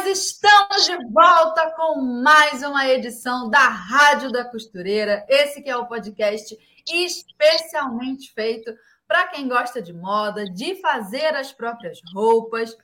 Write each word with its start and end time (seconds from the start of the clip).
Nós 0.00 0.06
estamos 0.06 0.86
de 0.86 0.96
volta 1.12 1.72
com 1.72 2.00
mais 2.00 2.62
uma 2.62 2.88
edição 2.88 3.50
da 3.50 3.68
Rádio 3.68 4.32
da 4.32 4.46
Costureira. 4.46 5.26
Esse 5.28 5.60
que 5.60 5.68
é 5.68 5.76
o 5.76 5.86
podcast 5.86 6.56
especialmente 6.90 8.32
feito 8.32 8.74
para 9.06 9.28
quem 9.28 9.46
gosta 9.46 9.82
de 9.82 9.92
moda, 9.92 10.46
de 10.46 10.76
fazer 10.76 11.36
as 11.36 11.52
próprias 11.52 12.00
roupas 12.14 12.74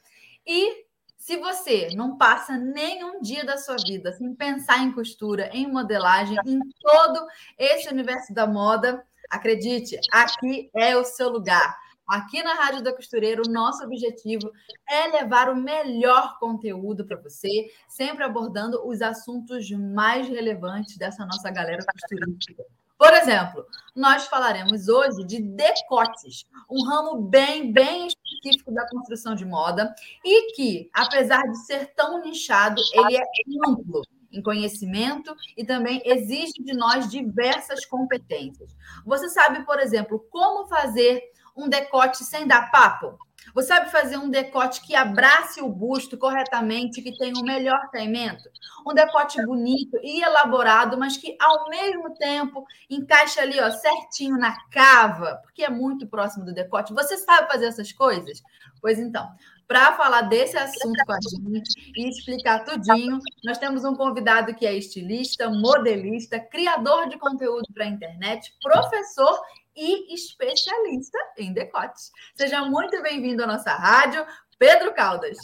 e 0.47 0.85
se 1.17 1.39
você 1.39 1.89
não 1.95 2.19
passa 2.19 2.59
nenhum 2.59 3.23
dia 3.23 3.47
da 3.47 3.57
sua 3.57 3.77
vida 3.77 4.13
sem 4.13 4.35
pensar 4.35 4.83
em 4.83 4.93
costura, 4.93 5.49
em 5.55 5.67
modelagem, 5.73 6.37
em 6.45 6.61
todo 6.83 7.27
esse 7.57 7.89
universo 7.89 8.35
da 8.35 8.47
moda, 8.47 9.03
acredite, 9.31 9.99
aqui 10.13 10.71
é 10.77 10.95
o 10.95 11.05
seu 11.05 11.31
lugar. 11.31 11.79
Aqui 12.07 12.41
na 12.41 12.55
Rádio 12.55 12.85
da 12.85 12.95
Costureira, 12.95 13.43
o 13.45 13.51
nosso 13.51 13.83
objetivo 13.83 14.53
é 14.89 15.09
levar 15.09 15.49
o 15.49 15.57
melhor 15.57 16.39
conteúdo 16.39 17.05
para 17.05 17.21
você, 17.21 17.69
sempre 17.89 18.23
abordando 18.23 18.87
os 18.87 19.03
assuntos 19.03 19.69
mais 19.73 20.29
relevantes 20.29 20.97
dessa 20.97 21.27
nossa 21.27 21.51
galera 21.51 21.85
costurística. 21.85 22.63
Por 22.97 23.13
exemplo, 23.13 23.67
nós 23.95 24.27
falaremos 24.27 24.89
hoje 24.89 25.25
de 25.25 25.41
decotes, 25.41 26.47
um 26.71 26.85
ramo 26.85 27.23
bem, 27.23 27.73
bem 27.73 28.07
específico 28.07 28.73
da 28.73 28.89
construção 28.89 29.35
de 29.35 29.45
moda 29.45 29.93
e 30.25 30.55
que, 30.55 30.89
apesar 30.95 31.43
de 31.43 31.59
ser 31.67 31.93
tão 31.95 32.23
nichado, 32.23 32.81
ele 32.95 33.17
é 33.17 33.23
amplo 33.69 34.03
em 34.33 34.41
conhecimento 34.41 35.35
e 35.57 35.65
também 35.65 36.01
exige 36.05 36.53
de 36.63 36.73
nós 36.75 37.11
diversas 37.11 37.85
competências. 37.85 38.75
Você 39.05 39.29
sabe, 39.29 39.65
por 39.67 39.81
exemplo, 39.81 40.25
como 40.31 40.69
fazer 40.69 41.23
um 41.57 41.69
decote 41.69 42.25
sem 42.25 42.47
dar 42.47 42.71
papo? 42.71 43.19
Você 43.55 43.69
sabe 43.69 43.91
fazer 43.91 44.17
um 44.17 44.29
decote 44.29 44.83
que 44.83 44.95
abrace 44.95 45.63
o 45.63 45.69
busto 45.69 46.19
corretamente, 46.19 47.01
que 47.01 47.17
tenha 47.17 47.35
o 47.35 47.45
melhor 47.45 47.91
caimento? 47.91 48.45
Um 48.87 48.93
decote 48.93 49.43
bonito 49.47 49.99
e 50.03 50.23
elaborado, 50.23 50.99
mas 50.99 51.17
que 51.17 51.37
ao 51.41 51.69
mesmo 51.71 52.15
tempo 52.17 52.67
encaixa 52.91 53.43
ali, 53.43 53.59
ó, 53.61 53.71
certinho 53.71 54.37
na 54.37 54.57
cava, 54.71 55.41
porque 55.43 55.65
é 55.65 55.71
muito 55.71 56.07
próximo 56.07 56.45
do 56.45 56.53
decote. 56.53 56.93
Você 56.93 57.17
sabe 57.17 57.51
fazer 57.51 57.67
essas 57.67 57.93
coisas? 57.93 58.43
Pois 58.81 58.99
então, 58.99 59.27
para 59.67 59.95
falar 59.95 60.23
desse 60.23 60.57
assunto 60.57 61.05
com 61.05 61.13
a 61.13 61.19
gente 61.21 61.93
e 61.97 62.09
explicar 62.09 62.65
tudinho, 62.65 63.19
nós 63.45 63.59
temos 63.59 63.85
um 63.85 63.95
convidado 63.95 64.55
que 64.55 64.67
é 64.67 64.77
estilista, 64.77 65.51
modelista, 65.51 66.39
criador 66.39 67.09
de 67.09 67.19
conteúdo 67.19 67.67
para 67.75 67.85
a 67.85 67.89
internet, 67.89 68.55
professor 68.63 69.41
e 69.77 70.15
especialista 70.15 71.19
em 71.37 71.53
decotes. 71.53 72.11
Seja 72.35 72.65
muito 72.65 73.01
bem-vindo 73.03 73.45
à 73.45 73.47
nossa 73.47 73.71
rádio, 73.73 74.25
Pedro 74.59 74.95
Caldas. 74.95 75.37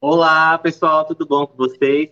Olá, 0.00 0.58
pessoal, 0.58 1.06
tudo 1.06 1.26
bom 1.26 1.46
com 1.46 1.56
vocês? 1.56 2.10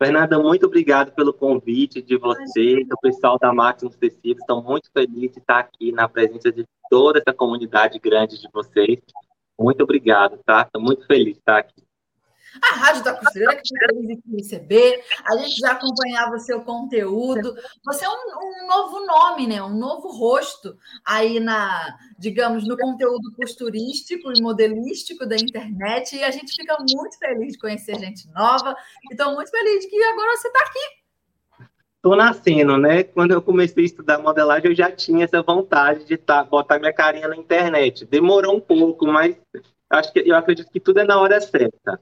Fernanda, 0.00 0.38
muito 0.38 0.66
obrigado 0.66 1.12
pelo 1.12 1.34
convite 1.34 2.00
de 2.00 2.16
vocês, 2.16 2.86
do 2.86 2.96
pessoal 2.98 3.36
da 3.36 3.52
Máximos 3.52 3.96
Tecidos. 3.96 4.40
Estou 4.40 4.62
muito 4.62 4.88
feliz 4.92 5.32
de 5.32 5.40
estar 5.40 5.58
aqui 5.58 5.90
na 5.90 6.08
presença 6.08 6.52
de 6.52 6.64
toda 6.88 7.18
essa 7.18 7.34
comunidade 7.34 7.98
grande 7.98 8.40
de 8.40 8.48
vocês. 8.52 9.00
Muito 9.58 9.82
obrigado, 9.82 10.38
tá? 10.44 10.62
Estou 10.62 10.80
muito 10.80 11.04
feliz 11.04 11.34
de 11.34 11.40
estar 11.40 11.58
aqui. 11.58 11.87
A 12.62 12.74
Rádio 12.76 13.04
da 13.04 13.14
Costureira, 13.14 13.56
que 13.56 13.68
feliz 13.78 14.18
de 14.24 14.36
receber. 14.36 15.04
A 15.24 15.36
gente 15.36 15.56
já 15.56 15.72
acompanhava 15.72 16.38
seu 16.38 16.60
conteúdo. 16.62 17.54
Você 17.84 18.04
é 18.04 18.08
um, 18.08 18.12
um, 18.12 18.66
novo 18.66 19.06
nome, 19.06 19.46
né? 19.46 19.62
Um 19.62 19.76
novo 19.76 20.08
rosto 20.08 20.76
aí 21.04 21.40
na, 21.40 21.96
digamos, 22.18 22.66
no 22.66 22.76
conteúdo 22.76 23.32
costurístico 23.36 24.32
e 24.34 24.42
modelístico 24.42 25.26
da 25.26 25.36
internet. 25.36 26.16
E 26.16 26.24
a 26.24 26.30
gente 26.30 26.54
fica 26.54 26.76
muito 26.78 27.18
feliz 27.18 27.52
de 27.52 27.58
conhecer 27.58 27.98
gente 27.98 28.28
nova. 28.32 28.74
E 29.10 29.14
estou 29.14 29.34
muito 29.34 29.50
feliz 29.50 29.86
que 29.86 30.02
agora 30.04 30.36
você 30.36 30.48
está 30.48 30.60
aqui. 30.60 30.98
Estou 31.96 32.14
nascendo, 32.14 32.78
né? 32.78 33.02
Quando 33.02 33.32
eu 33.32 33.42
comecei 33.42 33.82
a 33.82 33.86
estudar 33.86 34.18
modelagem, 34.18 34.70
eu 34.70 34.74
já 34.74 34.90
tinha 34.90 35.24
essa 35.24 35.42
vontade 35.42 36.04
de 36.04 36.16
tá, 36.16 36.44
botar 36.44 36.78
minha 36.78 36.92
carinha 36.92 37.26
na 37.26 37.36
internet. 37.36 38.06
Demorou 38.06 38.54
um 38.54 38.60
pouco, 38.60 39.04
mas 39.06 39.36
acho 39.90 40.12
que 40.12 40.20
eu 40.20 40.36
acredito 40.36 40.70
que 40.70 40.78
tudo 40.78 41.00
é 41.00 41.04
na 41.04 41.20
hora 41.20 41.40
certa. 41.40 42.00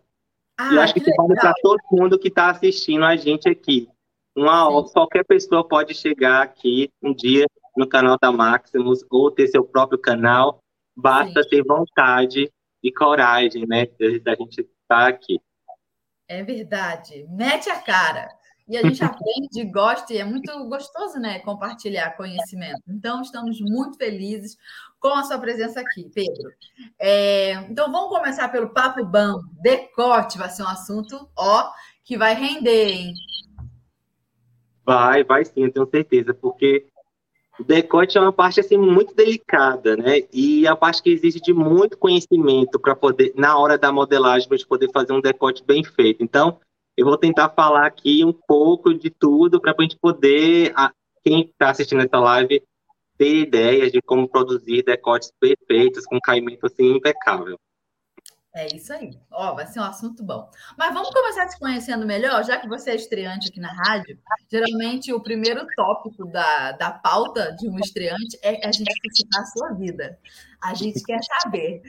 Ah, 0.59 0.75
e 0.75 0.79
acho 0.79 0.95
que, 0.95 1.01
que 1.01 1.15
vale 1.15 1.35
para 1.35 1.53
todo 1.63 1.81
mundo 1.93 2.19
que 2.19 2.29
está 2.29 2.51
assistindo 2.51 3.05
a 3.05 3.15
gente 3.17 3.49
aqui. 3.49 3.89
Uma, 4.35 4.85
qualquer 4.91 5.25
pessoa 5.25 5.67
pode 5.67 5.95
chegar 5.95 6.43
aqui 6.43 6.91
um 7.03 7.15
dia 7.15 7.47
no 7.77 7.89
canal 7.89 8.19
da 8.21 8.33
Maximus 8.33 9.05
ou 9.11 9.31
ter 9.31 9.49
seu 9.49 9.65
próprio 9.65 9.99
canal. 9.99 10.61
Basta 10.97 11.43
Sim. 11.43 11.49
ter 11.49 11.63
vontade 11.63 12.51
e 12.83 12.93
coragem, 12.93 13.67
né, 13.67 13.87
da 14.23 14.35
gente 14.35 14.61
estar 14.61 14.69
tá 14.89 15.09
aqui. 15.09 15.41
É 16.29 16.43
verdade. 16.43 17.27
Mete 17.29 17.69
a 17.69 17.81
cara. 17.81 18.29
E 18.69 18.77
a 18.77 18.83
gente 18.83 19.03
aprende, 19.05 19.65
gosta, 19.71 20.13
e 20.13 20.19
é 20.19 20.25
muito 20.25 20.53
gostoso, 20.69 21.19
né? 21.19 21.39
Compartilhar 21.41 22.17
conhecimento. 22.17 22.83
Então, 22.89 23.23
estamos 23.23 23.61
muito 23.61 23.97
felizes 23.97 24.57
com 25.11 25.15
a 25.15 25.23
sua 25.23 25.39
presença 25.39 25.81
aqui, 25.81 26.11
Pedro. 26.13 26.51
É, 26.99 27.53
então, 27.71 27.91
vamos 27.93 28.09
começar 28.09 28.49
pelo 28.49 28.71
papo 28.71 29.05
bom. 29.05 29.41
Decote 29.63 30.37
vai 30.37 30.51
ser 30.51 30.65
um 30.65 30.69
assunto, 30.69 31.29
ó, 31.39 31.71
que 32.05 32.19
vai 32.19 32.35
render, 32.35 32.89
hein? 32.89 33.15
Vai, 34.85 35.23
vai 35.23 35.45
sim, 35.45 35.65
eu 35.65 35.73
tenho 35.73 35.89
certeza, 35.89 36.35
porque 36.35 36.87
o 37.59 37.63
decote 37.63 38.19
é 38.19 38.21
uma 38.21 38.33
parte 38.33 38.59
assim 38.59 38.77
muito 38.77 39.15
delicada, 39.15 39.97
né? 39.97 40.23
E 40.33 40.67
é 40.67 40.69
a 40.69 40.77
parte 40.77 41.03
que 41.03 41.11
exige 41.11 41.41
de 41.41 41.53
muito 41.53 41.97
conhecimento 41.97 42.79
para 42.79 42.97
poder, 42.97 43.33
na 43.37 43.57
hora 43.57 43.79
da 43.79 43.93
modelagem, 43.93 44.49
para 44.49 44.59
poder 44.69 44.91
fazer 44.93 45.13
um 45.13 45.21
decote 45.21 45.63
bem 45.65 45.85
feito. 45.85 46.23
Então, 46.23 46.59
eu 46.97 47.07
vou 47.07 47.17
tentar 47.17 47.51
falar 47.51 47.87
aqui 47.87 48.25
um 48.25 48.33
pouco 48.33 48.93
de 48.93 49.11
tudo 49.11 49.61
para 49.61 49.73
a 49.77 49.83
gente 49.83 49.97
poder, 49.99 50.75
quem 51.25 51.43
está 51.43 51.71
assistindo 51.71 52.03
essa 52.03 52.19
live, 52.19 52.61
ter 53.17 53.35
ideias 53.35 53.93
de 53.93 54.01
como 54.03 54.29
produzir 54.29 54.83
decotes 54.85 55.33
perfeitos 55.41 56.05
com 56.05 56.21
caimento 56.21 56.67
assim 56.67 56.97
impecável. 56.97 57.59
É 58.57 58.75
isso 58.75 58.91
aí. 58.91 59.11
Ó, 59.31 59.55
vai 59.55 59.67
ser 59.67 59.81
um 59.81 59.85
assunto 59.85 60.23
bom. 60.23 60.49
Mas 60.79 60.95
vamos 60.95 61.11
começar 61.11 61.47
se 61.47 61.59
conhecendo 61.59 62.07
melhor, 62.07 62.43
já 62.43 62.57
que 62.57 62.67
você 62.67 62.93
é 62.93 62.97
estreante 62.97 63.51
aqui 63.51 63.61
na 63.61 63.71
rádio. 63.71 64.19
Geralmente, 64.51 65.13
o 65.13 65.21
primeiro 65.21 65.67
tópico 65.77 66.25
da, 66.25 66.73
da 66.73 66.91
pauta 66.91 67.55
de 67.55 67.69
um 67.69 67.79
estreante 67.79 68.39
é 68.43 68.67
a 68.67 68.73
gente 68.73 68.91
citar 69.13 69.43
a 69.43 69.45
sua 69.45 69.73
vida. 69.75 70.19
A 70.63 70.73
gente 70.73 71.03
quer 71.03 71.21
saber. 71.43 71.83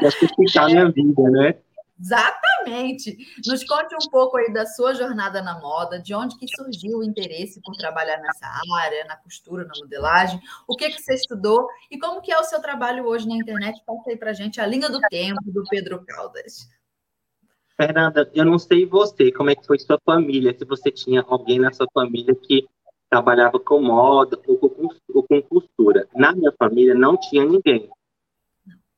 Quer 0.00 0.10
citar 0.10 0.64
a 0.64 0.66
minha 0.66 0.90
vida, 0.90 1.22
né? 1.30 1.54
Exatamente. 2.02 3.16
Nos 3.46 3.62
conte 3.64 3.94
um 3.94 4.10
pouco 4.10 4.36
aí 4.36 4.52
da 4.52 4.66
sua 4.66 4.92
jornada 4.92 5.40
na 5.40 5.60
moda, 5.60 6.00
de 6.00 6.12
onde 6.12 6.36
que 6.36 6.46
surgiu 6.56 6.98
o 6.98 7.04
interesse 7.04 7.60
por 7.62 7.76
trabalhar 7.76 8.18
nessa 8.18 8.46
área, 8.82 9.04
na 9.04 9.16
costura, 9.16 9.64
na 9.64 9.72
modelagem, 9.78 10.40
o 10.66 10.76
que 10.76 10.90
que 10.90 11.00
você 11.00 11.14
estudou 11.14 11.68
e 11.90 11.98
como 11.98 12.20
que 12.20 12.32
é 12.32 12.38
o 12.38 12.44
seu 12.44 12.60
trabalho 12.60 13.06
hoje 13.06 13.28
na 13.28 13.36
internet. 13.36 13.80
Conta 13.86 14.10
aí 14.10 14.16
pra 14.16 14.32
gente 14.32 14.60
a 14.60 14.66
linha 14.66 14.90
do 14.90 14.98
tempo 15.08 15.40
do 15.46 15.62
Pedro 15.70 16.04
Caldas. 16.04 16.68
Fernanda, 17.76 18.28
eu 18.34 18.44
não 18.44 18.58
sei 18.58 18.84
você, 18.84 19.30
como 19.30 19.50
é 19.50 19.54
que 19.54 19.66
foi 19.66 19.78
sua 19.78 19.98
família, 20.04 20.56
se 20.58 20.64
você 20.64 20.90
tinha 20.90 21.24
alguém 21.26 21.60
na 21.60 21.72
sua 21.72 21.86
família 21.94 22.34
que 22.34 22.66
trabalhava 23.08 23.60
com 23.60 23.80
moda 23.80 24.38
ou 24.46 24.58
com, 24.58 24.88
ou 25.14 25.22
com 25.22 25.42
costura. 25.42 26.08
Na 26.14 26.32
minha 26.32 26.52
família 26.58 26.94
não 26.94 27.16
tinha 27.16 27.44
ninguém 27.44 27.88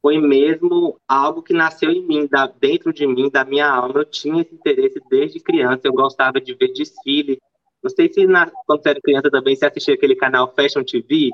foi 0.04 0.18
mesmo 0.18 1.00
algo 1.08 1.42
que 1.42 1.54
nasceu 1.54 1.90
em 1.90 2.06
mim, 2.06 2.26
da, 2.26 2.46
dentro 2.46 2.92
de 2.92 3.06
mim, 3.06 3.30
da 3.30 3.42
minha 3.42 3.66
alma. 3.66 4.00
Eu 4.00 4.04
tinha 4.04 4.42
esse 4.42 4.54
interesse 4.54 5.00
desde 5.08 5.40
criança, 5.40 5.80
eu 5.84 5.94
gostava 5.94 6.38
de 6.38 6.52
ver 6.52 6.74
desfile. 6.74 7.40
Não 7.82 7.88
sei 7.88 8.12
se 8.12 8.26
na, 8.26 8.50
quando 8.66 8.82
você 8.82 8.90
era 8.90 9.00
criança 9.00 9.30
também 9.30 9.56
você 9.56 9.64
assistia 9.64 9.94
aquele 9.94 10.14
canal 10.14 10.52
Fashion 10.54 10.84
TV. 10.84 11.30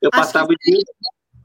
Eu 0.00 0.08
Acho 0.10 0.22
passava 0.22 0.48
o 0.50 0.56
dia. 0.56 0.80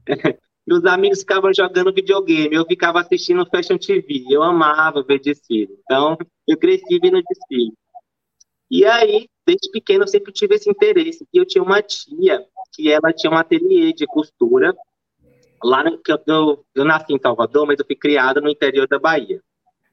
Meus 0.66 0.86
amigos 0.86 1.18
ficavam 1.20 1.52
jogando 1.52 1.92
videogame, 1.92 2.56
eu 2.56 2.64
ficava 2.64 3.00
assistindo 3.02 3.44
Fashion 3.44 3.76
TV. 3.76 4.24
Eu 4.30 4.42
amava 4.42 5.02
ver 5.02 5.20
desfile. 5.20 5.78
Então, 5.84 6.16
eu 6.48 6.56
cresci 6.56 6.98
vendo 6.98 7.20
desfile. 7.22 7.74
E 8.70 8.86
aí, 8.86 9.28
desde 9.46 9.70
pequeno, 9.70 10.04
eu 10.04 10.08
sempre 10.08 10.32
tive 10.32 10.54
esse 10.54 10.70
interesse. 10.70 11.28
E 11.30 11.36
eu 11.36 11.44
tinha 11.44 11.62
uma 11.62 11.82
tia 11.82 12.42
que 12.72 12.90
ela 12.90 13.12
tinha 13.12 13.30
um 13.30 13.36
ateliê 13.36 13.92
de 13.92 14.06
costura 14.06 14.74
lá 15.62 15.84
no, 15.84 16.00
eu, 16.26 16.64
eu 16.74 16.84
nasci 16.84 17.12
em 17.12 17.20
Salvador, 17.20 17.66
mas 17.66 17.78
eu 17.78 17.86
fui 17.86 17.96
criada 17.96 18.40
no 18.40 18.48
interior 18.48 18.86
da 18.88 18.98
Bahia. 18.98 19.40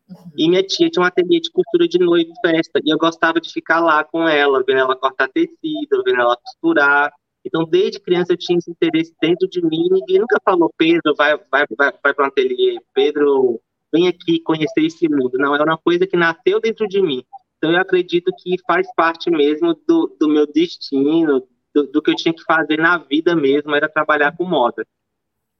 Uhum. 0.09 0.31
E 0.37 0.49
minha 0.49 0.63
tia 0.63 0.89
tinha 0.89 1.03
um 1.03 1.05
ateliê 1.05 1.39
de 1.39 1.51
costura 1.51 1.87
de 1.87 1.99
noiva 1.99 2.29
e 2.29 2.47
festa, 2.47 2.79
e 2.83 2.91
eu 2.91 2.97
gostava 2.97 3.41
de 3.41 3.51
ficar 3.51 3.79
lá 3.79 4.03
com 4.03 4.27
ela, 4.27 4.63
vendo 4.65 4.79
ela 4.79 4.95
cortar 4.95 5.27
tecido, 5.27 6.03
vendo 6.05 6.21
ela 6.21 6.37
costurar. 6.37 7.11
Então, 7.45 7.65
desde 7.65 7.99
criança 7.99 8.33
eu 8.33 8.37
tinha 8.37 8.57
esse 8.57 8.71
interesse 8.71 9.13
dentro 9.21 9.47
de 9.47 9.61
mim, 9.61 9.87
ninguém 9.91 10.19
nunca 10.19 10.39
falou, 10.43 10.71
Pedro, 10.77 11.13
vai, 11.15 11.37
vai, 11.51 11.65
vai, 11.77 11.93
vai 12.03 12.13
para 12.13 12.25
um 12.25 12.27
ateliê, 12.27 12.77
Pedro, 12.93 13.61
vem 13.93 14.07
aqui 14.07 14.39
conhecer 14.39 14.85
esse 14.85 15.07
mundo. 15.07 15.37
Não, 15.37 15.55
é 15.55 15.63
uma 15.63 15.77
coisa 15.77 16.05
que 16.07 16.17
nasceu 16.17 16.59
dentro 16.59 16.87
de 16.87 17.01
mim. 17.01 17.23
Então, 17.57 17.71
eu 17.71 17.79
acredito 17.79 18.31
que 18.37 18.55
faz 18.65 18.87
parte 18.95 19.29
mesmo 19.29 19.73
do, 19.87 20.15
do 20.19 20.27
meu 20.27 20.45
destino, 20.45 21.41
do, 21.73 21.87
do 21.87 22.01
que 22.01 22.11
eu 22.11 22.15
tinha 22.15 22.33
que 22.33 22.43
fazer 22.43 22.77
na 22.77 22.97
vida 22.97 23.35
mesmo, 23.35 23.75
era 23.75 23.89
trabalhar 23.89 24.35
com 24.35 24.45
moda. 24.45 24.85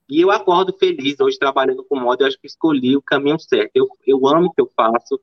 E 0.10 0.22
eu 0.22 0.32
acordo 0.32 0.74
feliz 0.78 1.20
hoje 1.20 1.38
trabalhando 1.38 1.84
com 1.84 2.00
moda, 2.00 2.24
eu 2.24 2.28
acho 2.28 2.40
que 2.40 2.48
escolhi 2.48 2.96
o 2.96 3.02
caminho 3.02 3.40
certo. 3.40 3.72
Eu, 3.76 3.88
eu 4.06 4.28
amo 4.28 4.48
o 4.48 4.54
que 4.54 4.62
eu 4.62 4.72
faço 4.76 5.20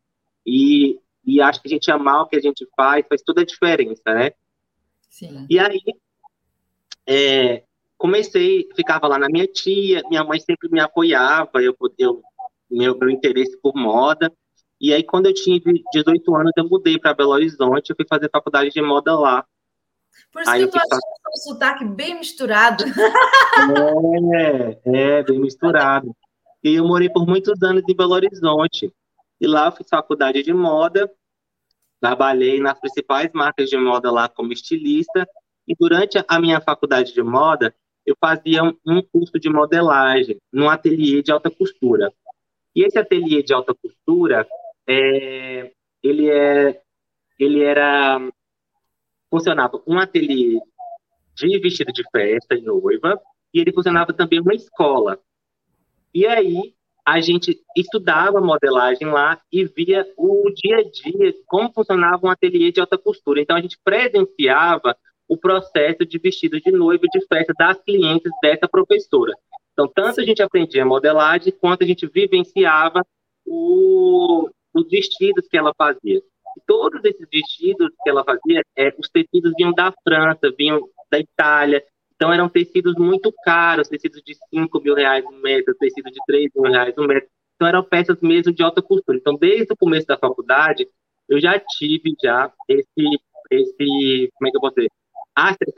e, 0.46 0.98
e 1.24 1.40
acho 1.40 1.62
que 1.62 1.68
a 1.68 1.70
gente 1.70 1.90
amar 1.90 2.22
o 2.22 2.26
que 2.26 2.36
a 2.36 2.40
gente 2.40 2.66
faz 2.76 3.04
faz 3.08 3.22
toda 3.22 3.40
a 3.40 3.46
diferença, 3.46 4.02
né? 4.06 4.32
Sim. 5.08 5.46
E 5.48 5.58
aí, 5.58 5.80
é, 7.06 7.62
comecei, 7.96 8.68
ficava 8.74 9.08
lá 9.08 9.18
na 9.18 9.28
minha 9.28 9.46
tia, 9.46 10.02
minha 10.08 10.24
mãe 10.24 10.38
sempre 10.40 10.68
me 10.68 10.80
apoiava, 10.80 11.62
eu, 11.62 11.74
eu 11.98 12.22
meu, 12.70 12.98
meu 12.98 13.10
interesse 13.10 13.56
por 13.60 13.74
moda. 13.74 14.32
E 14.80 14.92
aí, 14.92 15.02
quando 15.02 15.26
eu 15.26 15.34
tinha 15.34 15.60
18 15.92 16.34
anos, 16.34 16.52
eu 16.56 16.68
mudei 16.68 16.98
para 16.98 17.14
Belo 17.14 17.30
Horizonte, 17.30 17.90
eu 17.90 17.96
fui 17.96 18.04
fazer 18.08 18.28
faculdade 18.30 18.70
de 18.70 18.82
moda 18.82 19.18
lá. 19.18 19.46
Por 20.34 20.42
isso 20.42 20.50
Aí 20.50 20.62
que 20.62 20.66
eu 20.66 20.72
tô 20.72 20.78
achando 20.78 21.00
um 21.28 21.36
sotaque 21.36 21.84
bem 21.84 22.18
misturado. 22.18 22.82
É, 24.34 24.80
é, 24.84 25.22
bem 25.22 25.38
misturado. 25.38 26.14
E 26.60 26.74
eu 26.74 26.84
morei 26.84 27.08
por 27.08 27.24
muitos 27.24 27.62
anos 27.62 27.84
em 27.88 27.94
Belo 27.94 28.14
Horizonte. 28.14 28.92
E 29.40 29.46
lá 29.46 29.66
eu 29.66 29.72
fiz 29.72 29.86
faculdade 29.88 30.42
de 30.42 30.52
moda, 30.52 31.08
trabalhei 32.00 32.58
nas 32.58 32.78
principais 32.80 33.30
marcas 33.32 33.70
de 33.70 33.76
moda 33.76 34.10
lá 34.10 34.28
como 34.28 34.52
estilista. 34.52 35.24
E 35.68 35.74
durante 35.78 36.18
a 36.26 36.40
minha 36.40 36.60
faculdade 36.60 37.14
de 37.14 37.22
moda, 37.22 37.72
eu 38.04 38.16
fazia 38.20 38.64
um 38.64 39.00
curso 39.00 39.38
de 39.38 39.48
modelagem 39.48 40.40
num 40.52 40.68
ateliê 40.68 41.22
de 41.22 41.30
alta 41.30 41.48
costura. 41.48 42.12
E 42.74 42.84
esse 42.84 42.98
ateliê 42.98 43.40
de 43.40 43.54
alta 43.54 43.72
costura, 43.72 44.44
é, 44.84 45.70
ele, 46.02 46.28
é, 46.28 46.82
ele 47.38 47.62
era 47.62 48.20
funcionava 49.34 49.82
um 49.84 49.98
ateliê 49.98 50.60
de 51.34 51.58
vestido 51.58 51.92
de 51.92 52.04
festa 52.12 52.54
e 52.54 52.62
noiva, 52.62 53.20
e 53.52 53.58
ele 53.58 53.72
funcionava 53.72 54.12
também 54.12 54.38
uma 54.40 54.54
escola. 54.54 55.18
E 56.14 56.24
aí 56.24 56.72
a 57.04 57.20
gente 57.20 57.60
estudava 57.76 58.40
modelagem 58.40 59.08
lá 59.08 59.40
e 59.50 59.64
via 59.64 60.06
o 60.16 60.48
dia 60.54 60.76
a 60.76 60.82
dia, 60.84 61.34
como 61.46 61.72
funcionava 61.72 62.24
um 62.24 62.30
ateliê 62.30 62.70
de 62.70 62.78
alta 62.78 62.96
costura. 62.96 63.40
Então 63.40 63.56
a 63.56 63.60
gente 63.60 63.76
presenciava 63.82 64.96
o 65.26 65.36
processo 65.36 66.06
de 66.06 66.16
vestido 66.16 66.60
de 66.60 66.70
noiva 66.70 67.04
de 67.10 67.26
festa 67.26 67.52
das 67.58 67.82
clientes 67.82 68.30
dessa 68.40 68.68
professora. 68.68 69.32
Então, 69.72 69.88
tanto 69.88 70.20
a 70.20 70.24
gente 70.24 70.40
aprendia 70.42 70.86
modelagem, 70.86 71.52
quanto 71.52 71.82
a 71.82 71.86
gente 71.86 72.06
vivenciava 72.06 73.04
o, 73.44 74.48
os 74.72 74.88
vestidos 74.88 75.48
que 75.48 75.58
ela 75.58 75.72
fazia 75.76 76.22
todos 76.66 77.04
esses 77.04 77.26
vestidos 77.30 77.90
que 78.02 78.10
ela 78.10 78.24
fazia, 78.24 78.62
é, 78.76 78.94
os 78.98 79.08
tecidos 79.08 79.52
vinham 79.56 79.72
da 79.72 79.92
França, 80.02 80.52
vinham 80.56 80.80
da 81.10 81.18
Itália. 81.18 81.84
Então, 82.14 82.32
eram 82.32 82.48
tecidos 82.48 82.94
muito 82.96 83.32
caros, 83.44 83.88
tecidos 83.88 84.22
de 84.22 84.34
5 84.50 84.80
mil 84.80 84.94
reais 84.94 85.24
um 85.24 85.40
metro, 85.40 85.74
tecidos 85.74 86.12
de 86.12 86.20
3 86.26 86.50
mil 86.54 86.70
reais 86.70 86.94
um 86.96 87.06
metro. 87.06 87.28
Então, 87.56 87.68
eram 87.68 87.82
peças 87.82 88.20
mesmo 88.20 88.52
de 88.52 88.62
alta 88.62 88.82
costura. 88.82 89.18
Então, 89.18 89.34
desde 89.34 89.72
o 89.72 89.76
começo 89.76 90.06
da 90.06 90.18
faculdade, 90.18 90.86
eu 91.28 91.40
já 91.40 91.58
tive 91.58 92.14
já 92.22 92.52
esse, 92.68 93.20
esse 93.50 94.30
como 94.34 94.48
é 94.48 94.50
que 94.50 94.56
eu 94.56 94.60
vou 94.60 94.70
dizer? 94.70 94.88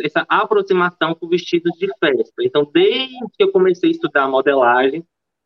Essa 0.00 0.26
aproximação 0.28 1.14
com 1.14 1.28
vestidos 1.28 1.72
de 1.78 1.88
festa. 1.98 2.42
Então, 2.42 2.68
desde 2.72 3.18
que 3.36 3.44
eu 3.44 3.52
comecei 3.52 3.88
a 3.90 3.92
estudar 3.92 4.28
modelagem, 4.28 5.04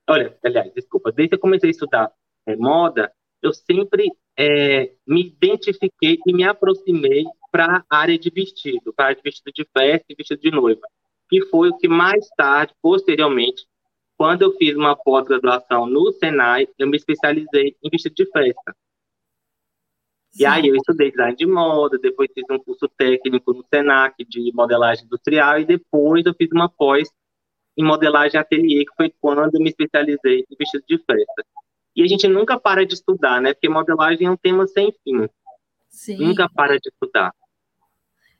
olha, 0.08 0.36
aliás, 0.44 0.72
desculpa, 0.74 1.12
desde 1.12 1.30
que 1.30 1.34
eu 1.36 1.40
comecei 1.40 1.68
a 1.68 1.72
estudar 1.72 2.12
é, 2.46 2.56
moda, 2.56 3.12
eu 3.42 3.52
sempre 3.52 4.10
é, 4.38 4.92
me 5.06 5.22
identifiquei 5.22 6.18
e 6.26 6.32
me 6.32 6.44
aproximei 6.44 7.24
para 7.50 7.84
a 7.90 7.96
área 7.98 8.18
de 8.18 8.30
vestido, 8.30 8.92
para 8.92 9.06
a 9.06 9.08
área 9.08 9.16
de 9.16 9.22
vestido 9.22 9.52
de 9.52 9.66
festa 9.76 10.06
e 10.08 10.14
vestido 10.14 10.40
de 10.40 10.50
noiva, 10.50 10.86
que 11.28 11.44
foi 11.46 11.70
o 11.70 11.76
que 11.76 11.88
mais 11.88 12.28
tarde, 12.36 12.74
posteriormente, 12.80 13.64
quando 14.16 14.42
eu 14.42 14.52
fiz 14.52 14.76
uma 14.76 14.94
pós-graduação 14.94 15.86
no 15.86 16.12
Senai, 16.12 16.68
eu 16.78 16.86
me 16.86 16.96
especializei 16.96 17.76
em 17.82 17.90
vestido 17.90 18.14
de 18.14 18.30
festa. 18.30 18.76
Sim. 20.30 20.42
E 20.42 20.46
aí 20.46 20.68
eu 20.68 20.76
estudei 20.76 21.10
design 21.10 21.34
de 21.34 21.46
moda, 21.46 21.98
depois 21.98 22.30
fiz 22.32 22.44
um 22.50 22.58
curso 22.58 22.88
técnico 22.96 23.52
no 23.52 23.64
Senac 23.64 24.14
de 24.24 24.52
modelagem 24.54 25.04
industrial 25.04 25.58
e 25.58 25.64
depois 25.64 26.24
eu 26.24 26.34
fiz 26.34 26.48
uma 26.52 26.68
pós 26.68 27.08
em 27.76 27.84
modelagem 27.84 28.38
ateliê, 28.38 28.84
que 28.84 28.94
foi 28.96 29.12
quando 29.20 29.54
eu 29.54 29.60
me 29.60 29.70
especializei 29.70 30.44
em 30.50 30.56
vestido 30.56 30.84
de 30.86 30.98
festa. 30.98 31.44
E 32.00 32.02
a 32.02 32.06
gente 32.06 32.26
nunca 32.26 32.58
para 32.58 32.86
de 32.86 32.94
estudar, 32.94 33.42
né? 33.42 33.52
Porque 33.52 33.68
modelagem 33.68 34.26
é 34.26 34.30
um 34.30 34.36
tema 34.36 34.66
sem 34.66 34.90
fim. 35.04 35.28
Sim. 35.90 36.16
Nunca 36.16 36.48
para 36.48 36.78
de 36.78 36.88
estudar. 36.88 37.30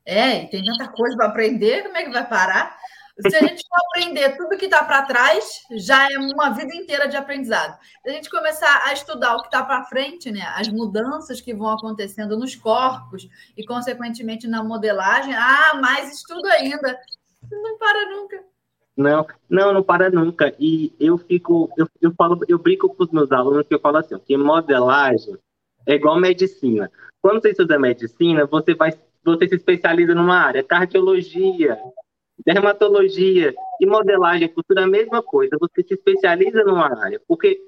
É, 0.03 0.47
tem 0.47 0.65
tanta 0.65 0.89
coisa 0.89 1.15
para 1.15 1.27
aprender, 1.27 1.83
como 1.83 1.95
é 1.95 2.05
que 2.05 2.11
vai 2.11 2.27
parar? 2.27 2.75
Se 3.21 3.37
a 3.37 3.41
gente 3.41 3.63
for 3.69 3.77
aprender 3.89 4.35
tudo 4.35 4.57
que 4.57 4.65
está 4.65 4.83
para 4.83 5.03
trás, 5.03 5.61
já 5.73 6.11
é 6.11 6.17
uma 6.17 6.49
vida 6.55 6.75
inteira 6.75 7.07
de 7.07 7.19
aprendizado. 7.19 7.79
Se 8.03 8.09
a 8.09 8.13
gente 8.15 8.31
começar 8.31 8.83
a 8.87 8.95
estudar 8.95 9.37
o 9.37 9.43
que 9.43 9.49
está 9.49 9.63
para 9.63 9.85
frente, 9.85 10.31
né, 10.31 10.41
as 10.57 10.69
mudanças 10.69 11.39
que 11.39 11.53
vão 11.53 11.69
acontecendo 11.69 12.39
nos 12.39 12.57
corpos 12.57 13.29
e, 13.55 13.63
consequentemente, 13.67 14.49
na 14.49 14.65
modelagem, 14.65 15.35
ah, 15.35 15.79
mais 15.83 16.11
estudo 16.11 16.47
ainda. 16.47 16.99
Não 17.51 17.77
para 17.77 18.11
nunca. 18.11 18.43
Não, 19.01 19.27
não, 19.49 19.73
não 19.73 19.83
para 19.83 20.11
nunca. 20.11 20.55
E 20.61 20.93
eu 21.01 21.17
fico, 21.17 21.71
eu, 21.79 21.89
eu 22.03 22.13
falo, 22.13 22.39
eu 22.47 22.59
brinco 22.59 22.95
com 22.95 23.03
os 23.03 23.11
meus 23.11 23.33
alunos 23.33 23.67
que 23.67 23.75
eu 23.75 23.81
falo 23.81 23.97
assim, 23.97 24.19
que 24.19 24.37
modelagem 24.37 25.39
é 25.87 25.95
igual 25.95 26.21
medicina. 26.21 26.93
Quando 27.23 27.41
você 27.41 27.51
estuda 27.51 27.79
medicina, 27.79 28.45
você 28.45 28.75
vai, 28.75 28.93
você 29.25 29.49
se 29.49 29.55
especializa 29.55 30.15
numa 30.15 30.37
área, 30.37 30.63
cardiologia, 30.63 31.79
dermatologia 32.45 33.55
e 33.81 33.87
modelagem, 33.87 34.49
cultura, 34.49 34.85
a 34.85 34.87
mesma 34.87 35.23
coisa. 35.23 35.57
Você 35.59 35.83
se 35.83 35.95
especializa 35.95 36.63
numa 36.65 36.95
área, 37.03 37.19
porque 37.27 37.59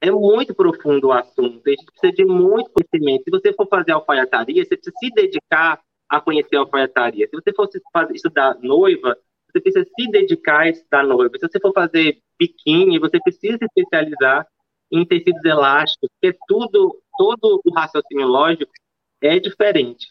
é 0.00 0.10
muito 0.10 0.52
profundo 0.52 1.06
o 1.06 1.12
assunto. 1.12 1.62
A 1.64 1.70
gente 1.70 1.84
precisa 1.84 2.12
de 2.12 2.24
muito 2.24 2.68
conhecimento. 2.72 3.22
Se 3.22 3.30
você 3.30 3.52
for 3.52 3.68
fazer 3.68 3.92
alfaiataria, 3.92 4.64
você 4.64 4.76
precisa 4.76 4.96
se 4.98 5.10
dedicar 5.10 5.80
a 6.08 6.20
conhecer 6.20 6.56
a 6.56 6.60
alfaiataria. 6.60 7.28
Se 7.28 7.36
você 7.36 7.52
for 7.54 7.68
estudar 8.12 8.58
noiva, 8.60 9.16
você 9.50 9.60
precisa 9.60 9.84
se 9.84 10.10
dedicar 10.10 10.60
a 10.60 10.68
estudar 10.68 11.04
noiva. 11.04 11.34
Se 11.38 11.48
você 11.48 11.60
for 11.60 11.72
fazer 11.72 12.18
biquíni, 12.38 12.98
você 12.98 13.18
precisa 13.20 13.58
se 13.58 13.64
especializar 13.64 14.46
em 14.90 15.04
tecidos 15.04 15.44
elásticos, 15.44 16.08
porque 16.20 16.36
tudo, 16.48 17.00
todo 17.16 17.60
o 17.64 17.74
raciocínio 17.74 18.26
lógico 18.26 18.72
é 19.20 19.38
diferente. 19.38 20.08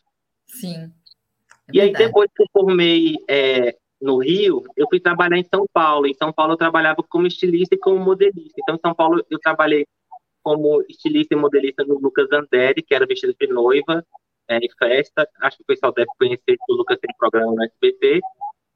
Sim. 0.47 0.75
É 0.75 0.91
e 1.73 1.81
aí, 1.81 1.91
depois 1.91 2.29
que 2.35 2.43
eu 2.43 2.47
formei 2.51 3.15
é, 3.29 3.75
no 4.01 4.17
Rio, 4.17 4.63
eu 4.75 4.87
fui 4.89 4.99
trabalhar 4.99 5.37
em 5.37 5.43
São 5.43 5.65
Paulo. 5.73 6.07
Em 6.07 6.13
São 6.13 6.31
Paulo, 6.31 6.53
eu 6.53 6.57
trabalhava 6.57 7.03
como 7.03 7.27
estilista 7.27 7.75
e 7.75 7.77
como 7.77 7.99
modelista. 7.99 8.55
Então, 8.57 8.75
em 8.75 8.79
São 8.79 8.93
Paulo, 8.93 9.23
eu 9.29 9.39
trabalhei 9.39 9.85
como 10.41 10.81
estilista 10.87 11.33
e 11.33 11.37
modelista 11.37 11.83
no 11.83 11.99
Lucas 11.99 12.27
Anderi, 12.31 12.81
que 12.81 12.95
era 12.95 13.05
vestido 13.05 13.35
de 13.39 13.47
noiva 13.47 14.03
é, 14.47 14.57
em 14.57 14.69
festa. 14.77 15.27
Acho 15.41 15.57
que 15.57 15.63
o 15.63 15.67
pessoal 15.67 15.93
deve 15.93 16.09
conhecer 16.17 16.57
que 16.57 16.71
o 16.73 16.75
Lucas 16.75 16.97
tem 16.99 17.15
programa 17.17 17.53
no 17.53 17.63
SBT. 17.63 18.21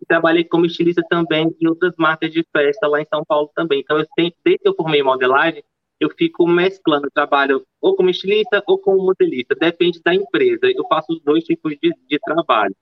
E 0.04 0.06
trabalhei 0.06 0.44
como 0.44 0.66
estilista 0.66 1.02
também 1.10 1.56
em 1.62 1.66
outras 1.66 1.94
marcas 1.98 2.30
de 2.30 2.46
festa 2.52 2.88
lá 2.88 3.02
em 3.02 3.06
São 3.06 3.24
Paulo 3.24 3.50
também. 3.56 3.80
Então, 3.80 3.98
eu 3.98 4.06
sempre, 4.20 4.36
desde 4.44 4.64
que 4.64 4.68
eu 4.68 4.76
formei 4.76 5.02
modelagem, 5.02 5.64
eu 5.98 6.10
fico 6.10 6.46
mesclando 6.46 7.10
trabalho 7.10 7.66
ou 7.80 7.96
como 7.96 8.10
estilista 8.10 8.62
ou 8.68 8.78
como 8.78 9.02
modelista. 9.02 9.56
Depende 9.56 10.02
da 10.04 10.14
empresa. 10.14 10.66
Eu 10.66 10.86
faço 10.90 11.14
os 11.14 11.22
dois 11.22 11.46
tipos 11.46 11.72
de, 11.82 11.94
de 12.10 12.20
trabalho. 12.20 12.76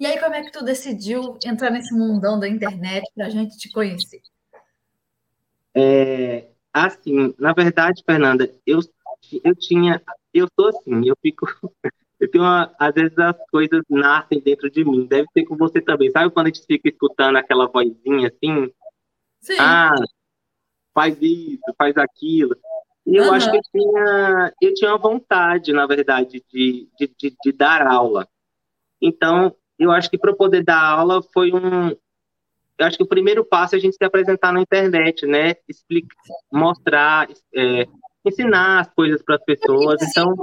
E 0.00 0.06
aí, 0.06 0.18
como 0.18 0.34
é 0.34 0.42
que 0.42 0.50
tu 0.50 0.64
decidiu 0.64 1.38
entrar 1.46 1.70
nesse 1.70 1.94
mundão 1.94 2.40
da 2.40 2.48
internet 2.48 3.08
para 3.14 3.26
a 3.26 3.30
gente 3.30 3.56
te 3.56 3.70
conhecer? 3.70 4.20
É, 5.72 6.48
assim, 6.72 7.32
na 7.38 7.52
verdade, 7.52 8.02
Fernanda, 8.04 8.52
eu, 8.66 8.80
eu 9.44 9.54
tinha, 9.54 10.02
eu 10.34 10.48
sou 10.58 10.70
assim, 10.70 11.08
eu 11.08 11.16
fico, 11.22 11.46
eu 12.20 12.30
tenho 12.30 12.44
uma, 12.44 12.74
às 12.78 12.94
vezes 12.94 13.16
as 13.18 13.36
coisas 13.50 13.82
nascem 13.88 14.40
dentro 14.40 14.70
de 14.70 14.84
mim. 14.84 15.06
Deve 15.06 15.28
ser 15.32 15.44
com 15.44 15.56
você 15.56 15.80
também. 15.80 16.10
Sabe 16.10 16.32
quando 16.32 16.46
a 16.46 16.48
gente 16.50 16.66
fica 16.66 16.88
escutando 16.88 17.36
aquela 17.36 17.66
vozinha 17.68 18.28
assim? 18.28 18.72
Sim. 19.40 19.56
Ah, 19.58 19.94
faz 20.92 21.16
isso, 21.20 21.62
faz 21.76 21.96
aquilo. 21.96 22.56
E 23.06 23.16
eu 23.16 23.24
uhum. 23.24 23.32
acho 23.32 23.50
que 23.50 23.56
eu 23.56 23.62
tinha, 23.72 24.52
eu 24.60 24.74
tinha 24.74 24.90
uma 24.90 24.98
vontade, 24.98 25.72
na 25.72 25.86
verdade, 25.86 26.44
de, 26.52 26.88
de, 26.98 27.14
de, 27.16 27.36
de 27.42 27.52
dar 27.52 27.86
aula. 27.86 28.28
Então, 29.00 29.54
eu 29.78 29.92
acho 29.92 30.10
que 30.10 30.18
para 30.18 30.34
poder 30.34 30.64
dar 30.64 30.82
aula 30.82 31.22
foi 31.32 31.52
um 31.52 31.96
eu 32.78 32.86
acho 32.86 32.96
que 32.96 33.02
o 33.02 33.08
primeiro 33.08 33.44
passo 33.44 33.74
é 33.74 33.78
a 33.78 33.80
gente 33.80 33.96
se 33.96 34.04
apresentar 34.04 34.52
na 34.52 34.60
internet, 34.60 35.26
né? 35.26 35.56
Explicar, 35.68 36.14
mostrar, 36.52 37.28
é, 37.52 37.88
ensinar 38.24 38.80
as 38.80 38.90
coisas 38.94 39.20
para 39.20 39.34
as 39.34 39.44
pessoas. 39.44 40.00
Então, 40.00 40.36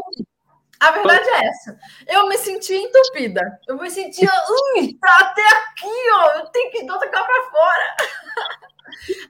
a 0.85 0.91
verdade 0.91 1.27
é 1.29 1.47
essa. 1.47 1.79
Eu 2.07 2.27
me 2.27 2.37
sentia 2.37 2.77
entupida. 2.77 3.59
Eu 3.67 3.77
me 3.77 3.89
sentia, 3.89 4.29
ui, 4.77 4.93
tá 4.99 5.19
até 5.19 5.41
aqui, 5.41 6.11
ó. 6.13 6.39
Eu 6.39 6.45
tenho 6.47 6.71
que 6.71 6.85
cá 6.85 7.23
para 7.23 7.49
fora. 7.49 7.95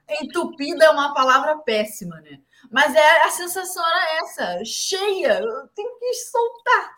Entupida 0.22 0.86
é 0.86 0.90
uma 0.90 1.14
palavra 1.14 1.58
péssima, 1.60 2.20
né? 2.22 2.40
Mas 2.72 2.94
é 2.96 3.22
a 3.24 3.30
sensação 3.30 3.84
era 3.88 4.20
essa, 4.20 4.66
cheia. 4.66 5.40
Eu 5.40 5.68
tenho 5.70 5.98
que 6.00 6.14
soltar. 6.14 6.96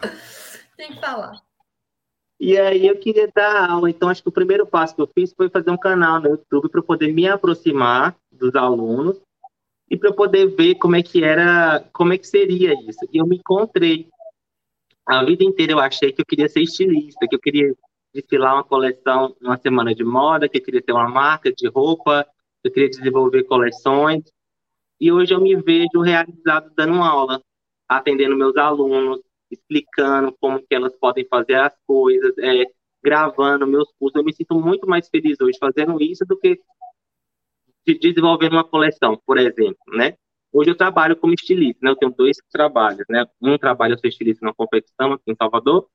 Tem 0.76 0.94
que 0.94 1.00
falar. 1.00 1.42
E 2.38 2.58
aí 2.58 2.86
eu 2.86 2.98
queria 2.98 3.30
dar 3.34 3.70
aula. 3.70 3.90
Então, 3.90 4.08
acho 4.08 4.22
que 4.22 4.28
o 4.30 4.32
primeiro 4.32 4.66
passo 4.66 4.94
que 4.94 5.02
eu 5.02 5.10
fiz 5.14 5.32
foi 5.34 5.50
fazer 5.50 5.70
um 5.70 5.76
canal 5.76 6.20
no 6.20 6.30
YouTube 6.30 6.70
para 6.70 6.82
poder 6.82 7.12
me 7.12 7.28
aproximar 7.28 8.16
dos 8.32 8.54
alunos 8.54 9.20
e 9.90 9.96
para 9.96 10.12
poder 10.12 10.46
ver 10.54 10.76
como 10.76 10.94
é 10.94 11.02
que 11.02 11.24
era, 11.24 11.84
como 11.92 12.12
é 12.12 12.18
que 12.18 12.26
seria 12.26 12.72
isso. 12.88 13.00
E 13.12 13.18
eu 13.18 13.26
me 13.26 13.36
encontrei. 13.36 14.08
A 15.04 15.24
vida 15.24 15.42
inteira 15.42 15.72
eu 15.72 15.80
achei 15.80 16.12
que 16.12 16.20
eu 16.20 16.26
queria 16.26 16.48
ser 16.48 16.62
estilista, 16.62 17.26
que 17.28 17.34
eu 17.34 17.40
queria 17.40 17.74
desfilar 18.14 18.54
uma 18.54 18.64
coleção, 18.64 19.34
uma 19.40 19.56
semana 19.56 19.92
de 19.92 20.04
moda, 20.04 20.48
que 20.48 20.58
eu 20.58 20.62
queria 20.62 20.80
ter 20.80 20.92
uma 20.92 21.08
marca 21.08 21.52
de 21.52 21.66
roupa, 21.68 22.24
que 22.62 22.68
eu 22.68 22.72
queria 22.72 22.88
desenvolver 22.88 23.42
coleções. 23.44 24.22
E 25.00 25.10
hoje 25.10 25.34
eu 25.34 25.40
me 25.40 25.56
vejo 25.56 26.00
realizado 26.00 26.70
dando 26.76 27.02
aula, 27.02 27.42
atendendo 27.88 28.36
meus 28.36 28.56
alunos, 28.56 29.20
explicando 29.50 30.32
como 30.40 30.60
que 30.60 30.72
elas 30.72 30.94
podem 30.96 31.26
fazer 31.26 31.56
as 31.56 31.74
coisas, 31.84 32.32
é, 32.38 32.64
gravando 33.02 33.66
meus 33.66 33.90
cursos. 33.98 34.16
Eu 34.16 34.24
me 34.24 34.32
sinto 34.32 34.54
muito 34.54 34.86
mais 34.86 35.08
feliz 35.08 35.40
hoje 35.40 35.58
fazendo 35.58 36.00
isso 36.00 36.24
do 36.24 36.38
que 36.38 36.60
desenvolvendo 37.86 38.52
uma 38.52 38.64
coleção, 38.64 39.20
por 39.26 39.38
exemplo, 39.38 39.78
né? 39.88 40.14
Hoje 40.52 40.70
eu 40.70 40.76
trabalho 40.76 41.16
como 41.16 41.32
estilista, 41.34 41.78
né? 41.82 41.90
Eu 41.90 41.96
tenho 41.96 42.12
dois 42.12 42.36
trabalhos, 42.50 43.04
né? 43.08 43.24
Um 43.40 43.56
trabalho 43.56 43.94
eu 43.94 43.98
sou 43.98 44.08
estilista 44.08 44.44
na 44.44 44.52
competição 44.52 45.12
aqui 45.12 45.30
em 45.30 45.36
Salvador 45.36 45.88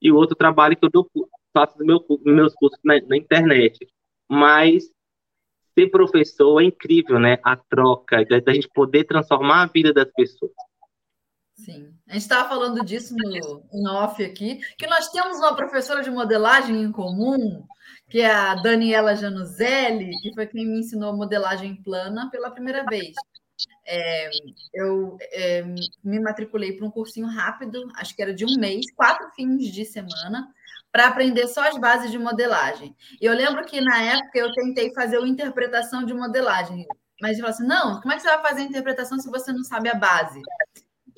e 0.00 0.10
o 0.12 0.16
outro 0.16 0.36
trabalho 0.36 0.76
que 0.76 0.84
eu 0.84 0.90
dou, 0.90 1.10
faço 1.52 1.76
meu, 1.78 2.04
meus 2.24 2.54
cursos 2.54 2.78
na, 2.84 3.00
na 3.02 3.16
internet. 3.16 3.86
Mas 4.28 4.90
ser 5.74 5.88
professor 5.88 6.60
é 6.60 6.64
incrível, 6.64 7.18
né? 7.18 7.38
A 7.42 7.56
troca, 7.56 8.24
da 8.24 8.52
gente 8.52 8.68
poder 8.68 9.04
transformar 9.04 9.62
a 9.62 9.66
vida 9.66 9.92
das 9.92 10.10
pessoas. 10.12 10.52
Sim. 11.64 11.92
A 12.08 12.14
gente 12.14 12.22
estava 12.22 12.48
falando 12.48 12.84
disso 12.84 13.14
no, 13.16 13.62
no 13.72 13.92
off 13.92 14.22
aqui, 14.24 14.60
que 14.78 14.86
nós 14.86 15.08
temos 15.08 15.38
uma 15.38 15.54
professora 15.54 16.02
de 16.02 16.10
modelagem 16.10 16.82
em 16.82 16.90
comum, 16.90 17.66
que 18.08 18.20
é 18.20 18.30
a 18.30 18.54
Daniela 18.54 19.14
Januzelli, 19.14 20.10
que 20.22 20.32
foi 20.34 20.46
quem 20.46 20.66
me 20.66 20.80
ensinou 20.80 21.16
modelagem 21.16 21.82
plana 21.82 22.30
pela 22.30 22.50
primeira 22.50 22.84
vez. 22.84 23.14
É, 23.86 24.30
eu 24.72 25.18
é, 25.20 25.62
me 26.02 26.18
matriculei 26.20 26.72
para 26.72 26.86
um 26.86 26.90
cursinho 26.90 27.26
rápido, 27.26 27.86
acho 27.96 28.14
que 28.16 28.22
era 28.22 28.34
de 28.34 28.46
um 28.46 28.58
mês, 28.58 28.86
quatro 28.96 29.28
fins 29.34 29.66
de 29.70 29.84
semana, 29.84 30.48
para 30.90 31.08
aprender 31.08 31.46
só 31.46 31.68
as 31.68 31.76
bases 31.76 32.10
de 32.10 32.18
modelagem. 32.18 32.96
E 33.20 33.26
eu 33.26 33.34
lembro 33.34 33.64
que 33.66 33.80
na 33.80 34.02
época 34.02 34.38
eu 34.38 34.52
tentei 34.52 34.94
fazer 34.94 35.18
uma 35.18 35.28
interpretação 35.28 36.04
de 36.04 36.14
modelagem, 36.14 36.86
mas 37.20 37.38
eu 37.38 37.44
falei 37.44 37.54
assim: 37.54 37.66
não, 37.66 38.00
como 38.00 38.12
é 38.12 38.16
que 38.16 38.22
você 38.22 38.28
vai 38.28 38.42
fazer 38.42 38.62
a 38.62 38.64
interpretação 38.64 39.18
se 39.18 39.30
você 39.30 39.52
não 39.52 39.62
sabe 39.62 39.90
a 39.90 39.94
base? 39.94 40.40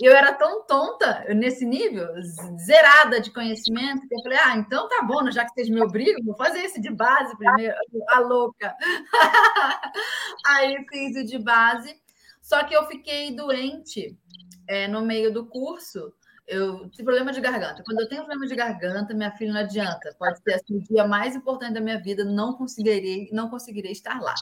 Eu 0.00 0.14
era 0.14 0.32
tão 0.32 0.64
tonta 0.66 1.24
nesse 1.34 1.64
nível, 1.64 2.08
zerada 2.64 3.20
de 3.20 3.30
conhecimento, 3.30 4.06
que 4.06 4.14
eu 4.14 4.22
falei, 4.22 4.38
ah, 4.38 4.56
então 4.56 4.88
tá 4.88 5.02
bom, 5.02 5.30
já 5.30 5.44
que 5.44 5.52
vocês 5.52 5.68
me 5.68 5.82
obrigam, 5.82 6.24
vou 6.24 6.36
fazer 6.36 6.60
esse 6.60 6.80
de 6.80 6.90
base 6.90 7.36
primeiro, 7.36 7.74
a 8.08 8.18
louca. 8.20 8.74
Aí 10.46 10.84
fiz 10.88 11.16
o 11.16 11.24
de 11.24 11.38
base, 11.38 11.94
só 12.40 12.64
que 12.64 12.74
eu 12.74 12.86
fiquei 12.86 13.34
doente 13.34 14.16
é, 14.68 14.88
no 14.88 15.02
meio 15.02 15.32
do 15.32 15.46
curso, 15.46 16.12
eu 16.46 16.88
tive 16.90 17.04
problema 17.04 17.32
de 17.32 17.40
garganta. 17.40 17.82
Quando 17.84 18.00
eu 18.00 18.08
tenho 18.08 18.22
problema 18.22 18.46
de 18.46 18.54
garganta, 18.54 19.14
minha 19.14 19.30
filha 19.30 19.52
não 19.52 19.60
adianta. 19.60 20.14
Pode 20.18 20.42
ser 20.42 20.54
assim, 20.54 20.76
o 20.76 20.82
dia 20.82 21.06
mais 21.06 21.36
importante 21.36 21.74
da 21.74 21.80
minha 21.80 22.00
vida, 22.00 22.24
não 22.24 22.52
conseguirei, 22.54 23.28
não 23.32 23.48
conseguirei 23.48 23.92
estar 23.92 24.20
lá. 24.20 24.34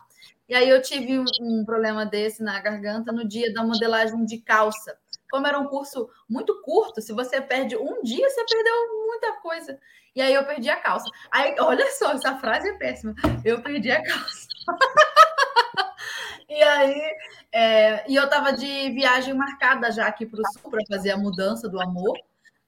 E 0.49 0.55
aí 0.55 0.69
eu 0.69 0.81
tive 0.83 1.19
um, 1.19 1.25
um 1.41 1.65
problema 1.65 2.05
desse 2.07 2.43
na 2.43 2.59
garganta 2.61 3.13
no 3.13 3.29
dia 3.29 3.53
da 3.53 3.63
modelagem 3.63 4.25
de 4.25 4.39
calça 4.39 4.99
como 5.31 5.47
era 5.47 5.59
um 5.59 5.67
curso 5.67 6.09
muito 6.29 6.61
curto, 6.63 7.01
se 7.01 7.13
você 7.13 7.41
perde 7.41 7.77
um 7.77 8.03
dia, 8.03 8.29
você 8.29 8.45
perdeu 8.45 9.07
muita 9.07 9.33
coisa. 9.41 9.79
E 10.15 10.21
aí 10.21 10.35
eu 10.35 10.45
perdi 10.45 10.69
a 10.69 10.77
calça. 10.77 11.09
Aí, 11.31 11.55
olha 11.61 11.89
só, 11.93 12.13
essa 12.13 12.37
frase 12.39 12.69
é 12.69 12.73
péssima. 12.75 13.15
Eu 13.45 13.63
perdi 13.63 13.91
a 13.91 14.03
calça. 14.03 14.49
e 16.49 16.63
aí, 16.63 17.17
é, 17.53 18.11
e 18.11 18.17
eu 18.17 18.29
tava 18.29 18.53
de 18.53 18.91
viagem 18.91 19.35
marcada 19.35 19.91
já 19.93 20.07
aqui 20.07 20.27
para 20.27 20.41
o 20.41 20.53
sul 20.53 20.71
para 20.71 20.85
fazer 20.89 21.13
a 21.13 21.17
mudança 21.17 21.69
do 21.69 21.81
amor 21.81 22.19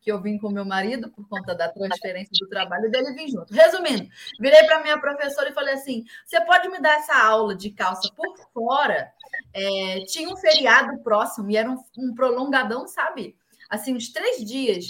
que 0.03 0.11
eu 0.11 0.21
vim 0.21 0.37
com 0.37 0.51
meu 0.51 0.65
marido 0.65 1.09
por 1.11 1.27
conta 1.29 1.55
da 1.55 1.69
transferência 1.69 2.33
do 2.41 2.49
trabalho 2.49 2.91
dele 2.91 3.15
vim 3.15 3.29
junto. 3.29 3.55
Resumindo, 3.55 4.09
virei 4.39 4.65
para 4.65 4.83
minha 4.83 5.01
professora 5.01 5.49
e 5.49 5.55
falei 5.55 5.75
assim: 5.75 6.05
você 6.27 6.41
pode 6.45 6.69
me 6.69 6.81
dar 6.81 6.97
essa 6.97 7.17
aula 7.17 7.55
de 7.55 7.71
calça 7.71 8.13
por 8.15 8.37
fora? 8.53 9.13
É, 9.55 10.01
tinha 10.07 10.29
um 10.29 10.37
feriado 10.37 10.99
próximo 11.03 11.51
e 11.51 11.57
era 11.57 11.71
um, 11.71 11.83
um 11.97 12.15
prolongadão, 12.15 12.87
sabe? 12.89 13.37
Assim, 13.71 13.95
uns 13.95 14.13
três 14.13 14.45
dias. 14.45 14.87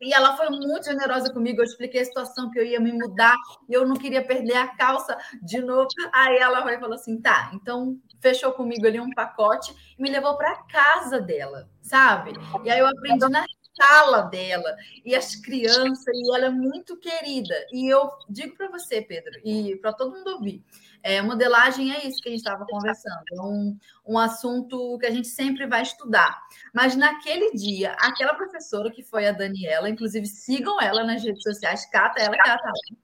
E 0.00 0.12
ela 0.12 0.36
foi 0.36 0.50
muito 0.50 0.84
generosa 0.84 1.32
comigo. 1.32 1.60
Eu 1.60 1.64
expliquei 1.64 2.00
a 2.00 2.04
situação 2.04 2.50
que 2.50 2.58
eu 2.58 2.64
ia 2.64 2.80
me 2.80 2.92
mudar 2.92 3.36
e 3.68 3.72
eu 3.72 3.86
não 3.86 3.94
queria 3.94 4.24
perder 4.24 4.56
a 4.56 4.68
calça 4.68 5.16
de 5.42 5.60
novo. 5.60 5.88
Aí 6.12 6.38
ela 6.38 6.60
e 6.72 6.80
falou 6.80 6.94
assim: 6.94 7.20
tá, 7.20 7.50
então 7.54 7.98
fechou 8.20 8.52
comigo 8.52 8.86
ali 8.86 9.00
um 9.00 9.10
pacote 9.10 9.74
e 9.98 10.02
me 10.02 10.10
levou 10.10 10.36
para 10.36 10.62
casa 10.64 11.20
dela, 11.20 11.68
sabe? 11.80 12.32
E 12.64 12.70
aí 12.70 12.78
eu 12.78 12.86
aprendi 12.86 13.28
na 13.28 13.44
sala 13.74 14.22
dela 14.22 14.76
e 15.04 15.14
as 15.14 15.36
crianças, 15.36 16.14
e 16.14 16.34
ela 16.34 16.46
é 16.46 16.50
muito 16.50 16.96
querida. 16.98 17.54
E 17.72 17.88
eu 17.92 18.10
digo 18.28 18.56
para 18.56 18.68
você, 18.68 19.00
Pedro, 19.00 19.32
e 19.44 19.76
para 19.76 19.92
todo 19.92 20.12
mundo 20.12 20.34
ouvir, 20.34 20.64
é, 21.02 21.20
modelagem 21.20 21.92
é 21.92 22.06
isso 22.06 22.22
que 22.22 22.28
a 22.28 22.32
gente 22.32 22.40
estava 22.40 22.64
conversando, 22.64 23.22
é 23.32 23.40
um, 23.40 23.76
um 24.06 24.18
assunto 24.18 24.98
que 24.98 25.06
a 25.06 25.10
gente 25.10 25.26
sempre 25.26 25.66
vai 25.66 25.82
estudar. 25.82 26.40
Mas 26.72 26.94
naquele 26.94 27.52
dia, 27.52 27.92
aquela 27.98 28.34
professora 28.34 28.90
que 28.90 29.02
foi 29.02 29.26
a 29.26 29.32
Daniela, 29.32 29.90
inclusive 29.90 30.26
sigam 30.26 30.80
ela 30.80 31.02
nas 31.04 31.22
redes 31.22 31.42
sociais, 31.42 31.86
cata 31.90 32.20
ela, 32.20 32.36
cata 32.36 32.62
ela. 32.64 32.98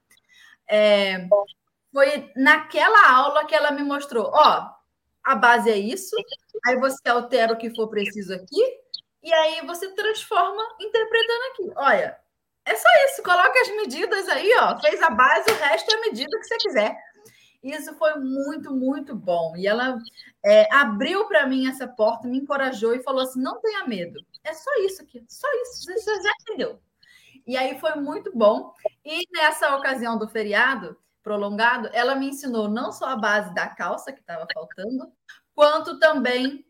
É, 0.71 1.27
foi 1.91 2.31
naquela 2.35 3.11
aula 3.11 3.45
que 3.45 3.55
ela 3.55 3.71
me 3.71 3.83
mostrou, 3.83 4.31
ó, 4.33 4.69
a 5.23 5.35
base 5.35 5.69
é 5.69 5.77
isso, 5.77 6.15
aí 6.65 6.79
você 6.79 7.09
altera 7.09 7.53
o 7.53 7.57
que 7.57 7.75
for 7.75 7.89
preciso 7.89 8.33
aqui, 8.33 8.79
e 9.21 9.33
aí 9.33 9.65
você 9.65 9.93
transforma 9.93 10.63
interpretando 10.79 11.43
aqui. 11.51 11.71
Olha, 11.75 12.19
é 12.65 12.75
só 12.75 12.87
isso, 13.07 13.23
coloca 13.23 13.59
as 13.61 13.69
medidas 13.69 14.29
aí, 14.29 14.51
ó, 14.59 14.79
fez 14.79 15.01
a 15.01 15.09
base, 15.09 15.51
o 15.51 15.55
resto 15.55 15.91
é 15.91 15.95
a 15.97 16.01
medida 16.01 16.37
que 16.37 16.45
você 16.45 16.57
quiser. 16.57 16.97
Isso 17.61 17.93
foi 17.95 18.15
muito, 18.15 18.73
muito 18.73 19.13
bom. 19.15 19.55
E 19.57 19.67
ela 19.67 19.97
é, 20.45 20.73
abriu 20.73 21.27
para 21.27 21.45
mim 21.45 21.67
essa 21.67 21.87
porta, 21.87 22.27
me 22.27 22.37
encorajou 22.37 22.93
e 22.95 23.03
falou 23.03 23.21
assim: 23.21 23.41
não 23.41 23.59
tenha 23.59 23.85
medo. 23.85 24.25
É 24.43 24.53
só 24.53 24.71
isso 24.79 25.01
aqui, 25.01 25.23
só 25.27 25.47
isso, 25.63 25.83
você 25.83 26.21
já 26.21 26.31
entendeu. 26.41 26.79
E 27.45 27.57
aí 27.57 27.77
foi 27.79 27.95
muito 27.95 28.31
bom. 28.33 28.73
E 29.03 29.27
nessa 29.31 29.75
ocasião 29.75 30.17
do 30.17 30.29
feriado 30.29 30.97
prolongado, 31.21 31.89
ela 31.91 32.15
me 32.15 32.29
ensinou 32.29 32.69
não 32.69 32.91
só 32.91 33.09
a 33.09 33.15
base 33.15 33.53
da 33.53 33.67
calça 33.67 34.13
que 34.13 34.21
estava 34.21 34.47
faltando, 34.53 35.11
quanto 35.53 35.99
também 35.99 36.65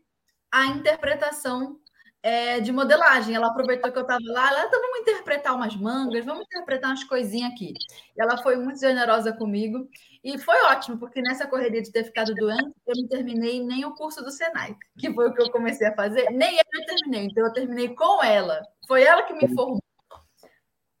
a 0.50 0.66
interpretação 0.66 1.78
é, 2.22 2.60
de 2.60 2.72
modelagem. 2.72 3.34
Ela 3.34 3.48
aproveitou 3.48 3.90
que 3.90 3.98
eu 3.98 4.02
estava 4.02 4.20
lá, 4.24 4.50
ela, 4.50 4.66
então 4.66 4.80
vamos 4.80 5.00
interpretar 5.00 5.54
umas 5.54 5.76
mangas, 5.76 6.24
vamos 6.24 6.44
interpretar 6.44 6.90
umas 6.90 7.04
coisinhas 7.04 7.52
aqui. 7.52 7.72
E 8.16 8.22
ela 8.22 8.36
foi 8.38 8.56
muito 8.56 8.80
generosa 8.80 9.32
comigo 9.32 9.88
e 10.22 10.38
foi 10.38 10.56
ótimo, 10.64 10.98
porque 10.98 11.22
nessa 11.22 11.46
correria 11.46 11.82
de 11.82 11.90
ter 11.90 12.04
ficado 12.04 12.34
doente, 12.34 12.74
eu 12.86 12.94
não 12.96 13.08
terminei 13.08 13.64
nem 13.64 13.84
o 13.84 13.94
curso 13.94 14.22
do 14.22 14.30
Senai, 14.30 14.76
que 14.98 15.12
foi 15.12 15.28
o 15.28 15.34
que 15.34 15.42
eu 15.42 15.50
comecei 15.50 15.86
a 15.86 15.94
fazer, 15.94 16.30
nem 16.30 16.58
eu 16.58 16.84
terminei, 16.86 17.26
então 17.26 17.46
eu 17.46 17.52
terminei 17.52 17.88
com 17.94 18.22
ela. 18.22 18.60
Foi 18.86 19.02
ela 19.02 19.22
que 19.22 19.32
me 19.32 19.48
formou. 19.54 19.80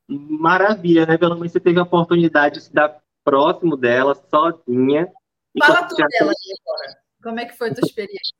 Maravilha, 0.08 1.06
né? 1.06 1.16
Pelo 1.16 1.36
menos 1.36 1.52
você 1.52 1.60
teve 1.60 1.78
a 1.78 1.84
oportunidade 1.84 2.56
de 2.56 2.60
estar 2.62 3.00
próximo 3.22 3.76
dela, 3.76 4.14
sozinha. 4.28 5.06
Fala 5.58 5.86
tudo 5.86 6.04
dela 6.08 6.32
agora. 6.32 6.98
Como 7.22 7.38
é 7.38 7.44
que 7.44 7.56
foi 7.56 7.70
a 7.70 7.74
tua 7.74 7.86
experiência? 7.86 8.34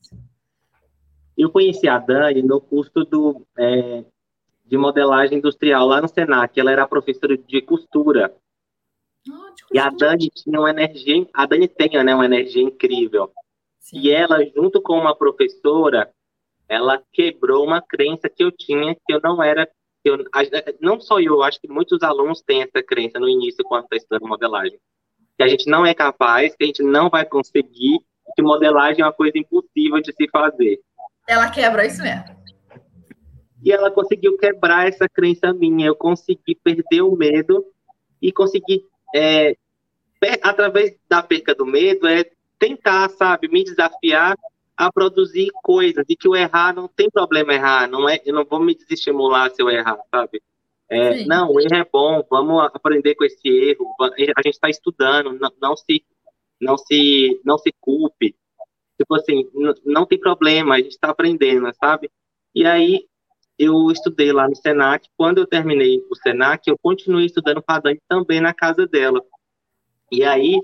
Eu 1.40 1.50
conheci 1.50 1.88
a 1.88 1.98
Dani 1.98 2.42
no 2.42 2.60
curso 2.60 3.02
do, 3.02 3.46
é, 3.56 4.04
de 4.66 4.76
modelagem 4.76 5.38
industrial 5.38 5.86
lá 5.86 6.02
no 6.02 6.06
Senac. 6.06 6.60
Ela 6.60 6.70
era 6.70 6.86
professora 6.86 7.34
de 7.34 7.62
costura. 7.62 8.36
Oh, 9.26 9.54
de 9.54 9.64
e 9.72 9.78
a 9.78 9.88
Dani 9.88 10.28
tinha 10.28 10.60
uma 10.60 10.68
energia, 10.68 11.26
a 11.32 11.46
Dani 11.46 11.66
tem 11.66 12.04
né, 12.04 12.14
uma 12.14 12.26
energia 12.26 12.62
incrível. 12.62 13.32
Sim. 13.78 14.00
E 14.00 14.10
ela, 14.10 14.44
junto 14.54 14.82
com 14.82 14.98
uma 14.98 15.16
professora, 15.16 16.12
ela 16.68 17.02
quebrou 17.10 17.64
uma 17.64 17.80
crença 17.80 18.28
que 18.28 18.44
eu 18.44 18.52
tinha 18.52 18.94
que 18.94 19.10
eu 19.10 19.18
não 19.22 19.42
era 19.42 19.66
Eu, 20.04 20.18
não 20.78 21.00
só 21.00 21.18
eu, 21.20 21.42
acho 21.42 21.58
que 21.58 21.68
muitos 21.68 22.02
alunos 22.02 22.42
têm 22.42 22.60
essa 22.60 22.82
crença 22.82 23.18
no 23.18 23.30
início 23.30 23.64
quando 23.64 23.84
está 23.84 23.96
estudando 23.96 24.28
modelagem. 24.28 24.78
Que 25.38 25.42
a 25.42 25.48
gente 25.48 25.70
não 25.70 25.86
é 25.86 25.94
capaz, 25.94 26.54
que 26.54 26.64
a 26.64 26.66
gente 26.66 26.82
não 26.82 27.08
vai 27.08 27.24
conseguir, 27.24 27.98
que 28.36 28.42
modelagem 28.42 29.00
é 29.00 29.06
uma 29.06 29.12
coisa 29.12 29.38
impossível 29.38 30.02
de 30.02 30.12
se 30.12 30.28
fazer. 30.28 30.78
Ela 31.30 31.48
quebra 31.48 31.86
isso 31.86 32.02
mesmo. 32.02 32.24
E 33.62 33.70
ela 33.70 33.88
conseguiu 33.88 34.36
quebrar 34.36 34.88
essa 34.88 35.08
crença 35.08 35.52
minha. 35.52 35.86
Eu 35.86 35.94
consegui 35.94 36.56
perder 36.56 37.02
o 37.02 37.14
medo 37.14 37.64
e 38.20 38.32
consegui, 38.32 38.84
é, 39.14 39.56
através 40.42 40.98
da 41.08 41.22
perca 41.22 41.54
do 41.54 41.64
medo, 41.64 42.08
é 42.08 42.24
tentar, 42.58 43.08
sabe, 43.10 43.46
me 43.46 43.62
desafiar 43.62 44.36
a 44.76 44.90
produzir 44.90 45.50
coisas. 45.62 46.04
E 46.08 46.16
que 46.16 46.28
o 46.28 46.34
errar 46.34 46.74
não 46.74 46.88
tem 46.88 47.08
problema 47.08 47.54
errar, 47.54 47.86
não 47.86 48.08
é, 48.08 48.20
eu 48.24 48.34
não 48.34 48.44
vou 48.44 48.58
me 48.58 48.74
desestimular 48.74 49.52
se 49.52 49.62
eu 49.62 49.70
errar, 49.70 50.00
sabe? 50.12 50.42
É, 50.88 51.24
não, 51.26 51.52
o 51.52 51.60
erro 51.60 51.76
é 51.76 51.86
bom, 51.92 52.26
vamos 52.28 52.60
aprender 52.74 53.14
com 53.14 53.24
esse 53.24 53.46
erro, 53.46 53.86
a 54.00 54.42
gente 54.42 54.54
está 54.54 54.68
estudando, 54.68 55.32
não, 55.38 55.52
não, 55.62 55.76
se, 55.76 56.04
não 56.60 56.76
se, 56.76 57.40
não 57.44 57.56
se 57.56 57.72
culpe, 57.80 58.34
tipo 59.00 59.14
assim, 59.14 59.48
não, 59.84 60.04
tem 60.04 60.20
problema, 60.20 60.74
a 60.74 60.78
gente 60.78 60.90
está 60.90 61.08
aprendendo, 61.08 61.70
sabe? 61.74 62.10
E 62.54 62.66
aí 62.66 63.06
eu 63.58 63.90
estudei 63.90 64.30
lá 64.30 64.46
no 64.46 64.54
Senac, 64.54 65.08
quando 65.16 65.38
eu 65.38 65.46
terminei 65.46 66.04
o 66.10 66.14
Senac, 66.16 66.68
eu 66.68 66.76
continuei 66.82 67.24
estudando 67.24 67.62
com 67.62 67.72
a 67.72 67.78
Dani 67.78 67.98
também 68.06 68.40
na 68.40 68.52
casa 68.52 68.86
dela. 68.86 69.22
E 70.12 70.22
aí 70.22 70.60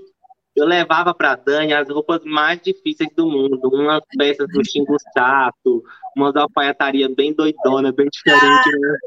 eu 0.55 0.65
levava 0.65 1.15
para 1.15 1.31
a 1.31 1.35
Dani 1.35 1.73
as 1.73 1.89
roupas 1.89 2.23
mais 2.23 2.61
difíceis 2.61 3.09
do 3.15 3.27
mundo, 3.27 3.59
umas 3.73 4.01
peças 4.15 4.47
do 4.49 4.63
Xingu 4.63 4.97
Sato, 5.13 5.83
umas 6.15 6.35
alfaiataria 6.35 7.09
bem 7.09 7.33
doidona, 7.33 7.91
bem 7.91 8.07
diferente. 8.11 8.43
Ah, 8.45 8.79
né? 8.79 8.97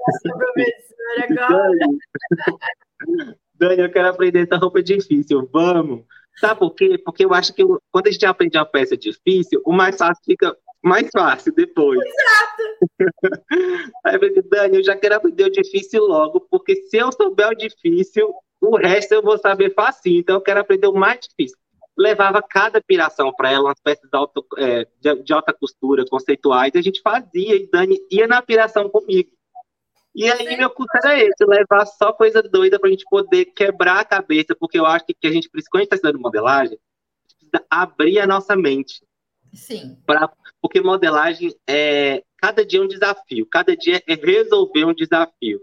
Dani, 1.39 3.29
Dani, 3.55 3.83
eu 3.83 3.93
quero 3.93 4.09
aprender 4.09 4.41
essa 4.41 4.57
roupa 4.57 4.83
difícil, 4.83 5.49
vamos. 5.53 6.05
Sabe 6.39 6.61
por 6.61 6.75
quê? 6.75 6.99
Porque 7.05 7.25
eu 7.25 7.35
acho 7.35 7.55
que 7.55 7.63
quando 7.91 8.07
a 8.07 8.11
gente 8.11 8.25
aprende 8.25 8.57
uma 8.57 8.65
peça 8.65 8.97
difícil, 8.97 9.61
o 9.65 9.73
mais 9.73 9.97
fácil 9.97 10.23
fica 10.25 10.57
mais 10.83 11.09
fácil 11.13 11.55
depois. 11.55 12.01
Exato. 12.01 12.63
Aí 14.05 14.15
eu 14.15 14.21
falei, 14.21 14.43
Dani, 14.43 14.77
eu 14.79 14.85
já 14.85 14.97
quero 14.97 15.17
aprender 15.17 15.45
o 15.45 15.51
difícil 15.51 16.05
logo, 16.05 16.41
porque 16.51 16.77
se 16.77 16.97
eu 16.97 17.13
souber 17.13 17.49
o 17.49 17.55
difícil, 17.55 18.33
o 18.61 18.77
resto 18.77 19.13
eu 19.13 19.23
vou 19.23 19.39
saber 19.39 19.75
fácil. 19.75 20.13
Então 20.13 20.37
eu 20.37 20.41
quero 20.41 20.61
aprender 20.61 20.87
o 20.87 20.95
mais 20.95 21.21
difícil. 21.21 21.59
Levava 21.99 22.43
cada 22.43 22.81
piração 22.81 23.33
para 23.33 23.51
ela, 23.51 23.65
umas 23.65 23.81
peças 23.83 24.09
de, 24.09 24.17
alto, 24.17 24.47
é, 24.57 24.87
de, 25.01 25.23
de, 25.23 25.33
alta 25.33 25.53
costura, 25.53 26.05
conceituais, 26.09 26.73
e 26.75 26.79
a 26.79 26.83
gente 26.83 27.03
fazia, 27.03 27.57
e 27.57 27.69
Dani 27.71 27.99
ia 28.11 28.27
na 28.27 28.41
piração 28.41 28.89
comigo. 28.89 29.31
E 30.15 30.31
aí 30.31 30.57
meu 30.57 30.71
curso 30.71 30.91
era 31.03 31.19
esse, 31.19 31.45
levar 31.45 31.87
só 31.87 32.13
coisa 32.13 32.43
doida 32.43 32.79
para 32.79 32.89
a 32.89 32.91
gente 32.91 33.05
poder 33.09 33.47
quebrar 33.47 34.01
a 34.01 34.05
cabeça, 34.05 34.57
porque 34.59 34.79
eu 34.79 34.87
acho 34.87 35.07
que, 35.07 35.15
que 35.15 35.27
a 35.27 35.33
gente, 35.33 35.49
quando 35.49 35.61
a 35.77 35.79
gente 35.79 35.85
está 35.85 35.97
estudando 35.97 36.21
modelagem, 36.21 36.77
a 36.77 37.33
gente 37.33 37.51
precisa 37.51 37.67
abrir 37.71 38.19
a 38.19 38.27
nossa 38.27 38.57
mente. 38.57 39.03
Sim. 39.53 39.97
Pra, 40.07 40.31
porque 40.61 40.81
modelagem 40.81 41.55
é 41.69 42.23
cada 42.41 42.65
dia 42.65 42.81
é 42.81 42.83
um 42.83 42.89
desafio, 42.89 43.47
cada 43.47 43.77
dia 43.77 44.03
é 44.07 44.15
resolver 44.15 44.85
um 44.85 44.95
desafio. 44.95 45.61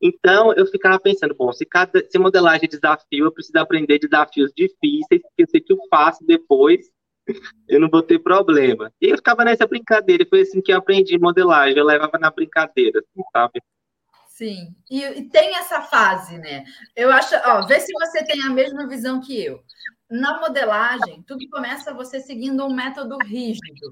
Então, 0.00 0.52
eu 0.54 0.66
ficava 0.66 0.98
pensando, 0.98 1.32
bom, 1.32 1.52
se, 1.52 1.64
cada, 1.64 2.04
se 2.10 2.18
modelagem 2.18 2.64
é 2.64 2.68
desafio, 2.68 3.26
eu 3.26 3.32
preciso 3.32 3.56
aprender 3.58 4.00
desafios 4.00 4.50
difíceis, 4.52 5.22
porque 5.22 5.42
eu 5.44 5.46
sei 5.48 5.60
que 5.60 5.72
eu 5.72 5.78
faço 5.88 6.26
depois, 6.26 6.90
eu 7.68 7.80
não 7.80 7.88
vou 7.88 8.02
ter 8.02 8.18
problema. 8.18 8.92
E 9.00 9.06
eu 9.10 9.16
ficava 9.16 9.44
nessa 9.44 9.66
brincadeira, 9.66 10.26
foi 10.28 10.42
assim 10.42 10.60
que 10.60 10.72
eu 10.72 10.78
aprendi 10.78 11.18
modelagem, 11.18 11.78
eu 11.78 11.84
levava 11.84 12.18
na 12.18 12.30
brincadeira, 12.30 13.00
assim, 13.00 13.22
sabe? 13.32 13.62
Sim, 14.28 14.74
e, 14.90 15.02
e, 15.04 15.28
tem 15.28 15.56
essa 15.56 15.82
fase, 15.82 16.38
né? 16.38 16.64
Eu 16.96 17.12
acho, 17.12 17.34
ó, 17.44 17.66
vê 17.66 17.78
se 17.78 17.92
você 17.92 18.24
tem 18.24 18.42
a 18.42 18.50
mesma 18.50 18.88
visão 18.88 19.20
que 19.20 19.44
eu. 19.44 19.62
Na 20.10 20.40
modelagem, 20.40 21.22
tudo 21.26 21.48
começa 21.50 21.94
você 21.94 22.18
seguindo 22.20 22.64
um 22.64 22.74
método 22.74 23.16
rígido. 23.18 23.90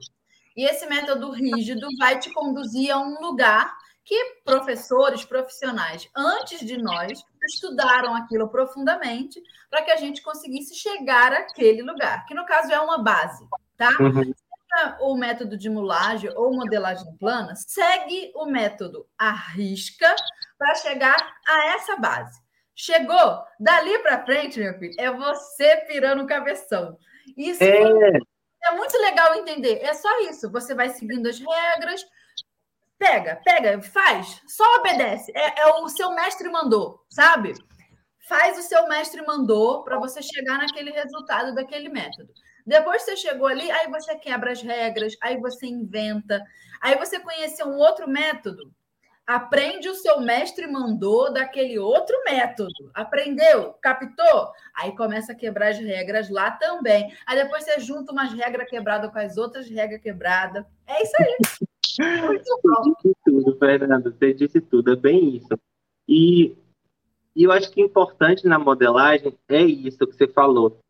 E 0.57 0.65
esse 0.65 0.87
método 0.87 1.31
rígido 1.31 1.87
vai 1.99 2.19
te 2.19 2.33
conduzir 2.33 2.91
a 2.91 2.99
um 2.99 3.21
lugar 3.21 3.73
que 4.05 4.41
professores 4.45 5.25
profissionais 5.25 6.09
antes 6.17 6.61
de 6.61 6.77
nós 6.77 7.23
estudaram 7.45 8.15
aquilo 8.15 8.49
profundamente 8.49 9.41
para 9.71 9.83
que 9.83 9.91
a 9.91 9.97
gente 9.97 10.23
conseguisse 10.23 10.75
chegar 10.75 11.33
àquele 11.33 11.83
lugar, 11.83 12.27
que 12.27 12.35
no 12.35 12.45
caso 12.45 12.73
é 12.73 12.81
uma 12.81 12.99
base, 12.99 13.47
tá? 13.77 13.91
Uhum. 14.01 14.33
O 15.01 15.17
método 15.17 15.57
de 15.57 15.69
mulagem 15.69 16.31
ou 16.37 16.55
modelagem 16.55 17.17
plana 17.19 17.55
segue 17.57 18.31
o 18.37 18.47
método 18.47 19.05
arrisca 19.19 20.15
para 20.57 20.75
chegar 20.77 21.35
a 21.47 21.67
essa 21.75 21.97
base. 21.97 22.41
Chegou, 22.75 23.43
dali 23.59 23.99
para 23.99 24.25
frente, 24.25 24.59
meu 24.59 24.79
filho, 24.79 24.95
é 24.99 25.11
você 25.11 25.77
pirando 25.89 26.23
o 26.23 26.27
cabeção. 26.27 26.97
Isso 27.37 27.63
é... 27.63 27.83
é 27.83 28.71
muito 28.73 28.97
legal 28.99 29.35
entender. 29.35 29.81
É 29.83 29.93
só 29.93 30.09
isso. 30.23 30.51
Você 30.51 30.75
vai 30.75 30.89
seguindo 30.89 31.29
as 31.29 31.39
regras, 31.39 32.07
Pega, 33.01 33.41
pega, 33.43 33.81
faz, 33.81 34.43
só 34.47 34.63
obedece. 34.77 35.33
É, 35.35 35.63
é 35.63 35.67
o 35.69 35.89
seu 35.89 36.15
mestre 36.15 36.51
mandou, 36.51 37.03
sabe? 37.09 37.55
Faz 38.29 38.59
o 38.59 38.63
seu 38.63 38.87
mestre 38.89 39.25
mandou 39.25 39.83
para 39.83 39.99
você 39.99 40.21
chegar 40.21 40.59
naquele 40.59 40.91
resultado 40.91 41.55
daquele 41.55 41.89
método. 41.89 42.31
Depois 42.67 43.01
você 43.01 43.17
chegou 43.17 43.47
ali, 43.47 43.71
aí 43.71 43.89
você 43.89 44.15
quebra 44.17 44.53
as 44.53 44.61
regras, 44.61 45.17
aí 45.23 45.39
você 45.39 45.67
inventa, 45.67 46.45
aí 46.79 46.95
você 46.99 47.19
conheceu 47.19 47.69
um 47.69 47.79
outro 47.79 48.07
método. 48.07 48.71
Aprende 49.27 49.89
o 49.89 49.95
seu 49.95 50.21
mestre 50.21 50.67
mandou 50.67 51.33
daquele 51.33 51.79
outro 51.79 52.15
método. 52.23 52.91
Aprendeu? 52.93 53.73
Captou? 53.81 54.53
Aí 54.75 54.95
começa 54.95 55.33
a 55.33 55.37
quebrar 55.37 55.69
as 55.69 55.79
regras 55.79 56.29
lá 56.29 56.51
também. 56.51 57.17
Aí 57.27 57.43
depois 57.43 57.65
você 57.65 57.81
junta 57.81 58.13
umas 58.13 58.31
regras 58.35 58.69
quebradas 58.69 59.11
com 59.11 59.19
as 59.19 59.39
outras 59.39 59.71
regras 59.71 60.03
quebradas. 60.03 60.67
É 60.87 61.03
isso 61.03 61.17
aí. 61.19 61.67
Você 61.95 63.03
disse 63.03 63.17
tudo, 63.25 63.57
Fernando. 63.59 64.13
Você 64.13 64.35
disse 64.35 64.61
tudo. 64.61 64.93
É 64.93 64.97
bem 64.97 65.37
isso. 65.37 65.59
E, 66.09 66.57
e 67.35 67.45
eu 67.45 67.53
acho 67.53 67.71
que 67.71 67.81
importante 67.81 68.47
na 68.47 68.59
modelagem 68.59 69.37
é 69.49 69.63
isso 69.63 70.07
que 70.07 70.17
você 70.17 70.29
falou. 70.29 70.81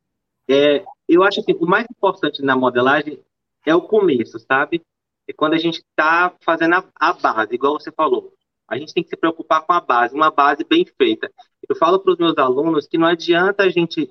É, 0.48 0.84
eu 1.08 1.22
acho 1.22 1.42
que 1.42 1.52
o 1.52 1.66
mais 1.66 1.86
importante 1.90 2.42
na 2.42 2.56
modelagem 2.56 3.20
é 3.66 3.74
o 3.74 3.82
começo, 3.82 4.38
sabe? 4.38 4.82
É 5.28 5.32
quando 5.32 5.54
a 5.54 5.58
gente 5.58 5.76
está 5.76 6.34
fazendo 6.44 6.74
a, 6.74 6.84
a, 6.98 7.12
base, 7.12 7.54
igual 7.54 7.78
você 7.78 7.92
falou. 7.92 8.32
A 8.66 8.78
gente 8.78 8.94
tem 8.94 9.02
que 9.02 9.10
se 9.10 9.16
preocupar 9.16 9.64
com 9.64 9.72
a 9.72 9.80
base, 9.80 10.14
uma 10.14 10.30
base 10.30 10.64
bem 10.64 10.84
feita. 10.84 11.30
Eu 11.68 11.76
falo 11.76 11.98
para 12.00 12.12
os 12.12 12.18
meus 12.18 12.36
alunos 12.38 12.86
que 12.86 12.98
não 12.98 13.06
adianta 13.06 13.64
a 13.64 13.70
gente 13.70 14.10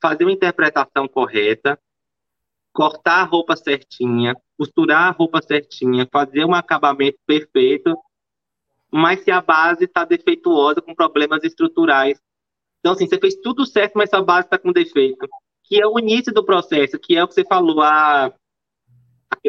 fazer 0.00 0.24
uma 0.24 0.32
interpretação 0.32 1.08
correta, 1.08 1.78
cortar 2.72 3.22
a 3.22 3.24
roupa 3.24 3.56
certinha, 3.56 4.36
costurar 4.56 5.08
a 5.08 5.10
roupa 5.10 5.42
certinha, 5.42 6.08
fazer 6.10 6.44
um 6.44 6.54
acabamento 6.54 7.18
perfeito, 7.26 7.96
mas 8.90 9.20
se 9.20 9.30
a 9.30 9.40
base 9.40 9.84
está 9.84 10.04
defeituosa, 10.04 10.80
com 10.80 10.94
problemas 10.94 11.44
estruturais. 11.44 12.20
Então, 12.80 12.92
assim, 12.92 13.06
você 13.06 13.18
fez 13.18 13.34
tudo 13.36 13.66
certo, 13.66 13.94
mas 13.96 14.10
sua 14.10 14.22
base 14.22 14.46
está 14.46 14.58
com 14.58 14.72
defeito. 14.72 15.26
Que 15.64 15.80
é 15.80 15.86
o 15.86 15.98
início 15.98 16.32
do 16.32 16.44
processo, 16.44 16.98
que 16.98 17.16
é 17.16 17.22
o 17.22 17.28
que 17.28 17.34
você 17.34 17.44
falou, 17.44 17.82
a, 17.82 18.32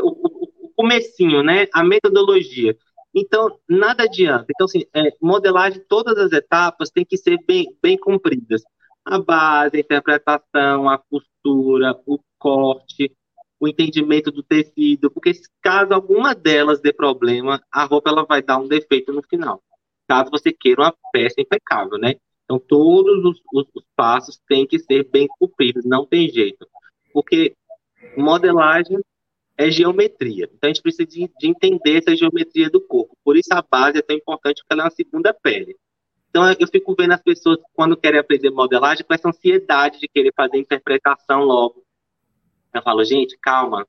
o, 0.01 0.09
o, 0.09 0.65
o 0.65 0.69
comecinho, 0.75 1.43
né? 1.43 1.67
A 1.73 1.83
metodologia. 1.83 2.75
Então, 3.13 3.57
nada 3.67 4.03
adianta. 4.03 4.45
Então, 4.49 4.65
assim, 4.65 4.83
é, 4.93 5.09
modelagem, 5.21 5.83
todas 5.87 6.17
as 6.17 6.31
etapas 6.31 6.89
têm 6.89 7.05
que 7.05 7.17
ser 7.17 7.37
bem, 7.45 7.65
bem 7.81 7.97
cumpridas. 7.97 8.61
A 9.05 9.19
base, 9.19 9.77
a 9.77 9.79
interpretação, 9.79 10.89
a 10.89 10.97
costura, 10.97 11.99
o 12.05 12.19
corte, 12.37 13.11
o 13.59 13.67
entendimento 13.67 14.31
do 14.31 14.43
tecido, 14.43 15.09
porque 15.09 15.31
caso 15.61 15.93
alguma 15.93 16.35
delas 16.35 16.79
dê 16.79 16.93
problema, 16.93 17.61
a 17.71 17.85
roupa 17.85 18.09
ela 18.09 18.25
vai 18.25 18.41
dar 18.41 18.59
um 18.59 18.67
defeito 18.67 19.11
no 19.11 19.23
final. 19.23 19.61
Caso 20.07 20.31
você 20.31 20.53
queira 20.53 20.81
uma 20.81 20.95
peça 21.11 21.41
impecável, 21.41 21.97
né? 21.97 22.15
Então, 22.45 22.59
todos 22.59 23.25
os, 23.25 23.41
os, 23.53 23.67
os 23.75 23.83
passos 23.95 24.39
têm 24.47 24.65
que 24.65 24.79
ser 24.79 25.03
bem 25.09 25.27
cumpridos, 25.27 25.83
não 25.83 26.05
tem 26.05 26.29
jeito. 26.29 26.65
Porque 27.11 27.53
modelagem 28.15 28.99
é 29.57 29.69
geometria. 29.69 30.49
Então, 30.53 30.69
a 30.69 30.73
gente 30.73 30.81
precisa 30.81 31.05
de, 31.05 31.29
de, 31.37 31.47
entender 31.47 31.97
essa 31.97 32.15
geometria 32.15 32.69
do 32.69 32.79
corpo. 32.79 33.17
Por 33.23 33.35
isso, 33.35 33.49
a 33.51 33.61
base 33.61 33.97
é 33.97 34.01
tão 34.01 34.15
importante, 34.15 34.61
porque 34.61 34.73
ela 34.73 34.83
é 34.83 34.85
uma 34.85 34.91
segunda 34.91 35.33
pele. 35.33 35.75
Então, 36.29 36.49
eu 36.57 36.67
fico 36.67 36.95
vendo 36.97 37.13
as 37.13 37.21
pessoas, 37.21 37.57
quando 37.73 37.97
querem 37.97 38.19
aprender 38.19 38.49
modelagem, 38.49 39.03
com 39.03 39.13
essa 39.13 39.27
ansiedade 39.27 39.99
de 39.99 40.07
querer 40.07 40.31
fazer 40.33 40.57
interpretação 40.57 41.41
logo. 41.41 41.83
Eu 42.73 42.82
falo, 42.82 43.03
gente, 43.03 43.38
calma. 43.39 43.88